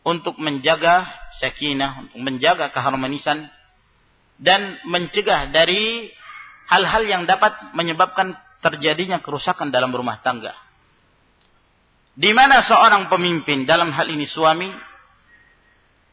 [0.00, 1.04] untuk menjaga
[1.36, 3.44] sakinah, untuk menjaga keharmonisan
[4.40, 6.08] dan mencegah dari
[6.68, 8.32] hal-hal yang dapat menyebabkan
[8.64, 10.65] terjadinya kerusakan dalam rumah tangga.
[12.16, 14.72] Di mana seorang pemimpin dalam hal ini suami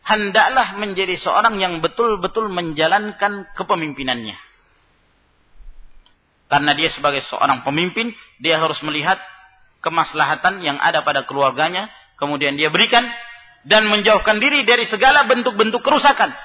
[0.03, 4.35] hendaklah menjadi seorang yang betul-betul menjalankan kepemimpinannya.
[6.51, 9.17] Karena dia sebagai seorang pemimpin, dia harus melihat
[9.79, 11.87] kemaslahatan yang ada pada keluarganya,
[12.19, 13.07] kemudian dia berikan
[13.63, 16.35] dan menjauhkan diri dari segala bentuk-bentuk kerusakan.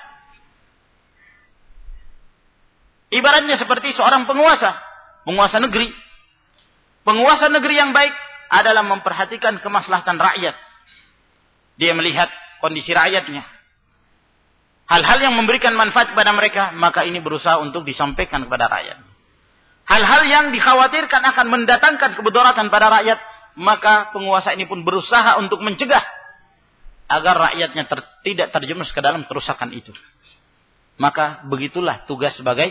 [3.10, 4.78] Ibaratnya seperti seorang penguasa,
[5.26, 5.90] penguasa negeri.
[7.02, 10.56] Penguasa negeri yang baik adalah memperhatikan kemaslahatan rakyat.
[11.78, 13.44] Dia melihat kondisi rakyatnya.
[14.88, 18.98] Hal-hal yang memberikan manfaat kepada mereka, maka ini berusaha untuk disampaikan kepada rakyat
[19.88, 23.18] hal-hal yang dikhawatirkan akan mendatangkan kebedaratan pada rakyat,
[23.56, 26.04] maka penguasa ini pun berusaha untuk mencegah
[27.08, 29.90] agar rakyatnya ter, tidak terjerumus ke dalam kerusakan itu.
[31.00, 32.68] Maka begitulah tugas sebagai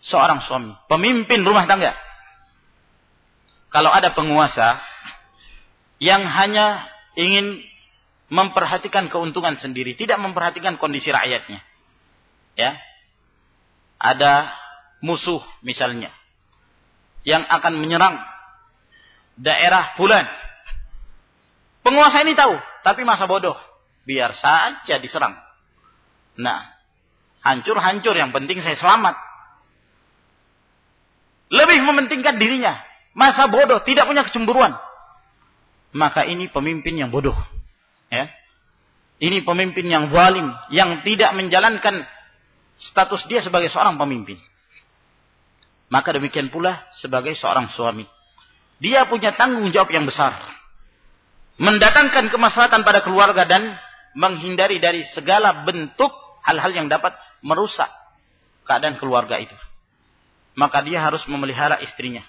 [0.00, 1.92] seorang suami, pemimpin rumah tangga.
[3.74, 4.78] Kalau ada penguasa
[5.98, 6.86] yang hanya
[7.18, 7.58] ingin
[8.30, 11.58] memperhatikan keuntungan sendiri, tidak memperhatikan kondisi rakyatnya.
[12.54, 12.78] Ya.
[13.98, 14.46] Ada
[15.02, 16.14] musuh misalnya
[17.26, 18.14] yang akan menyerang
[19.34, 20.22] daerah fulan.
[21.82, 22.54] Penguasa ini tahu,
[22.86, 23.58] tapi masa bodoh.
[24.06, 25.34] Biar saja diserang.
[26.38, 26.62] Nah,
[27.42, 29.18] hancur-hancur yang penting saya selamat.
[31.50, 32.93] Lebih mementingkan dirinya.
[33.14, 34.74] Masa bodoh, tidak punya kecemburuan.
[35.94, 37.38] Maka ini pemimpin yang bodoh.
[38.10, 38.26] Ya.
[39.22, 42.02] Ini pemimpin yang zalim, yang tidak menjalankan
[42.74, 44.36] status dia sebagai seorang pemimpin.
[45.86, 48.02] Maka demikian pula sebagai seorang suami.
[48.82, 50.34] Dia punya tanggung jawab yang besar.
[51.54, 53.78] Mendatangkan kemaslahatan pada keluarga dan
[54.18, 56.10] menghindari dari segala bentuk
[56.42, 57.14] hal-hal yang dapat
[57.46, 57.86] merusak
[58.66, 59.54] keadaan keluarga itu.
[60.58, 62.26] Maka dia harus memelihara istrinya.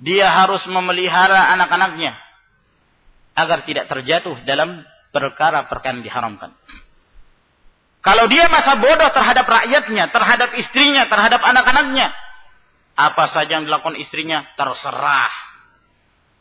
[0.00, 2.16] Dia harus memelihara anak-anaknya.
[3.36, 6.50] Agar tidak terjatuh dalam perkara-perkara yang diharamkan.
[8.00, 12.16] Kalau dia masa bodoh terhadap rakyatnya, terhadap istrinya, terhadap anak-anaknya,
[12.96, 15.32] apa saja yang dilakukan istrinya terserah.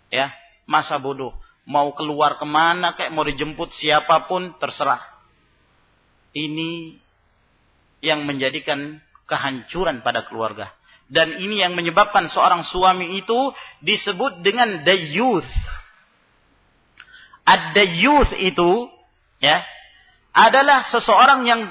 [0.08, 0.32] Ya,
[0.64, 1.36] masa bodoh.
[1.68, 5.04] Mau keluar ke mana kayak mau dijemput siapa pun terserah.
[6.32, 6.98] Ini
[8.00, 10.72] yang menjadikan kehancuran pada keluarga.
[11.10, 13.50] Dan ini yang menyebabkan seorang suami itu
[13.82, 15.48] disebut dengan dayuth.
[17.50, 18.86] Ad-dayuth itu
[19.42, 19.66] ya
[20.30, 21.62] adalah seseorang yang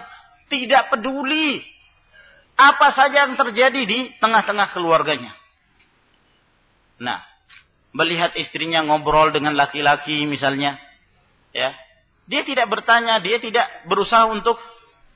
[0.51, 1.63] tidak peduli
[2.59, 5.31] apa saja yang terjadi di tengah-tengah keluarganya.
[6.99, 7.23] Nah,
[7.95, 10.83] melihat istrinya ngobrol dengan laki-laki misalnya,
[11.53, 11.73] Ya.
[12.29, 14.61] Dia tidak bertanya, dia tidak berusaha untuk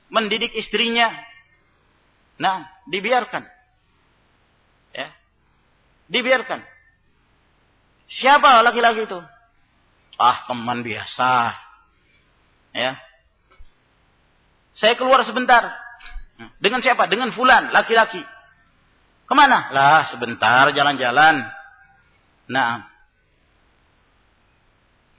[0.09, 1.13] mendidik istrinya.
[2.41, 3.45] Nah, dibiarkan.
[6.13, 6.61] Dibiarkan.
[8.21, 9.17] Siapa laki-laki itu?
[10.21, 11.57] Ah, teman biasa.
[12.77, 13.01] Ya.
[14.77, 15.73] Saya keluar sebentar.
[16.61, 17.09] Dengan siapa?
[17.09, 18.21] Dengan fulan, laki-laki.
[19.25, 19.73] Ke mana?
[19.73, 21.41] Lah, sebentar jalan-jalan.
[22.45, 22.93] Nah,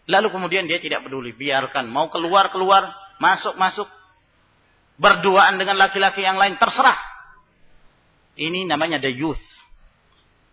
[0.04, 3.88] Lalu kemudian dia tidak peduli, biarkan mau keluar keluar, masuk masuk,
[5.00, 6.98] berduaan dengan laki-laki yang lain terserah.
[8.36, 9.40] Ini namanya the youth.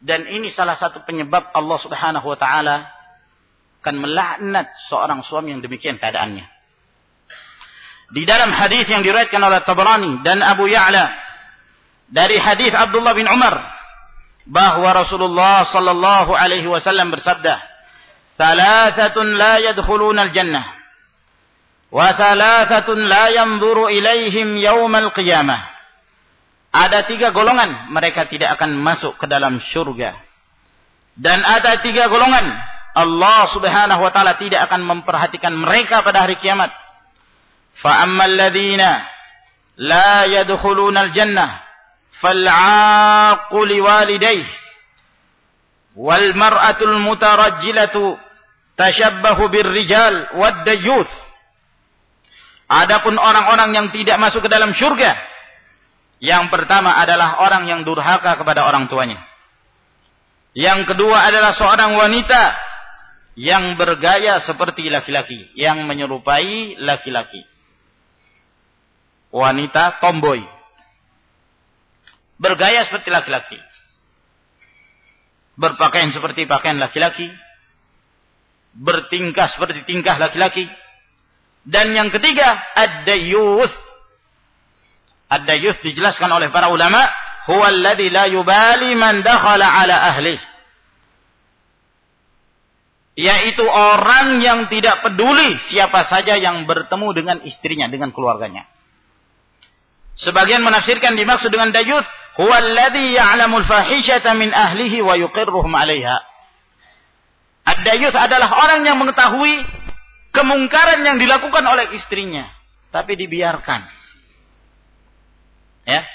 [0.02, 2.90] Dan ini salah satu penyebab Allah Subhanahu wa taala
[3.82, 6.46] akan melaknat seorang suami yang demikian keadaannya.
[8.12, 11.16] Di dalam hadis yang diriwayatkan oleh Tabrani dan Abu Ya'la
[12.12, 13.62] dari hadis Abdullah bin Umar
[14.46, 17.62] bahwa Rasulullah sallallahu alaihi wasallam bersabda,
[18.36, 20.66] "Thalathatun la yadkhuluna al-jannah
[21.94, 25.81] wa thalathatun la yanzuru ilaihim yawm al-qiyamah."
[26.72, 30.16] Ada tiga golongan mereka tidak akan masuk ke dalam surga
[31.20, 32.48] dan ada tiga golongan
[32.92, 36.72] Allah subhanahu wa ta'ala tidak akan memperhatikan mereka pada hari kiamat
[37.80, 39.04] fa ammal ladhina
[39.80, 41.72] la yadkhuluna al-jannah
[42.22, 44.44] fal'aqu liwalidayh
[45.98, 48.16] wal mar'atul mutarajjilatu
[48.78, 51.12] tashabbahu birrijal wad dayyuth.
[52.72, 55.12] Adapun orang-orang yang tidak masuk ke dalam surga,
[56.22, 59.20] yang pertama adalah orang yang durhaka kepada orang tuanya.
[60.54, 62.54] Yang kedua adalah seorang wanita
[63.40, 67.42] yang bergaya seperti laki-laki, yang menyerupai laki-laki.
[69.32, 70.44] Wanita tomboy.
[72.38, 73.58] Bergaya seperti laki-laki.
[75.56, 77.32] Berpakaian seperti pakaian laki-laki
[78.76, 80.68] bertingkah seperti tingkah laki-laki.
[81.62, 83.91] Dan yang ketiga, ad-dayyuth.
[85.32, 87.08] Ad-dayyuth dijelaskan oleh para ulama,
[87.48, 90.36] huwa alladhi la yubali man dakhala ala ahli.
[93.16, 98.68] Yaitu orang yang tidak peduli siapa saja yang bertemu dengan istrinya, dengan keluarganya.
[100.20, 106.28] Sebagian menafsirkan dimaksud dengan dayyuth, huwa alladhi ya'lamul fahishata min ahlihi wa yuqirruhum 'alaiha
[107.62, 109.64] Ad-dayus adalah orang yang mengetahui
[110.34, 112.50] kemungkaran yang dilakukan oleh istrinya.
[112.90, 114.01] Tapi dibiarkan.
[115.88, 116.06] Ya.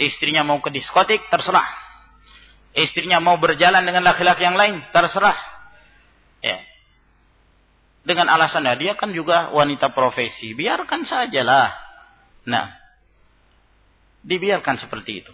[0.00, 1.68] Istrinya mau ke diskotik, terserah.
[2.72, 5.36] Istrinya mau berjalan dengan laki-laki yang lain, terserah.
[6.40, 6.58] Ya.
[8.02, 10.56] Dengan alasannya dia kan juga wanita profesi.
[10.56, 11.70] Biarkan sajalah.
[12.48, 12.72] Nah.
[14.22, 15.32] Dibiarkan seperti itu.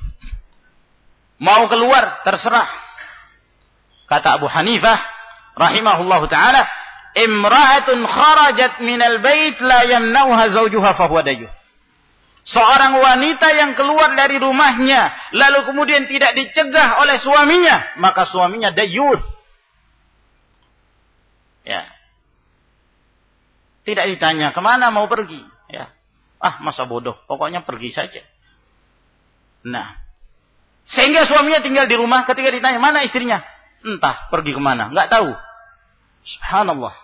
[1.38, 2.66] Mau keluar, terserah.
[4.08, 4.98] Kata Abu Hanifah,
[5.54, 6.64] rahimahullahu taala,
[7.12, 11.57] imra'atun kharajat minal bait la yamnauha zawjuha fahuwa dayuth.
[12.46, 19.22] Seorang wanita yang keluar dari rumahnya lalu kemudian tidak dicegah oleh suaminya, maka suaminya dayuth.
[21.66, 21.84] Ya.
[23.84, 25.92] Tidak ditanya ke mana mau pergi, ya.
[26.38, 28.22] Ah, masa bodoh, pokoknya pergi saja.
[29.66, 29.98] Nah,
[30.88, 33.44] sehingga suaminya tinggal di rumah ketika ditanya mana istrinya,
[33.84, 35.30] entah pergi ke mana, nggak tahu.
[36.24, 36.96] Subhanallah.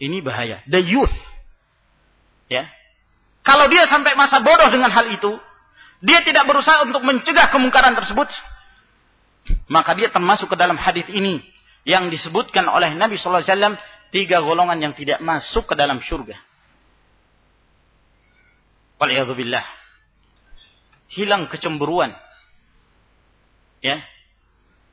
[0.00, 0.64] Ini bahaya.
[0.70, 1.14] The youth.
[2.48, 2.66] Ya.
[3.40, 5.32] Kalau dia sampai masa bodoh dengan hal itu,
[6.00, 8.28] dia tidak berusaha untuk mencegah kemungkaran tersebut,
[9.68, 11.40] maka dia termasuk ke dalam hadis ini
[11.88, 13.74] yang disebutkan oleh Nabi sallallahu alaihi wasallam
[14.12, 16.36] tiga golongan yang tidak masuk ke dalam surga.
[19.00, 19.64] Waliyadzubillah.
[21.16, 22.12] Hilang kecemburuan.
[23.80, 24.04] Ya.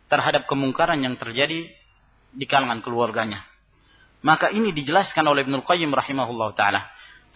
[0.08, 1.68] Terhadap kemungkaran yang terjadi
[2.32, 3.44] di kalangan keluarganya.
[4.24, 6.88] Maka ini dijelaskan oleh Ibnu Qayyim rahimahullah taala.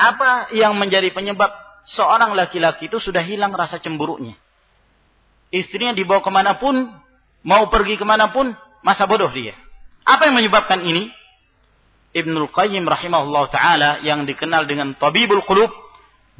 [0.02, 1.54] Apa yang menjadi penyebab
[1.86, 4.34] seorang laki-laki itu sudah hilang rasa cemburunya?
[5.54, 6.90] Istrinya dibawa ke mana pun,
[7.46, 8.50] mau pergi ke mana pun,
[8.82, 9.54] masa bodoh dia.
[10.02, 11.14] Apa yang menyebabkan ini?
[12.18, 15.70] Ibnu Qayyim rahimahullah taala yang dikenal dengan Tabibul Qulub,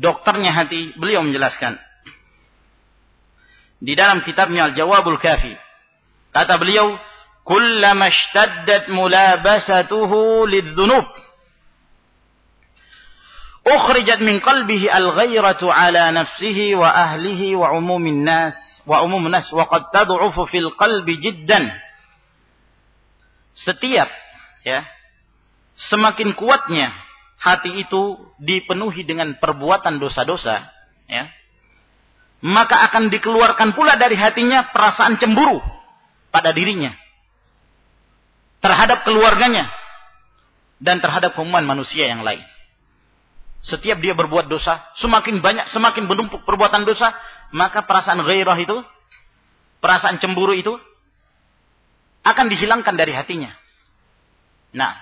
[0.02, 1.78] dokternya hati, beliau menjelaskan
[3.82, 5.58] di dalam kitabnya Al-Jawabul Kafi.
[6.32, 6.96] Kata beliau,
[13.62, 18.58] ukhrijat min qalbihi al-ghayratu ala nafsihi wa ahlihi wa umumin nas
[18.90, 21.70] wa umum nas wa qad tad'ufu fil qalbi jiddan
[23.54, 24.10] setiap
[24.66, 24.82] ya
[25.78, 26.90] semakin kuatnya
[27.38, 30.66] hati itu dipenuhi dengan perbuatan dosa-dosa
[31.06, 31.30] ya
[32.42, 35.62] maka akan dikeluarkan pula dari hatinya perasaan cemburu
[36.34, 36.98] pada dirinya
[38.62, 39.70] terhadap keluarganya
[40.82, 42.42] dan terhadap umuman manusia yang lain.
[43.62, 47.14] Setiap dia berbuat dosa, semakin banyak, semakin menumpuk perbuatan dosa,
[47.54, 48.82] maka perasaan gairah itu,
[49.78, 50.74] perasaan cemburu itu,
[52.26, 53.54] akan dihilangkan dari hatinya.
[54.74, 54.98] Nah.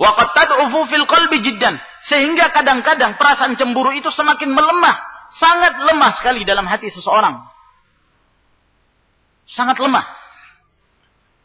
[0.00, 1.80] Waqad tad'ufu fil qalbi jiddan.
[2.08, 4.96] Sehingga kadang-kadang perasaan cemburu itu semakin melemah.
[5.36, 7.40] Sangat lemah sekali dalam hati seseorang.
[9.48, 10.19] Sangat lemah.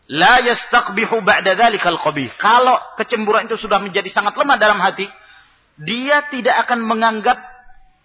[0.06, 2.30] La yastaqbihu ba'da dhalikal qabih.
[2.38, 5.10] Kalau kecemburuan itu sudah menjadi sangat lemah dalam hati,
[5.82, 7.42] dia tidak akan menganggap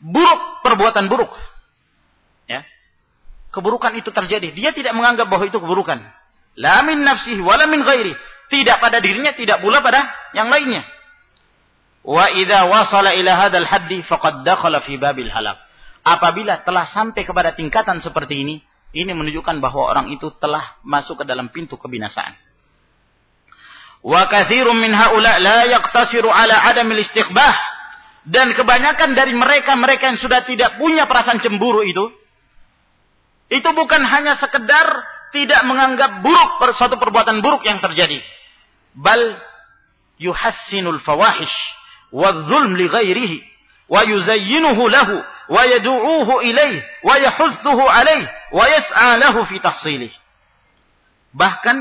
[0.01, 1.29] buruk perbuatan buruk.
[2.49, 2.65] Ya.
[3.53, 6.01] Keburukan itu terjadi, dia tidak menganggap bahwa itu keburukan.
[6.57, 8.17] La min nafsihi wala min ghairi.
[8.51, 10.83] Tidak pada dirinya, tidak pula pada yang lainnya.
[12.01, 15.61] Wa idza wasala ila hadzal haddi faqad dakhala fi babil halak.
[16.01, 18.57] Apabila telah sampai kepada tingkatan seperti ini,
[18.91, 22.35] ini menunjukkan bahwa orang itu telah masuk ke dalam pintu kebinasaan.
[24.03, 25.39] Wa katsirun min ala.
[28.21, 32.05] Dan kebanyakan dari mereka-mereka yang sudah tidak punya perasaan cemburu itu,
[33.49, 34.87] itu bukan hanya sekedar
[35.31, 38.21] tidak menganggap buruk suatu perbuatan buruk yang terjadi.
[38.95, 39.39] Bal
[40.19, 41.57] yuhassinul fawahish
[42.11, 42.35] wa
[42.75, 43.39] li ghairihi
[51.35, 51.77] Bahkan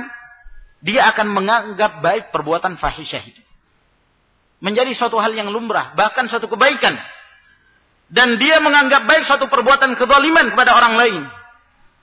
[0.81, 3.41] dia akan menganggap baik perbuatan fahisyah itu.
[4.59, 6.97] Menjadi suatu hal yang lumrah, bahkan suatu kebaikan.
[8.09, 11.23] Dan dia menganggap baik suatu perbuatan kezaliman kepada orang lain.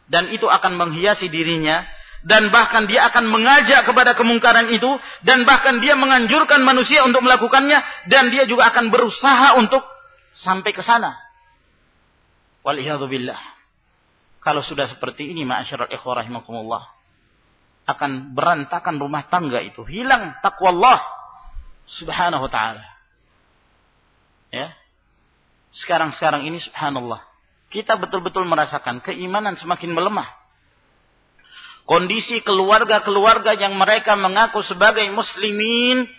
[0.06, 1.82] Dan itu akan menghiasi dirinya
[2.26, 4.90] dan bahkan dia akan mengajak kepada kemungkaran itu
[5.22, 7.78] dan bahkan dia menganjurkan manusia untuk melakukannya
[8.10, 9.82] dan dia juga akan berusaha untuk
[10.36, 11.26] sampai ke sana
[12.66, 13.38] Waliyadzubillah.
[14.42, 16.82] Kalau sudah seperti ini, ma'asyiral ikhwah rahimakumullah,
[17.86, 20.98] akan berantakan rumah tangga itu, hilang takwa Allah
[21.86, 22.86] subhanahu wa ta'ala.
[24.50, 24.74] Ya.
[25.70, 27.22] Sekarang-sekarang ini subhanallah,
[27.70, 30.26] kita betul-betul merasakan keimanan semakin melemah.
[31.86, 36.10] Kondisi keluarga-keluarga yang mereka mengaku sebagai muslimin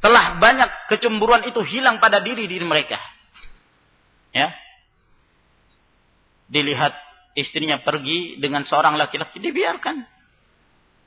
[0.00, 3.00] telah banyak kecemburuan itu hilang pada diri diri mereka.
[4.30, 4.52] Ya,
[6.46, 6.92] dilihat
[7.34, 9.96] istrinya pergi dengan seorang laki-laki dibiarkan.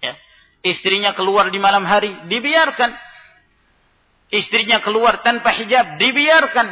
[0.03, 0.13] Ya.
[0.61, 2.91] Istrinya keluar di malam hari dibiarkan.
[4.29, 6.67] Istrinya keluar tanpa hijab dibiarkan.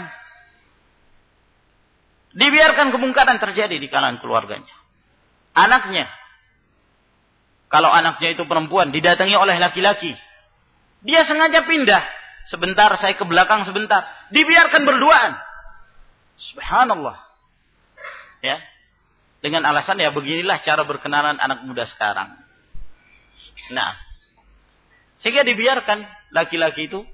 [2.37, 4.75] Dibiarkan kemungkaran terjadi di kalangan keluarganya.
[5.57, 6.05] Anaknya
[7.67, 10.15] kalau anaknya itu perempuan didatangi oleh laki-laki.
[11.05, 12.03] Dia sengaja pindah.
[12.47, 14.07] Sebentar saya ke belakang sebentar.
[14.31, 15.35] Dibiarkan berduaan.
[16.37, 17.17] Subhanallah.
[18.39, 18.61] Ya.
[19.43, 22.33] Dengan alasan ya beginilah cara berkenalan anak muda sekarang.
[23.69, 23.93] Nah,
[25.21, 27.05] sehingga dibiarkan laki-laki itu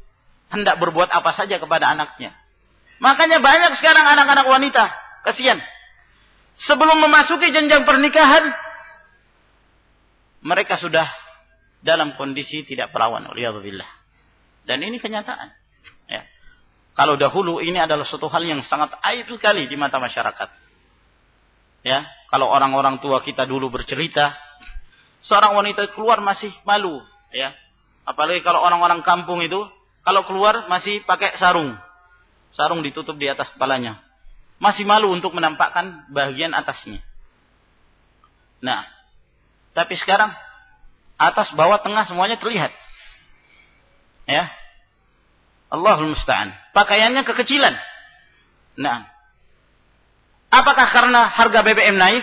[0.54, 2.32] hendak berbuat apa saja kepada anaknya.
[3.02, 4.86] Makanya banyak sekarang anak-anak wanita,
[5.28, 5.60] kasihan.
[6.62, 8.54] Sebelum memasuki jenjang pernikahan,
[10.46, 11.10] mereka sudah
[11.84, 13.28] dalam kondisi tidak perawan.
[13.28, 13.88] Alhamdulillah.
[14.64, 15.52] Dan ini kenyataan.
[16.08, 16.24] Ya.
[16.96, 20.50] Kalau dahulu ini adalah suatu hal yang sangat aib sekali di mata masyarakat.
[21.84, 24.32] Ya, kalau orang-orang tua kita dulu bercerita,
[25.20, 27.04] seorang wanita keluar masih malu,
[27.36, 27.52] ya.
[28.08, 29.60] Apalagi kalau orang-orang kampung itu,
[30.08, 31.76] kalau keluar masih pakai sarung.
[32.56, 34.00] Sarung ditutup di atas kepalanya.
[34.64, 37.04] Masih malu untuk menampakkan bagian atasnya.
[38.64, 38.88] Nah,
[39.76, 40.32] tapi sekarang
[41.32, 42.74] atas, bawah, tengah semuanya terlihat.
[44.28, 44.52] Ya.
[45.72, 46.52] Allahul musta'an.
[46.76, 47.76] Pakaiannya kekecilan.
[48.78, 49.14] Nah,
[50.54, 52.22] Apakah karena harga BBM naik?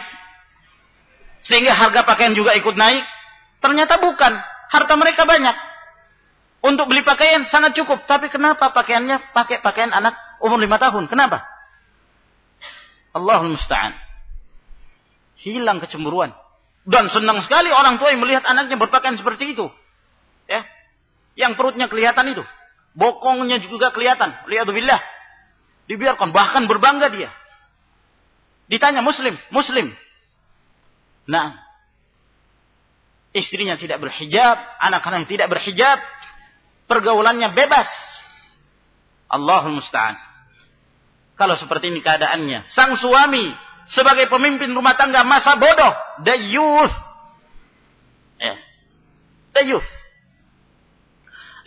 [1.42, 3.02] Sehingga harga pakaian juga ikut naik?
[3.58, 4.38] Ternyata bukan.
[4.70, 5.56] Harta mereka banyak.
[6.62, 8.06] Untuk beli pakaian sangat cukup.
[8.06, 11.10] Tapi kenapa pakaiannya pakai pakaian anak umur lima tahun?
[11.10, 11.42] Kenapa?
[13.10, 13.98] Allahul Musta'an.
[15.42, 16.30] Hilang kecemburuan.
[16.88, 19.68] Dan senang sekali orang tua yang melihat anaknya berpakaian seperti itu.
[20.48, 20.64] Ya.
[21.36, 22.44] Yang perutnya kelihatan itu.
[22.96, 24.32] Bokongnya juga kelihatan.
[24.48, 25.00] Lihat billah.
[25.86, 26.32] Dibiarkan.
[26.32, 27.30] Bahkan berbangga dia.
[28.70, 29.90] Ditanya muslim, muslim.
[31.26, 31.58] Nah,
[33.34, 35.98] istrinya tidak berhijab, anak-anak tidak berhijab,
[36.86, 37.90] pergaulannya bebas.
[39.30, 40.18] Allahul musta'an.
[41.34, 43.50] Kalau seperti ini keadaannya, sang suami
[43.90, 45.92] sebagai pemimpin rumah tangga masa bodoh,
[46.22, 46.96] the youth.
[48.38, 48.54] Ya.
[49.54, 49.90] The youth.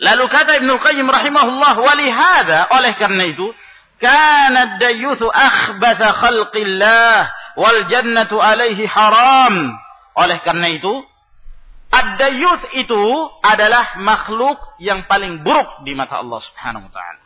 [0.02, 3.46] Lalu kata Ibn Qayyim rahimahullah, "Walihada oleh karena itu,
[4.02, 7.30] kanat dayuthu akhbatha khalqillah
[7.60, 9.78] wal jannatu alaihi haram."
[10.14, 10.92] Oleh karena itu,
[11.90, 13.02] ad-dayuth itu
[13.42, 17.22] adalah makhluk yang paling buruk di mata Allah Subhanahu wa taala.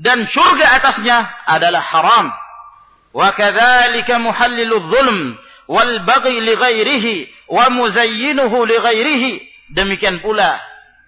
[0.00, 2.32] Dan surga atasnya adalah haram.
[3.10, 5.18] Wa kadzalika muhallilu dzulm
[5.66, 7.14] wal baghi li ghairihi
[7.50, 9.32] wa muzayyinuhu li ghairihi.
[9.74, 10.58] Demikian pula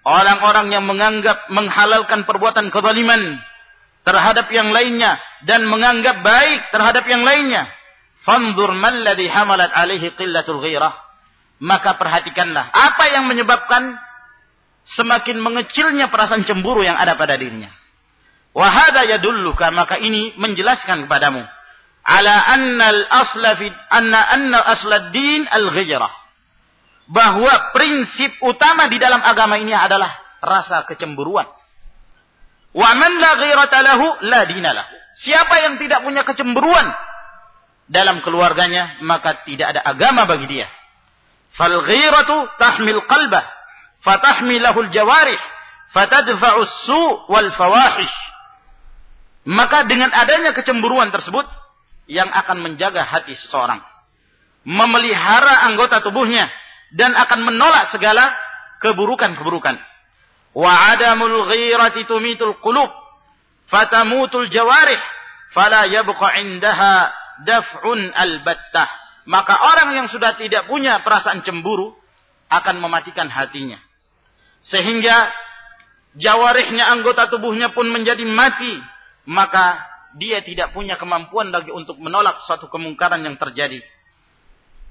[0.07, 3.39] orang-orang yang menganggap menghalalkan perbuatan kezaliman
[4.03, 7.67] terhadap yang lainnya dan menganggap baik terhadap yang lainnya.
[8.23, 10.95] Fanzur man ladzi hamalat alaihi qillatul ghairah
[11.63, 13.95] maka perhatikanlah apa yang menyebabkan
[14.83, 17.71] semakin mengecilnya perasaan cemburu yang ada pada dirinya.
[18.51, 21.43] Wahada yadulluka maka ini menjelaskan kepadamu
[22.03, 26.11] ala anna al-asla fi anna anna asla din al-ghijrah.
[27.07, 31.47] Bahwa prinsip utama di dalam agama ini adalah rasa kecemburuan.
[32.73, 34.85] Wa man la ghairata lahu la dinalah.
[35.13, 36.89] Siapa yang tidak punya kecemburuan
[37.85, 40.67] dalam keluarganya, maka tidak ada agama bagi dia.
[41.53, 43.45] Fal ghiratu tahmil qalbah,
[44.01, 45.37] fatahmilahu al-jawarih,
[45.93, 48.17] fatadfa'u su wal fawahish.
[49.45, 51.45] Maka dengan adanya kecemburuan tersebut,
[52.09, 53.79] yang akan menjaga hati seseorang
[54.63, 56.47] memelihara anggota tubuhnya
[56.95, 58.31] dan akan menolak segala
[58.79, 59.75] keburukan-keburukan
[60.53, 62.91] wa adamul ghirati tumitul qulub
[63.67, 64.99] fatamutul jawarih
[65.51, 67.11] fala yabqa indaha
[67.43, 71.95] daf'un albattah maka orang yang sudah tidak punya perasaan cemburu
[72.51, 73.79] akan mematikan hatinya.
[74.67, 75.31] Sehingga
[76.19, 78.75] jawarihnya anggota tubuhnya pun menjadi mati.
[79.23, 79.79] Maka
[80.17, 83.81] dia tidak punya kemampuan lagi untuk menolak suatu kemungkaran yang terjadi.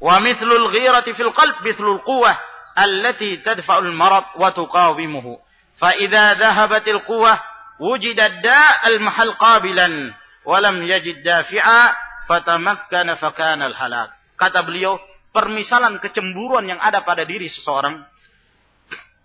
[0.03, 2.35] Wa mithlul ghirati fil qalb mithlul quwwah
[2.75, 5.39] allati tadfa'ul marad wa tuqawimuhu.
[5.79, 7.39] Fa idza dhahabatil quwwah
[7.79, 10.11] wujida da'al mahal qabilan
[10.43, 11.95] wa lam yajid dafi'a
[12.27, 14.11] fatamakkana fakana al halak.
[14.35, 14.99] Kata beliau,
[15.31, 18.05] permisalan kecemburuan yang ada pada diri seseorang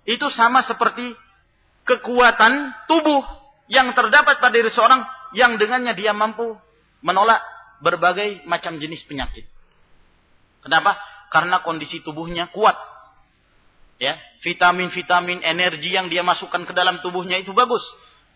[0.08, 1.12] itu sama seperti
[1.84, 3.22] kekuatan tubuh
[3.68, 5.04] yang terdapat pada diri seseorang
[5.36, 6.56] yang dengannya dia mampu
[7.04, 7.44] menolak
[7.84, 9.46] berbagai macam jenis penyakit.
[10.64, 10.98] Kenapa?
[11.32, 12.76] Karena kondisi tubuhnya kuat.
[13.98, 14.14] Ya,
[14.46, 17.82] vitamin-vitamin energi yang dia masukkan ke dalam tubuhnya itu bagus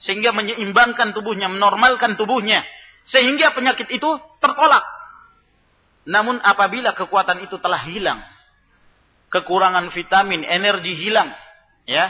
[0.01, 2.65] sehingga menyeimbangkan tubuhnya, menormalkan tubuhnya
[3.05, 4.09] sehingga penyakit itu
[4.41, 4.81] tertolak.
[6.09, 8.26] Namun apabila kekuatan itu telah hilang,
[9.30, 11.30] kekurangan vitamin, energi hilang,
[11.85, 12.09] ya,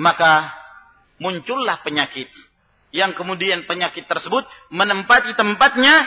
[0.00, 0.48] maka
[1.20, 2.32] muncullah penyakit.
[2.90, 4.42] Yang kemudian penyakit tersebut
[4.74, 6.06] menempati tempatnya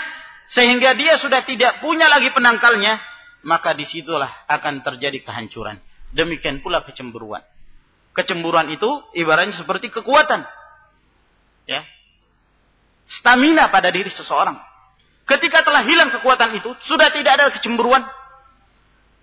[0.52, 3.00] sehingga dia sudah tidak punya lagi penangkalnya,
[3.48, 5.80] maka di situlah akan terjadi kehancuran.
[6.12, 7.42] Demikian pula kecemburuan.
[8.14, 10.44] Kecemburuan itu ibaratnya seperti kekuatan.
[11.66, 11.88] Ya.
[13.08, 14.60] Stamina pada diri seseorang
[15.24, 18.04] Ketika telah hilang kekuatan itu, sudah tidak ada kecemburuan,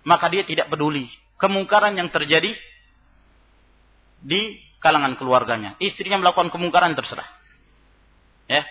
[0.01, 1.05] maka dia tidak peduli
[1.37, 2.57] kemungkaran yang terjadi
[4.17, 5.77] di kalangan keluarganya.
[5.77, 7.25] Istrinya melakukan kemungkaran terserah.
[8.51, 8.67] Ya.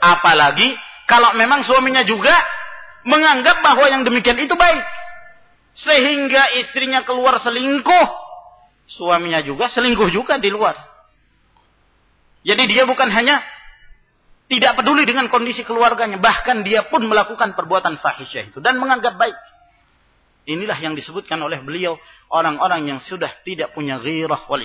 [0.00, 0.72] Apalagi
[1.04, 2.32] kalau memang suaminya juga
[3.04, 4.84] menganggap bahwa yang demikian itu baik.
[5.76, 8.08] Sehingga istrinya keluar selingkuh.
[8.88, 10.74] Suaminya juga selingkuh juga di luar.
[12.40, 13.44] Jadi dia bukan hanya
[14.48, 16.16] tidak peduli dengan kondisi keluarganya.
[16.16, 18.58] Bahkan dia pun melakukan perbuatan fahisyah itu.
[18.64, 19.36] Dan menganggap baik.
[20.48, 22.00] Inilah yang disebutkan oleh beliau.
[22.32, 24.64] Orang-orang yang sudah tidak punya ghirah wal.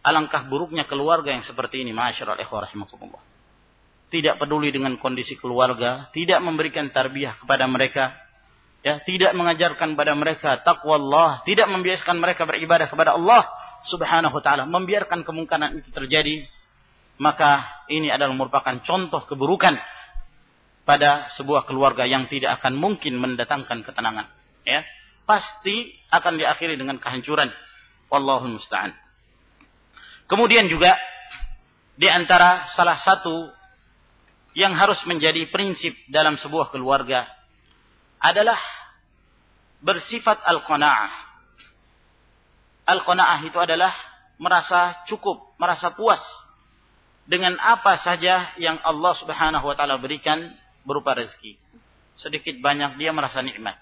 [0.00, 1.92] Alangkah buruknya keluarga yang seperti ini.
[1.92, 3.22] Masyarakat ikhwah rahimahumullah.
[4.10, 6.08] Tidak peduli dengan kondisi keluarga.
[6.10, 8.16] Tidak memberikan tarbiyah kepada mereka.
[8.80, 13.44] Ya, tidak mengajarkan kepada mereka takwa Allah, tidak membiarkan mereka beribadah kepada Allah
[13.84, 16.48] Subhanahu wa taala, membiarkan kemungkaran itu terjadi,
[17.20, 19.76] maka ini adalah merupakan contoh keburukan
[20.88, 24.26] pada sebuah keluarga yang tidak akan mungkin mendatangkan ketenangan
[24.64, 24.80] ya
[25.28, 27.52] pasti akan diakhiri dengan kehancuran
[28.08, 28.96] wallahu musta'an
[30.30, 30.94] kemudian juga
[31.98, 33.50] di antara salah satu
[34.54, 37.26] yang harus menjadi prinsip dalam sebuah keluarga
[38.22, 38.58] adalah
[39.82, 41.12] bersifat al-qanaah
[42.88, 43.92] al-qanaah itu adalah
[44.40, 46.22] merasa cukup merasa puas
[47.30, 50.50] dengan apa saja yang Allah Subhanahu wa taala berikan
[50.82, 51.54] berupa rezeki.
[52.18, 53.78] Sedikit banyak dia merasa nikmat.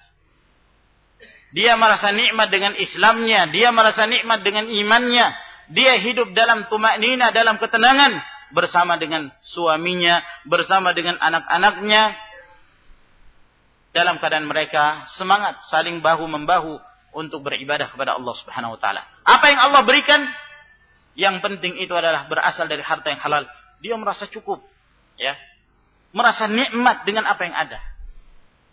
[1.56, 5.26] Dia merasa nikmat dengan Islamnya, dia merasa nikmat dengan imannya,
[5.68, 8.20] dia hidup dalam tumaknina, dalam ketenangan
[8.52, 12.16] bersama dengan suaminya, bersama dengan anak-anaknya
[13.92, 16.80] dalam keadaan mereka semangat saling bahu membahu
[17.12, 19.02] untuk beribadah kepada Allah Subhanahu wa taala.
[19.24, 20.20] Apa yang Allah berikan
[21.18, 23.42] yang penting itu adalah berasal dari harta yang halal.
[23.82, 24.62] Dia merasa cukup.
[25.18, 25.34] ya,
[26.14, 27.82] Merasa nikmat dengan apa yang ada.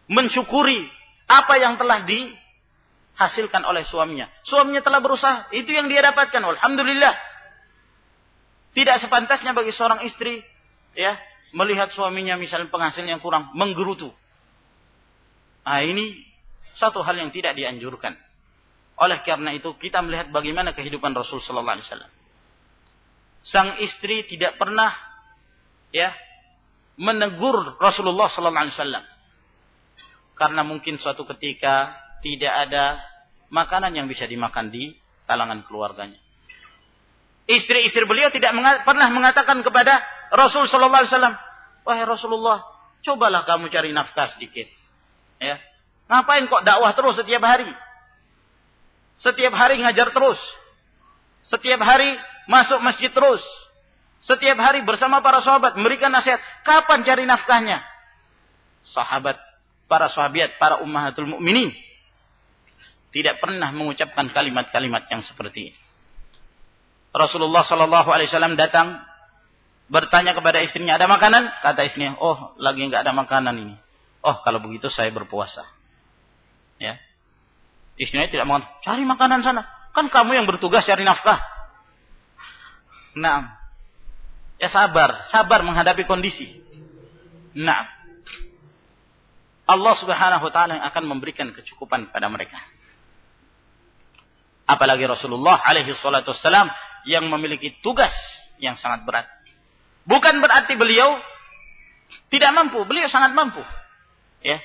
[0.06, 0.86] Mensyukuri
[1.26, 2.06] apa yang telah
[3.16, 4.28] dihasilkan oleh suaminya.
[4.44, 6.44] Suaminya telah berusaha, itu yang dia dapatkan.
[6.44, 7.16] Alhamdulillah.
[8.76, 10.44] Tidak sepantasnya bagi seorang istri
[10.92, 11.16] ya
[11.56, 14.12] melihat suaminya misalnya penghasil yang kurang menggerutu.
[15.64, 16.28] Nah, ini
[16.76, 18.20] satu hal yang tidak dianjurkan.
[19.00, 22.12] Oleh karena itu kita melihat bagaimana kehidupan Rasul sallallahu alaihi wasallam.
[23.48, 24.92] Sang istri tidak pernah
[25.96, 26.12] ya
[27.00, 29.06] menegur Rasulullah sallallahu alaihi wasallam.
[30.36, 31.96] Karena mungkin suatu ketika
[32.26, 32.98] tidak ada
[33.54, 34.98] makanan yang bisa dimakan di
[35.30, 36.18] kalangan keluarganya.
[37.46, 40.02] Istri-istri beliau tidak mengat pernah mengatakan kepada
[40.34, 41.36] Rasul sallallahu alaihi wasallam,
[41.86, 42.66] "Wahai Rasulullah,
[43.06, 44.66] cobalah kamu cari nafkah sedikit."
[45.38, 45.62] Ya.
[46.10, 47.70] Ngapain kok dakwah terus setiap hari?
[49.22, 50.42] Setiap hari ngajar terus.
[51.46, 52.18] Setiap hari
[52.50, 53.46] masuk masjid terus.
[54.26, 56.42] Setiap hari bersama para sahabat memberikan nasihat.
[56.66, 57.86] Kapan cari nafkahnya?
[58.90, 59.38] Sahabat,
[59.86, 61.85] para sahabat, para ummahatul mukminin
[63.16, 65.80] tidak pernah mengucapkan kalimat-kalimat yang seperti ini.
[67.16, 69.00] Rasulullah Shallallahu Alaihi Wasallam datang
[69.88, 71.48] bertanya kepada istrinya ada makanan?
[71.64, 73.76] Kata istrinya oh lagi nggak ada makanan ini.
[74.20, 75.64] Oh kalau begitu saya berpuasa.
[76.76, 77.00] Ya.
[77.96, 79.64] Istrinya tidak mau cari makanan sana.
[79.96, 81.40] Kan kamu yang bertugas cari nafkah.
[83.16, 83.56] Nah
[84.60, 85.24] ya sabar.
[85.32, 86.52] Sabar menghadapi kondisi.
[87.56, 87.88] Nah
[89.72, 92.60] Allah Subhanahu wa taala yang akan memberikan kecukupan pada mereka
[94.66, 96.70] apalagi Rasulullah alaihi salatu wassalam
[97.06, 98.14] yang memiliki tugas
[98.58, 99.30] yang sangat berat.
[100.06, 101.18] Bukan berarti beliau
[102.30, 103.62] tidak mampu, beliau sangat mampu.
[104.42, 104.62] Ya.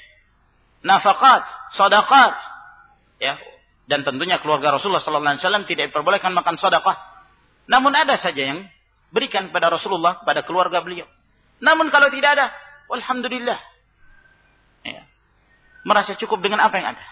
[0.81, 1.45] Nafakat,
[1.77, 2.33] sedekah,
[3.21, 3.37] ya.
[3.85, 6.97] Dan tentunya keluarga Rasulullah sallallahu alaihi wasallam tidak diperbolehkan makan sedekah.
[7.69, 8.65] Namun ada saja yang
[9.13, 11.09] berikan kepada Rasulullah, pada keluarga beliau.
[11.61, 12.47] Namun kalau tidak ada,
[12.89, 13.59] alhamdulillah.
[14.87, 15.05] Ya.
[15.85, 17.05] Merasa cukup dengan apa yang ada.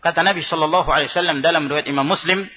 [0.00, 2.48] Kata Nabi sallallahu alaihi wasallam dalam riwayat Imam Muslim,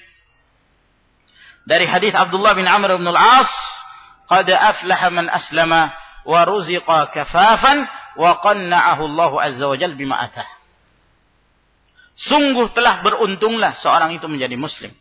[1.68, 3.52] dari hadis Abdullah bin Amr bin Al-As,
[4.28, 5.92] "Qad aflaha man aslama
[6.24, 7.84] wa ruziqa kafafan
[8.16, 10.48] wa qanna'ahu Allah azza wa jalla bima atah."
[12.16, 14.94] Sungguh telah beruntunglah seorang itu menjadi muslim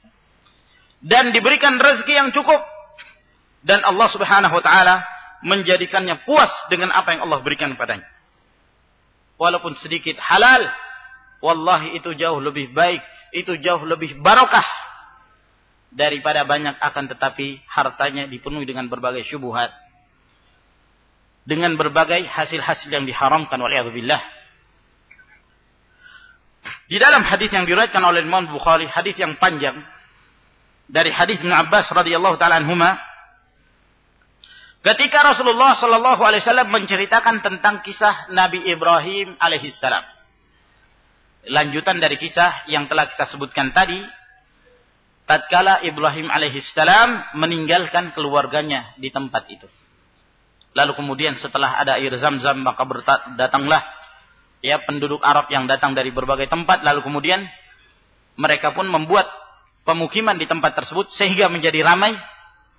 [1.03, 2.63] dan diberikan rezeki yang cukup
[3.63, 4.95] dan Allah Subhanahu wa taala
[5.43, 8.07] menjadikannya puas dengan apa yang Allah berikan padanya.
[9.35, 10.63] Walaupun sedikit halal,
[11.43, 13.03] wallahi itu jauh lebih baik,
[13.35, 14.63] itu jauh lebih barokah
[15.93, 19.69] daripada banyak akan tetapi hartanya dipenuhi dengan berbagai syubhat
[21.43, 24.23] dengan berbagai hasil-hasil yang diharamkan oleh billah
[26.89, 29.77] di dalam hadis yang diriwayatkan oleh Imam Bukhari hadis yang panjang
[30.89, 32.97] dari hadis Ibnu Abbas radhiyallahu taala anhuma
[34.81, 40.12] ketika Rasulullah sallallahu alaihi wasallam menceritakan tentang kisah Nabi Ibrahim alaihissalam
[41.47, 43.99] lanjutan dari kisah yang telah kita sebutkan tadi
[45.27, 49.67] tatkala Ibrahim alaihissalam meninggalkan keluarganya di tempat itu.
[50.73, 52.83] Lalu kemudian setelah ada air zam-zam maka
[53.37, 53.83] datanglah
[54.63, 57.45] ya penduduk Arab yang datang dari berbagai tempat lalu kemudian
[58.39, 59.29] mereka pun membuat
[59.83, 62.15] pemukiman di tempat tersebut sehingga menjadi ramai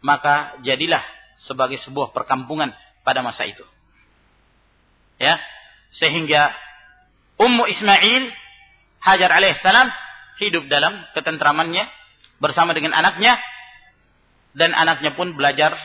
[0.03, 1.05] maka jadilah
[1.39, 2.73] sebagai sebuah perkampungan
[3.07, 3.63] pada masa itu.
[5.21, 5.39] Ya,
[5.95, 6.51] sehingga
[7.39, 8.44] Ummu Ismail
[9.05, 9.93] Hajar alaihissalam
[10.41, 11.85] hidup dalam ketentramannya
[12.41, 13.37] bersama dengan anaknya
[14.57, 15.77] dan anaknya pun belajar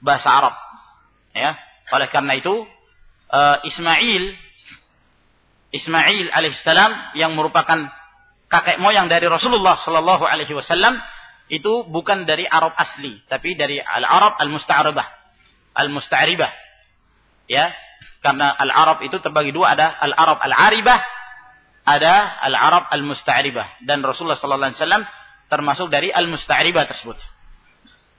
[0.00, 0.54] bahasa Arab.
[1.36, 1.54] Ya,
[1.92, 2.64] oleh karena itu
[3.30, 4.32] uh, Ismail
[5.68, 7.92] Ismail alaihissalam yang merupakan
[8.48, 10.96] kakek moyang dari Rasulullah sallallahu alaihi wasallam
[11.52, 15.06] itu bukan dari Arab asli, tapi dari al-Arab al-musta'ribah.
[15.76, 16.52] Al-musta'ribah.
[17.48, 17.72] Ya,
[18.20, 21.00] karena al-Arab itu terbagi dua, ada al-Arab al-aribah,
[21.88, 23.80] ada al-Arab al-musta'ribah.
[23.88, 25.04] Dan Rasulullah sallallahu alaihi wasallam
[25.48, 27.16] termasuk dari al-musta'ribah tersebut.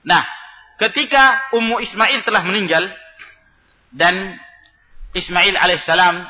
[0.02, 0.26] Nah,
[0.82, 2.90] ketika Ummu Ismail telah meninggal
[3.94, 4.34] dan
[5.14, 6.26] Ismail alaihissalam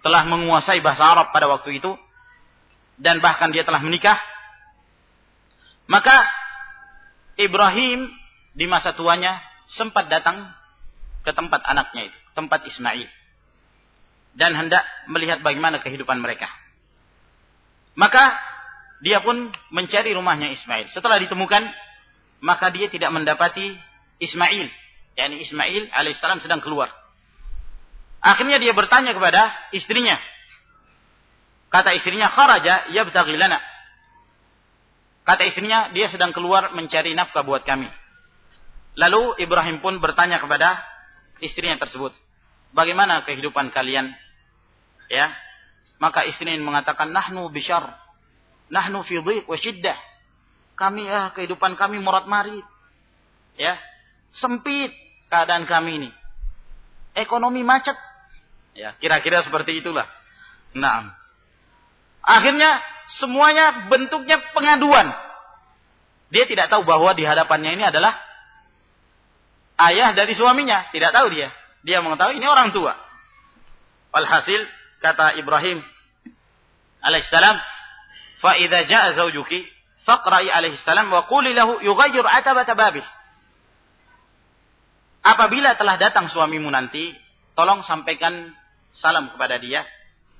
[0.00, 1.92] telah menguasai bahasa Arab pada waktu itu
[2.96, 4.16] dan bahkan dia telah menikah,
[5.88, 6.24] maka
[7.36, 8.08] Ibrahim
[8.56, 10.48] di masa tuanya sempat datang
[11.20, 13.08] ke tempat anaknya itu, tempat Ismail.
[14.36, 16.46] Dan hendak melihat bagaimana kehidupan mereka.
[17.96, 18.36] Maka
[19.00, 20.92] dia pun mencari rumahnya Ismail.
[20.92, 21.64] Setelah ditemukan,
[22.44, 23.72] maka dia tidak mendapati
[24.20, 24.68] Ismail.
[25.16, 26.92] yakni Ismail alaihissalam sedang keluar.
[28.20, 30.20] Akhirnya dia bertanya kepada istrinya.
[31.72, 33.60] Kata istrinya, kharaja yabtaghi lana.
[35.24, 37.88] Kata istrinya, dia sedang keluar mencari nafkah buat kami.
[38.96, 40.80] Lalu Ibrahim pun bertanya kepada
[41.44, 42.16] istrinya tersebut,
[42.72, 44.16] bagaimana kehidupan kalian?
[45.06, 45.30] Ya,
[45.96, 47.96] Maka istrinya mengatakan, Nahnu bishar.
[48.68, 49.96] Nahnu fi dhiq wa syiddah.
[50.76, 52.64] Kami ya, kehidupan kami murat marit.
[53.56, 53.80] Ya,
[54.36, 54.92] sempit
[55.32, 56.10] keadaan kami ini.
[57.16, 57.96] Ekonomi macet.
[58.76, 60.04] Ya, kira-kira seperti itulah.
[60.76, 61.16] Nah,
[62.20, 62.76] akhirnya
[63.16, 65.16] semuanya bentuknya pengaduan.
[66.28, 68.20] Dia tidak tahu bahwa di hadapannya ini adalah
[69.80, 70.92] ayah dari suaminya.
[70.92, 71.48] Tidak tahu dia.
[71.80, 72.92] Dia mengetahui ini orang tua.
[74.12, 74.60] Walhasil
[75.06, 75.78] kata Ibrahim
[77.06, 77.56] alaihissalam,
[78.42, 79.62] "Fa idza jaa zawjuki
[80.02, 83.06] faqra'i alaihissalam wa quli lahu yughayyir atabata babih."
[85.22, 87.14] Apabila telah datang suamimu nanti,
[87.54, 88.54] tolong sampaikan
[88.94, 89.82] salam kepada dia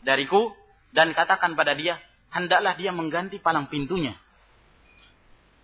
[0.02, 0.54] dariku
[0.94, 1.98] dan katakan pada dia,
[2.30, 4.14] hendaklah dia mengganti palang pintunya.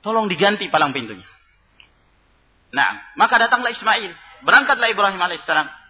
[0.03, 1.27] Tolong diganti palang pintunya.
[2.75, 4.11] Nah, maka datanglah Ismail.
[4.43, 5.82] Berangkatlah Ibrahim alaihissalam.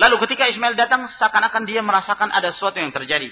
[0.00, 3.28] Lalu ketika Ismail datang, seakan-akan dia merasakan ada sesuatu yang terjadi.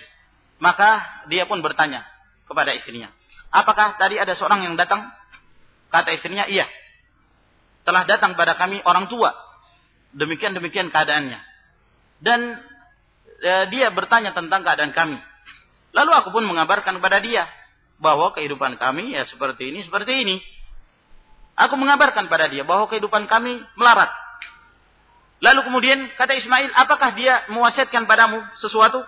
[0.60, 2.04] Maka dia pun bertanya
[2.44, 3.08] kepada istrinya.
[3.48, 5.08] Apakah tadi ada seorang yang datang?
[5.88, 6.68] Kata istrinya, iya
[7.88, 9.32] telah datang pada kami orang tua.
[10.12, 11.40] Demikian-demikian keadaannya.
[12.20, 12.60] Dan
[13.40, 15.16] e, dia bertanya tentang keadaan kami.
[15.96, 17.48] Lalu aku pun mengabarkan kepada dia
[17.96, 20.36] bahwa kehidupan kami ya seperti ini, seperti ini.
[21.56, 24.12] Aku mengabarkan pada dia bahwa kehidupan kami melarat.
[25.38, 29.06] Lalu kemudian kata Ismail, apakah dia mewasiatkan padamu sesuatu?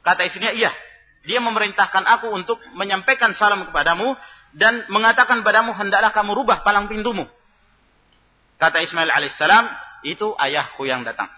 [0.00, 0.72] Kata istrinya, iya.
[1.28, 4.16] Dia memerintahkan aku untuk menyampaikan salam kepadamu
[4.56, 7.28] dan mengatakan padamu hendaklah kamu rubah palang pintumu.
[8.56, 9.68] Kata Ismail alaihissalam,
[10.08, 11.28] itu ayahku yang datang.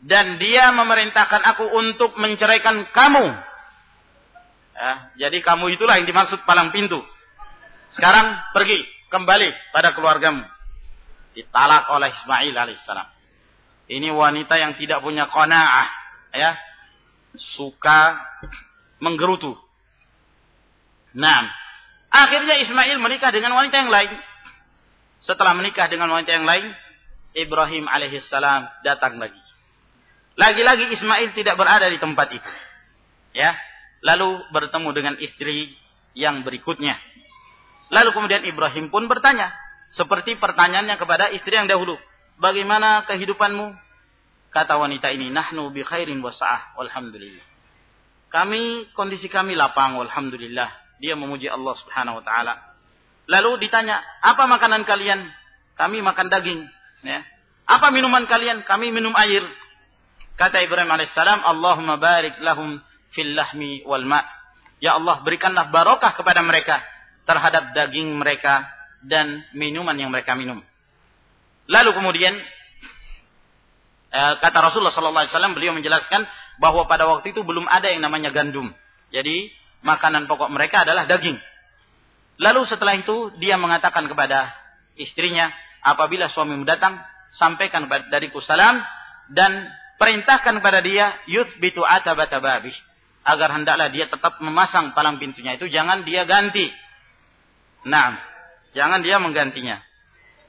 [0.00, 3.26] Dan dia memerintahkan aku untuk menceraikan kamu.
[4.76, 4.92] Ya,
[5.28, 7.00] jadi kamu itulah yang dimaksud palang pintu.
[7.92, 10.44] Sekarang pergi kembali pada keluargamu.
[11.36, 13.08] Ditalak oleh Ismail alaihissalam.
[13.90, 15.88] Ini wanita yang tidak punya kona'ah.
[16.30, 16.54] Ya,
[17.58, 18.18] suka
[19.02, 19.58] menggerutu.
[21.14, 21.50] Nah,
[22.06, 24.14] akhirnya Ismail menikah dengan wanita yang lain
[25.20, 26.72] setelah menikah dengan wanita yang lain,
[27.36, 29.36] Ibrahim alaihissalam datang lagi.
[30.40, 32.52] Lagi-lagi Ismail tidak berada di tempat itu.
[33.36, 33.52] Ya,
[34.00, 35.76] lalu bertemu dengan istri
[36.16, 36.96] yang berikutnya.
[37.92, 39.52] Lalu kemudian Ibrahim pun bertanya,
[39.90, 41.98] seperti pertanyaannya kepada istri yang dahulu,
[42.38, 43.74] bagaimana kehidupanmu?
[44.50, 47.42] Kata wanita ini, nahnu bi khairin wa sa'ah, walhamdulillah.
[48.30, 50.70] Kami, kondisi kami lapang, walhamdulillah.
[51.02, 52.54] Dia memuji Allah subhanahu wa ta'ala.
[53.26, 55.26] Lalu ditanya, apa makanan kalian?
[55.74, 56.60] Kami makan daging.
[57.02, 57.26] Ya.
[57.66, 58.62] Apa minuman kalian?
[58.66, 59.42] Kami minum air.
[60.38, 62.78] Kata Ibrahim alaihissalam, Allahumma barik lahum
[63.10, 64.22] fil lahmi wal ma.
[64.78, 66.82] Ya Allah, berikanlah barokah kepada mereka
[67.26, 68.66] terhadap daging mereka
[69.04, 70.60] dan minuman yang mereka minum.
[71.70, 72.34] Lalu kemudian
[74.10, 76.26] eh, kata Rasulullah sallallahu alaihi wasallam beliau menjelaskan
[76.60, 78.74] bahwa pada waktu itu belum ada yang namanya gandum.
[79.10, 79.50] Jadi
[79.80, 81.40] makanan pokok mereka adalah daging.
[82.40, 84.52] Lalu setelah itu dia mengatakan kepada
[84.96, 85.52] istrinya,
[85.84, 87.00] apabila suamimu datang,
[87.36, 88.80] sampaikan dariku salam
[89.32, 89.68] dan
[90.00, 92.72] perintahkan kepada dia yuthbitu atabata babih
[93.20, 96.72] agar hendaklah dia tetap memasang palang pintunya itu jangan dia ganti.
[97.84, 98.16] Nah,
[98.76, 99.80] jangan dia menggantinya.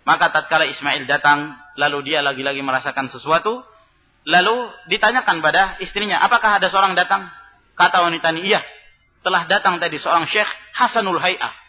[0.01, 3.61] Maka tatkala Ismail datang, lalu dia lagi-lagi merasakan sesuatu,
[4.25, 7.29] lalu ditanyakan pada istrinya, apakah ada seorang datang?
[7.77, 8.65] Kata wanita ini, iya,
[9.21, 11.61] telah datang tadi seorang syekh Hasanul Hay'ah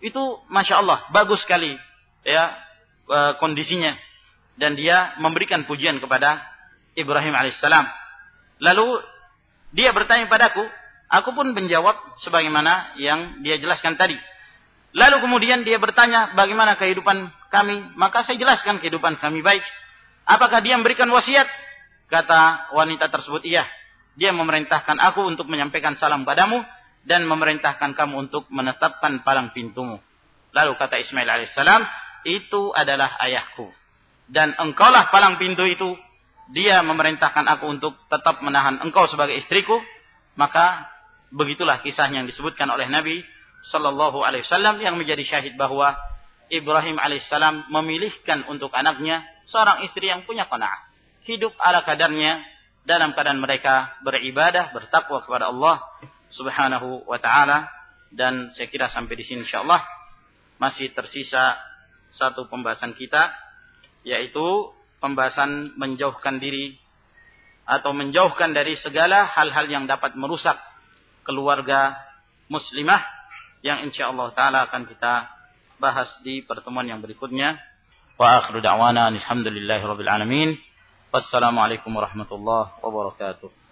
[0.00, 0.22] itu
[0.52, 1.74] masya Allah bagus sekali
[2.22, 2.52] ya
[3.08, 3.96] e, kondisinya
[4.60, 6.40] dan dia memberikan pujian kepada
[6.96, 7.84] Ibrahim alaihissalam.
[8.56, 9.04] Lalu
[9.76, 10.64] dia bertanya padaku,
[11.12, 11.92] aku pun menjawab
[12.24, 14.16] sebagaimana yang dia jelaskan tadi.
[14.96, 19.60] Lalu kemudian dia bertanya bagaimana kehidupan kami, maka saya jelaskan kehidupan kami baik.
[20.24, 21.44] Apakah dia memberikan wasiat?
[22.08, 23.68] Kata wanita tersebut, iya.
[24.16, 26.64] Dia memerintahkan aku untuk menyampaikan salam padamu
[27.04, 30.00] dan memerintahkan kamu untuk menetapkan palang pintumu.
[30.56, 31.84] Lalu kata Ismail alaihissalam,
[32.24, 33.68] itu adalah ayahku.
[34.24, 35.92] Dan engkaulah palang pintu itu.
[36.56, 39.76] Dia memerintahkan aku untuk tetap menahan engkau sebagai istriku.
[40.40, 40.88] Maka
[41.28, 43.35] begitulah kisah yang disebutkan oleh Nabi
[43.66, 45.98] Sallallahu Alaihi Wasallam yang menjadi syahid bahwa
[46.46, 50.86] Ibrahim alaihissalam memilihkan untuk anaknya seorang istri yang punya qanaah.
[51.26, 52.38] Hidup ala kadarnya
[52.86, 55.82] dalam keadaan mereka beribadah, bertakwa kepada Allah
[56.30, 57.66] Subhanahu wa taala
[58.14, 59.82] dan saya kira sampai di sini insyaallah
[60.62, 61.58] masih tersisa
[62.14, 63.34] satu pembahasan kita
[64.06, 64.70] yaitu
[65.02, 66.78] pembahasan menjauhkan diri
[67.66, 70.54] atau menjauhkan dari segala hal-hal yang dapat merusak
[71.26, 71.98] keluarga
[72.46, 73.15] muslimah
[73.64, 75.28] yang insyaallah taala akan kita
[75.76, 77.60] bahas di pertemuan yang berikutnya.
[78.16, 80.50] Wa akhiru da'wana alhamdulillahi rabbil alamin.
[81.12, 83.65] Wassalamualaikum warahmatullahi wabarakatuh.